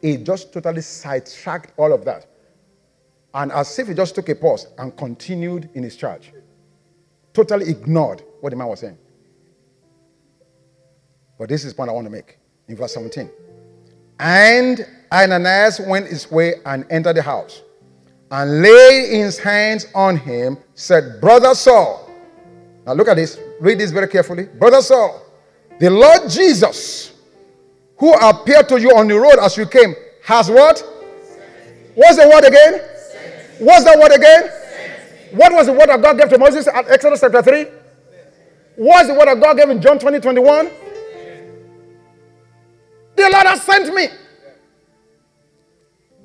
He 0.00 0.16
just 0.18 0.52
totally 0.52 0.82
sidetracked 0.82 1.72
all 1.76 1.92
of 1.92 2.04
that. 2.04 2.26
And 3.34 3.50
as 3.50 3.76
if 3.78 3.88
he 3.88 3.94
just 3.94 4.14
took 4.14 4.28
a 4.28 4.36
pause 4.36 4.68
and 4.78 4.96
continued 4.96 5.68
in 5.74 5.82
his 5.82 5.96
charge. 5.96 6.32
Totally 7.34 7.68
ignored 7.68 8.22
what 8.40 8.50
the 8.50 8.56
man 8.56 8.68
was 8.68 8.80
saying. 8.80 8.96
But 11.38 11.48
this 11.48 11.64
is 11.64 11.72
the 11.72 11.76
point 11.76 11.90
I 11.90 11.92
want 11.92 12.06
to 12.06 12.10
make 12.10 12.38
in 12.68 12.76
verse 12.76 12.94
17. 12.94 13.28
And 14.20 14.86
Ananias 15.12 15.80
went 15.80 16.06
his 16.06 16.30
way 16.30 16.54
and 16.64 16.86
entered 16.88 17.16
the 17.16 17.22
house 17.22 17.62
and 18.30 18.62
laying 18.62 19.20
his 19.20 19.38
hands 19.38 19.86
on 19.94 20.16
him, 20.16 20.58
said, 20.74 21.20
Brother 21.20 21.54
Saul. 21.54 22.10
Now 22.86 22.94
look 22.94 23.08
at 23.08 23.16
this. 23.16 23.38
Read 23.60 23.78
this 23.78 23.90
very 23.90 24.08
carefully. 24.08 24.44
Brother 24.44 24.82
Saul, 24.82 25.22
the 25.78 25.90
Lord 25.90 26.28
Jesus, 26.28 27.12
who 27.96 28.12
appeared 28.14 28.68
to 28.68 28.80
you 28.80 28.90
on 28.96 29.08
the 29.08 29.18
road 29.18 29.38
as 29.40 29.56
you 29.56 29.66
came, 29.66 29.94
has 30.24 30.50
what? 30.50 30.84
What's 31.94 32.16
the 32.16 32.28
word 32.28 32.44
again? 32.44 32.80
What's 33.58 33.84
the 33.84 33.98
word 33.98 34.12
again? 34.12 34.50
What 35.32 35.52
was 35.52 35.66
the 35.66 35.72
word 35.72 35.88
that 35.88 36.02
God 36.02 36.18
gave 36.18 36.28
to 36.30 36.38
Moses 36.38 36.68
at 36.68 36.88
Exodus 36.88 37.20
chapter 37.20 37.42
3? 37.42 37.66
What's 38.76 39.08
the 39.08 39.14
word 39.14 39.26
that 39.26 39.40
God 39.40 39.56
gave 39.56 39.70
in 39.70 39.80
John 39.80 39.98
20, 39.98 40.20
21? 40.20 40.70
The 43.16 43.22
Lord 43.22 43.46
has 43.46 43.62
sent 43.62 43.94
me. 43.94 44.08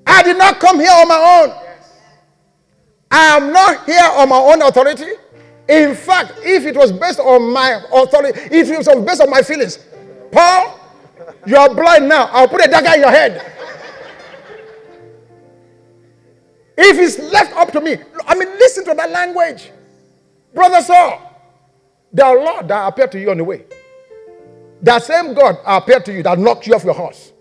I 0.06 0.24
did 0.24 0.38
not 0.38 0.60
come 0.60 0.80
here 0.80 0.91
on 0.91 1.08
my 1.08 1.41
own. 1.43 1.70
I 3.12 3.36
am 3.38 3.51
not 3.51 3.86
here 3.86 4.09
on 4.14 4.30
my 4.30 4.38
own 4.38 4.62
authority. 4.62 5.12
In 5.68 5.95
fact, 5.95 6.34
if 6.43 6.66
it 6.66 6.76
was 6.76 6.91
based 6.91 7.20
on 7.20 7.51
my 7.51 7.82
authority, 7.93 8.39
if 8.51 8.70
it 8.70 8.78
was 8.78 9.05
based 9.05 9.22
on 9.22 9.30
my 9.30 9.41
feelings, 9.41 9.80
Paul, 10.32 10.80
you 11.45 11.57
are 11.57 11.74
blind 11.74 12.07
now. 12.07 12.26
I'll 12.32 12.47
put 12.47 12.66
a 12.66 12.70
dagger 12.70 12.95
in 12.95 13.01
your 13.01 13.12
head. 13.12 13.45
If 16.78 16.97
it's 16.97 17.20
left 17.32 17.53
up 17.55 17.72
to 17.74 17.82
me, 17.82 17.97
I 18.26 18.34
mean, 18.36 18.47
listen 18.49 18.86
to 18.86 18.93
that 18.95 19.12
language. 19.12 19.72
Brother 20.53 20.82
Saul, 20.82 21.22
the 22.12 22.24
Lord 22.24 22.68
that 22.70 22.88
appeared 22.88 23.12
to 23.12 23.20
you 23.20 23.32
on 23.32 23.38
the 23.38 23.43
way, 23.43 23.66
that 24.82 25.03
same 25.03 25.34
God 25.34 25.57
appeared 25.66 26.05
to 26.05 26.14
you 26.14 26.24
that 26.24 26.39
knocked 26.39 26.66
you 26.66 26.74
off 26.74 26.84
your 26.84 26.93
horse. 26.93 27.34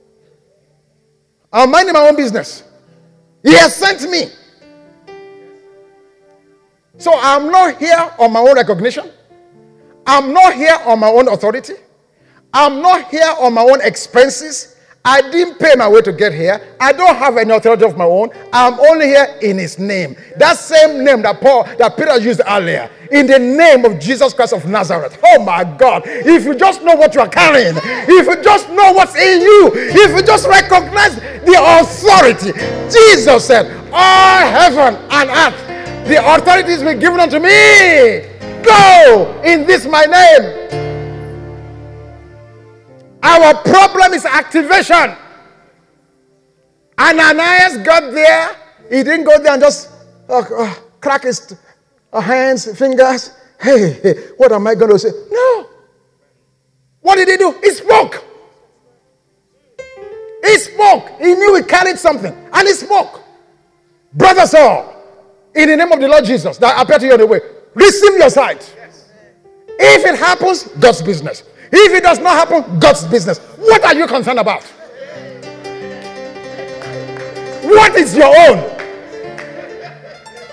I'm 1.53 1.71
minding 1.71 1.95
my 1.95 2.01
own 2.01 2.17
business. 2.17 2.65
He 3.43 3.53
has 3.55 3.75
sent 3.75 4.09
me. 4.11 4.27
So 7.01 7.13
I'm 7.15 7.51
not 7.51 7.79
here 7.79 8.13
on 8.19 8.33
my 8.33 8.41
own 8.41 8.55
recognition. 8.55 9.11
I'm 10.07 10.35
not 10.35 10.55
here 10.55 10.77
on 10.85 11.01
my 11.01 11.09
own 11.09 11.29
authority. 11.29 11.75
I'm 12.53 12.83
not 12.83 13.09
here 13.09 13.35
on 13.41 13.55
my 13.55 13.63
own 13.63 13.81
expenses. 13.81 14.77
I 15.03 15.23
didn't 15.31 15.59
pay 15.59 15.75
my 15.77 15.89
way 15.89 16.03
to 16.03 16.13
get 16.13 16.35
here. 16.35 16.61
I 16.79 16.93
don't 16.93 17.17
have 17.17 17.39
any 17.39 17.55
authority 17.55 17.87
of 17.87 17.97
my 17.97 18.05
own. 18.05 18.29
I'm 18.53 18.79
only 18.79 19.07
here 19.07 19.35
in 19.41 19.57
his 19.57 19.79
name. 19.79 20.15
That 20.37 20.59
same 20.59 21.03
name 21.03 21.23
that 21.23 21.41
Paul, 21.41 21.65
that 21.79 21.97
Peter 21.97 22.19
used 22.19 22.43
earlier. 22.47 22.91
In 23.11 23.27
the 23.27 23.39
name 23.39 23.87
of 23.87 23.99
Jesus 23.99 24.35
Christ 24.35 24.53
of 24.53 24.67
Nazareth. 24.67 25.19
Oh 25.25 25.43
my 25.43 25.65
God. 25.65 26.03
If 26.05 26.45
you 26.45 26.55
just 26.55 26.83
know 26.83 26.97
what 26.97 27.15
you 27.15 27.23
are 27.23 27.29
carrying, 27.29 27.77
if 27.83 28.27
you 28.27 28.43
just 28.43 28.69
know 28.69 28.93
what's 28.93 29.17
in 29.17 29.41
you, 29.41 29.73
if 29.75 30.15
you 30.15 30.23
just 30.23 30.47
recognize 30.47 31.17
the 31.17 31.57
authority. 31.81 32.53
Jesus 32.91 33.47
said, 33.47 33.71
All 33.91 34.51
heaven 34.51 34.97
and 35.11 35.31
earth, 35.31 35.70
the 36.09 36.21
authority 36.35 36.71
has 36.73 36.83
been 36.83 36.99
given 36.99 37.21
unto 37.21 37.39
me. 37.39 38.27
Go 38.63 39.41
in 39.45 39.67
this 39.67 39.87
my 39.87 40.05
name. 40.05 40.71
Our 43.23 43.55
problem 43.63 44.15
is 44.15 44.25
activation. 44.25 45.17
Ananias 46.99 47.79
got 47.79 48.13
there. 48.13 48.57
He 48.89 49.03
didn't 49.03 49.25
go 49.25 49.39
there 49.43 49.53
and 49.53 49.63
just 49.63 49.91
uh, 50.29 50.39
uh, 50.39 50.75
crack 51.01 51.23
his 51.23 51.57
uh, 52.13 52.21
hands, 52.21 52.77
fingers. 52.79 53.33
Hey, 53.61 53.93
hey, 54.03 54.15
what 54.37 54.53
am 54.53 54.67
I 54.67 54.75
going 54.75 54.91
to 54.91 54.99
say? 54.99 55.11
No. 55.31 55.69
What 57.01 57.17
did 57.17 57.29
he 57.29 57.37
do? 57.37 57.55
He 57.63 57.71
spoke. 57.71 58.25
He 60.45 60.59
spoke. 60.59 61.11
He 61.21 61.35
knew 61.35 61.57
he 61.57 61.63
carried 61.63 61.99
something. 61.99 62.33
And 62.53 62.69
he 62.69 62.75
spoke. 62.75 63.23
Brother 64.13 64.47
Saul, 64.47 65.00
in 65.55 65.69
the 65.69 65.77
name 65.77 65.93
of 65.93 66.01
the 66.01 66.09
Lord 66.09 66.25
Jesus 66.25 66.59
that 66.59 66.81
appeared 66.81 67.01
to 67.01 67.07
you 67.07 67.13
on 67.13 67.19
the 67.19 67.27
way, 67.27 67.41
receive 67.75 68.15
your 68.15 68.31
sight. 68.31 68.75
If 69.79 70.05
it 70.05 70.19
happens, 70.19 70.65
God's 70.79 71.03
business. 71.03 71.43
If 71.73 71.93
it 71.93 72.03
does 72.03 72.19
not 72.19 72.49
happen, 72.49 72.79
God's 72.79 73.05
business. 73.07 73.39
What 73.57 73.85
are 73.85 73.95
you 73.95 74.07
concerned 74.07 74.39
about? 74.39 74.63
What 77.63 77.95
is 77.97 78.17
your 78.17 78.27
own? 78.27 78.59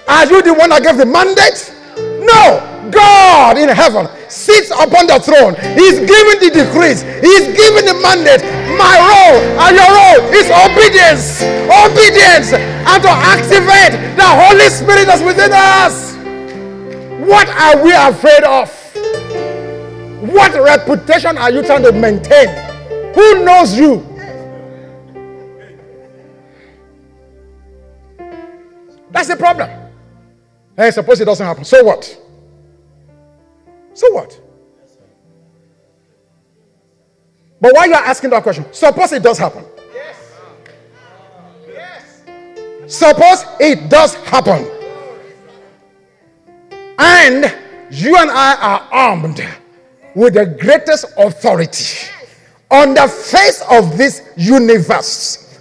Are 0.07 0.25
you 0.25 0.41
the 0.41 0.53
one 0.53 0.69
that 0.69 0.83
gave 0.83 0.97
the 0.97 1.05
mandate? 1.05 1.73
No. 2.25 2.91
God 2.91 3.57
in 3.57 3.67
heaven 3.67 4.07
sits 4.29 4.71
upon 4.71 5.07
the 5.07 5.19
throne. 5.19 5.55
He's 5.75 5.99
giving 5.99 6.39
the 6.39 6.51
decrees. 6.53 7.01
He's 7.01 7.45
giving 7.51 7.85
the 7.85 7.99
mandate. 8.01 8.66
My 8.77 8.95
role 9.01 9.41
and 9.65 9.75
your 9.75 9.89
role 9.89 10.21
is 10.33 10.47
obedience. 10.53 11.41
Obedience. 11.65 12.53
And 12.53 13.03
to 13.03 13.09
activate 13.09 13.93
the 14.15 14.23
Holy 14.23 14.69
Spirit 14.69 15.05
that's 15.05 15.21
within 15.21 15.51
us. 15.51 16.15
What 17.27 17.49
are 17.49 17.83
we 17.83 17.91
afraid 17.91 18.43
of? 18.43 18.71
What 20.31 20.53
reputation 20.53 21.37
are 21.37 21.51
you 21.51 21.63
trying 21.63 21.83
to 21.83 21.91
maintain? 21.91 22.47
Who 23.13 23.43
knows 23.43 23.77
you? 23.77 24.05
That's 29.11 29.27
the 29.27 29.35
problem. 29.35 29.69
Hey, 30.75 30.91
suppose 30.91 31.19
it 31.19 31.25
doesn't 31.25 31.45
happen. 31.45 31.65
So 31.65 31.83
what? 31.83 32.05
So 33.93 34.11
what? 34.11 34.39
But 37.59 37.73
why 37.73 37.85
you 37.85 37.93
are 37.93 38.03
asking 38.03 38.29
that 38.31 38.43
question? 38.43 38.65
Suppose 38.71 39.11
it 39.13 39.23
does 39.23 39.37
happen. 39.37 39.65
Yes. 39.93 40.33
Yes. 41.67 42.23
Suppose 42.87 43.45
it 43.59 43.89
does 43.89 44.15
happen. 44.15 44.67
And 46.99 47.55
you 47.91 48.17
and 48.17 48.29
I 48.29 48.55
are 48.55 48.87
armed 48.91 49.43
with 50.15 50.33
the 50.33 50.45
greatest 50.45 51.05
authority 51.17 52.09
on 52.69 52.93
the 52.93 53.07
face 53.07 53.63
of 53.69 53.97
this 53.97 54.29
universe. 54.35 55.59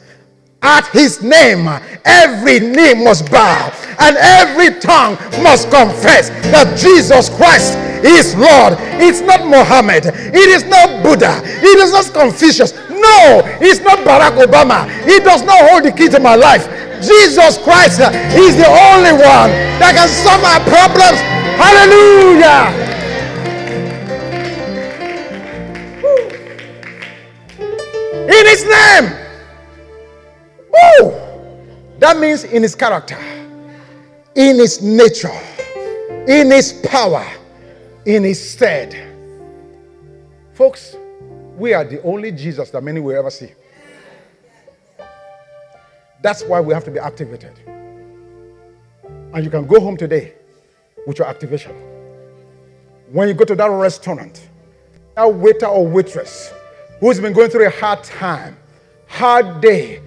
At 0.62 0.86
his 0.88 1.22
name, 1.22 1.68
every 2.05 2.59
knee 2.61 2.94
must 2.94 3.30
bow 3.30 3.72
and 4.01 4.16
every 4.16 4.80
tongue 4.80 5.14
must 5.42 5.70
confess 5.70 6.30
that 6.51 6.76
Jesus 6.78 7.28
Christ 7.36 7.78
is 8.05 8.34
Lord. 8.34 8.74
It's 9.01 9.20
not 9.20 9.47
Mohammed, 9.47 10.07
it 10.07 10.49
is 10.49 10.64
not 10.64 11.03
Buddha, 11.03 11.40
it 11.44 11.78
is 11.78 11.92
not 11.92 12.12
Confucius. 12.12 12.72
No, 12.90 13.42
it's 13.61 13.80
not 13.80 13.99
Barack 14.01 14.36
Obama. 14.42 14.88
He 15.05 15.18
does 15.20 15.42
not 15.42 15.68
hold 15.70 15.84
the 15.84 15.92
key 15.92 16.09
to 16.09 16.20
my 16.20 16.34
life. 16.34 16.66
Jesus 17.03 17.59
Christ 17.59 18.01
uh, 18.01 18.11
is 18.34 18.57
the 18.57 18.66
only 18.66 19.12
one 19.12 19.51
that 19.78 19.92
can 19.94 20.09
solve 20.09 20.40
my 20.40 20.59
problems. 20.64 21.20
Hallelujah. 21.61 22.72
In 28.28 28.47
his 28.47 28.64
name. 28.64 29.26
Oh, 30.74 31.26
that 31.99 32.18
means 32.18 32.44
in 32.44 32.62
his 32.62 32.74
character, 32.74 33.18
in 34.34 34.57
his 34.57 34.82
nature, 34.82 35.32
in 36.26 36.51
his 36.51 36.72
power, 36.84 37.26
in 38.07 38.22
his 38.22 38.50
stead. 38.50 38.94
Folks, 40.54 40.96
we 41.57 41.74
are 41.74 41.84
the 41.84 42.00
only 42.02 42.32
Jesus 42.32 42.70
that 42.70 42.82
many 42.82 43.00
will 43.00 43.16
ever 43.16 43.30
see. 43.30 43.50
That's 46.22 46.42
why 46.44 46.61
we 46.61 46.72
have 46.72 46.84
to 46.84 46.90
be 46.90 46.98
activated. 46.98 47.52
And 49.34 49.44
you 49.44 49.50
can 49.50 49.66
go 49.66 49.80
home 49.80 49.96
today 49.96 50.34
with 51.07 51.18
your 51.18 51.28
activation. 51.28 51.72
When 53.12 53.28
you 53.28 53.34
go 53.34 53.44
to 53.44 53.54
that 53.54 53.70
restaurant, 53.70 54.48
that 55.14 55.34
waiter 55.34 55.66
or 55.66 55.86
waitress 55.86 56.52
who's 57.00 57.20
been 57.20 57.32
going 57.32 57.50
through 57.50 57.66
a 57.66 57.70
hard 57.70 58.02
time, 58.02 58.57
hard 59.09 59.61
day, 59.61 60.00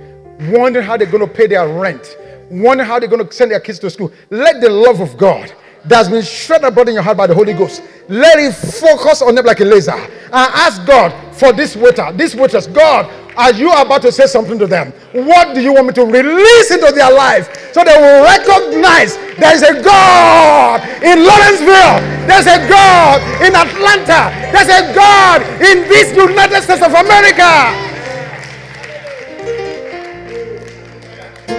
wondering 0.51 0.85
how 0.85 0.97
they're 0.97 1.09
going 1.09 1.25
to 1.25 1.31
pay 1.31 1.47
their 1.47 1.67
rent, 1.67 2.17
wondering 2.49 2.87
how 2.87 2.99
they're 2.99 3.09
going 3.09 3.25
to 3.25 3.31
send 3.31 3.51
their 3.51 3.59
kids 3.59 3.79
to 3.79 3.89
school. 3.89 4.11
Let 4.29 4.61
the 4.61 4.69
love 4.69 4.99
of 5.01 5.17
God 5.17 5.53
that's 5.85 6.09
been 6.09 6.23
shut 6.23 6.63
abroad 6.63 6.89
in 6.89 6.95
your 6.95 7.03
heart 7.03 7.17
by 7.17 7.27
the 7.27 7.33
Holy 7.33 7.53
Ghost, 7.53 7.83
let 8.07 8.39
it 8.39 8.53
focus 8.53 9.21
on 9.21 9.35
them 9.35 9.45
like 9.45 9.59
a 9.61 9.65
laser. 9.65 9.91
And 9.91 10.09
ask 10.33 10.85
God 10.85 11.13
for 11.33 11.53
this 11.53 11.75
waiter, 11.75 12.11
this 12.13 12.35
waitress. 12.35 12.67
God, 12.67 13.09
as 13.37 13.59
you 13.59 13.69
are 13.69 13.85
about 13.85 14.01
to 14.01 14.11
say 14.11 14.27
something 14.27 14.59
to 14.59 14.67
them, 14.67 14.91
what 15.13 15.55
do 15.55 15.61
you 15.61 15.73
want 15.73 15.87
me 15.87 15.93
to 15.93 16.05
release 16.05 16.71
into 16.71 16.91
their 16.91 17.11
life 17.11 17.73
so 17.73 17.83
they 17.83 17.95
will 17.95 18.23
recognize 18.23 19.15
there 19.37 19.55
is 19.55 19.63
a 19.63 19.81
God 19.81 20.81
in 21.01 21.23
Lawrenceville, 21.23 22.01
there's 22.27 22.47
a 22.47 22.59
God 22.67 23.21
in 23.41 23.55
Atlanta, 23.55 24.35
there's 24.51 24.67
a 24.67 24.93
God 24.93 25.41
in 25.61 25.87
this 25.87 26.15
United 26.15 26.61
States 26.63 26.81
of 26.81 26.91
America. 26.91 27.87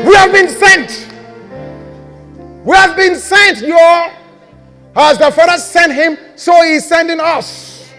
We 0.07 0.15
have 0.15 0.33
been 0.33 0.49
sent. 0.49 1.10
We 2.65 2.77
have 2.77 2.95
been 2.97 3.17
sent, 3.17 3.59
y'all. 3.67 4.13
As 4.95 5.19
the 5.19 5.31
Father 5.31 5.57
sent 5.59 5.93
him, 5.93 6.19
so 6.37 6.63
he's 6.63 6.87
sending 6.87 7.21
us 7.21 7.91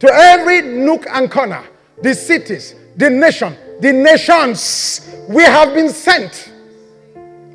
to 0.00 0.08
every 0.12 0.62
nook 0.62 1.06
and 1.08 1.30
corner, 1.30 1.62
the 2.00 2.14
cities, 2.14 2.74
the 2.96 3.10
nation, 3.10 3.56
the 3.80 3.92
nations. 3.92 5.14
We 5.28 5.42
have 5.44 5.74
been 5.74 5.90
sent. 5.90 6.52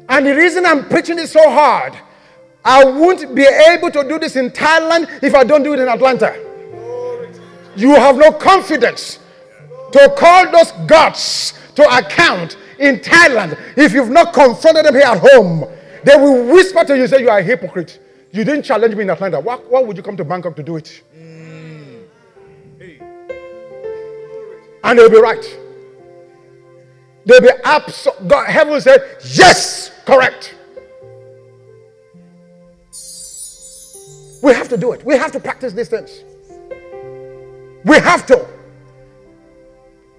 And 0.07 0.25
the 0.25 0.35
reason 0.35 0.65
I'm 0.65 0.87
preaching 0.87 1.19
it 1.19 1.27
so 1.27 1.49
hard, 1.49 1.97
I 2.63 2.85
won't 2.85 3.35
be 3.35 3.43
able 3.43 3.91
to 3.91 4.07
do 4.07 4.19
this 4.19 4.35
in 4.35 4.51
Thailand 4.51 5.21
if 5.21 5.35
I 5.35 5.43
don't 5.43 5.63
do 5.63 5.73
it 5.73 5.79
in 5.79 5.89
Atlanta. 5.89 6.37
You 7.75 7.93
have 7.95 8.15
no 8.17 8.31
confidence 8.31 9.19
to 9.91 10.13
call 10.17 10.49
those 10.51 10.71
gods 10.87 11.53
to 11.75 11.83
account 11.97 12.57
in 12.79 12.99
Thailand 12.99 13.59
if 13.75 13.93
you've 13.93 14.09
not 14.09 14.33
confronted 14.33 14.85
them 14.85 14.93
here 14.93 15.03
at 15.03 15.19
home. 15.19 15.65
They 16.03 16.15
will 16.15 16.53
whisper 16.53 16.83
to 16.85 16.97
you, 16.97 17.07
say, 17.07 17.21
You 17.21 17.29
are 17.29 17.39
a 17.39 17.43
hypocrite. 17.43 17.99
You 18.31 18.43
didn't 18.43 18.63
challenge 18.63 18.95
me 18.95 19.03
in 19.03 19.09
Atlanta. 19.09 19.39
Why, 19.39 19.55
why 19.55 19.81
would 19.81 19.97
you 19.97 20.03
come 20.03 20.17
to 20.17 20.23
Bangkok 20.25 20.55
to 20.57 20.63
do 20.63 20.75
it? 20.77 21.01
Mm. 21.17 22.03
And 24.83 24.99
they'll 24.99 25.09
be 25.09 25.19
right. 25.19 25.57
They'll 27.25 27.41
be 27.41 27.49
absolute. 27.63 28.27
God, 28.27 28.49
heaven 28.49 28.79
said, 28.79 29.17
Yes, 29.33 29.91
correct. 30.05 30.55
We 34.41 34.53
have 34.53 34.69
to 34.69 34.77
do 34.77 34.93
it. 34.93 35.03
We 35.03 35.17
have 35.17 35.31
to 35.31 35.39
practice 35.39 35.73
these 35.73 35.89
things. 35.89 36.23
We 37.83 37.97
have 37.97 38.25
to. 38.27 38.47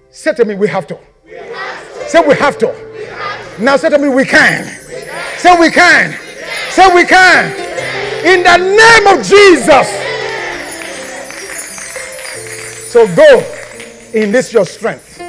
Say 0.09 0.33
to 0.33 0.45
me, 0.45 0.55
we 0.55 0.67
have 0.67 0.87
to. 0.87 0.99
We 1.25 1.35
have 1.35 1.93
to. 1.93 2.09
Say 2.09 2.27
we 2.27 2.35
have 2.35 2.57
to. 2.57 2.67
We 2.67 3.05
have 3.05 3.57
to. 3.57 3.63
Now 3.63 3.77
say 3.77 3.89
to 3.89 3.97
me, 3.97 4.09
we 4.09 4.25
can. 4.25 4.78
Say 5.39 5.57
we 5.57 5.71
can. 5.71 6.19
Say 6.69 6.93
we 6.93 7.05
can. 7.05 7.51
In 8.25 8.43
the 8.43 8.57
name 8.57 9.17
of 9.17 9.25
Jesus. 9.25 9.87
So 12.91 13.07
go 13.15 13.39
in 14.13 14.33
this 14.33 14.51
your 14.51 14.65
strength. 14.65 15.21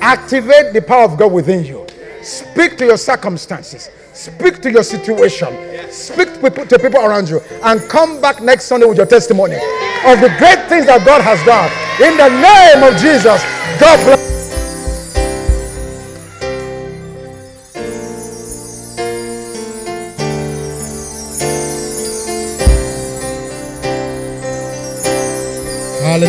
Activate 0.00 0.72
the 0.72 0.80
power 0.80 1.04
of 1.04 1.18
God 1.18 1.32
within 1.32 1.64
you. 1.64 1.86
Speak 2.22 2.78
to 2.78 2.86
your 2.86 2.96
circumstances. 2.96 3.90
Speak 4.14 4.62
to 4.62 4.70
your 4.70 4.82
situation. 4.82 5.48
Speak 5.90 6.32
to 6.32 6.40
people, 6.40 6.66
to 6.66 6.78
people 6.78 7.00
around 7.00 7.28
you. 7.28 7.40
And 7.62 7.80
come 7.90 8.22
back 8.22 8.40
next 8.40 8.64
Sunday 8.64 8.86
with 8.86 8.96
your 8.96 9.06
testimony 9.06 9.56
of 9.56 10.20
the 10.20 10.34
great 10.38 10.66
things 10.68 10.86
that 10.86 11.02
God 11.04 11.20
has 11.20 11.44
done. 11.44 11.70
In 12.00 12.16
the 12.16 12.28
name 12.40 12.90
of 12.90 12.98
Jesus, 12.98 13.42
God 13.78 14.02
bless. 14.04 14.37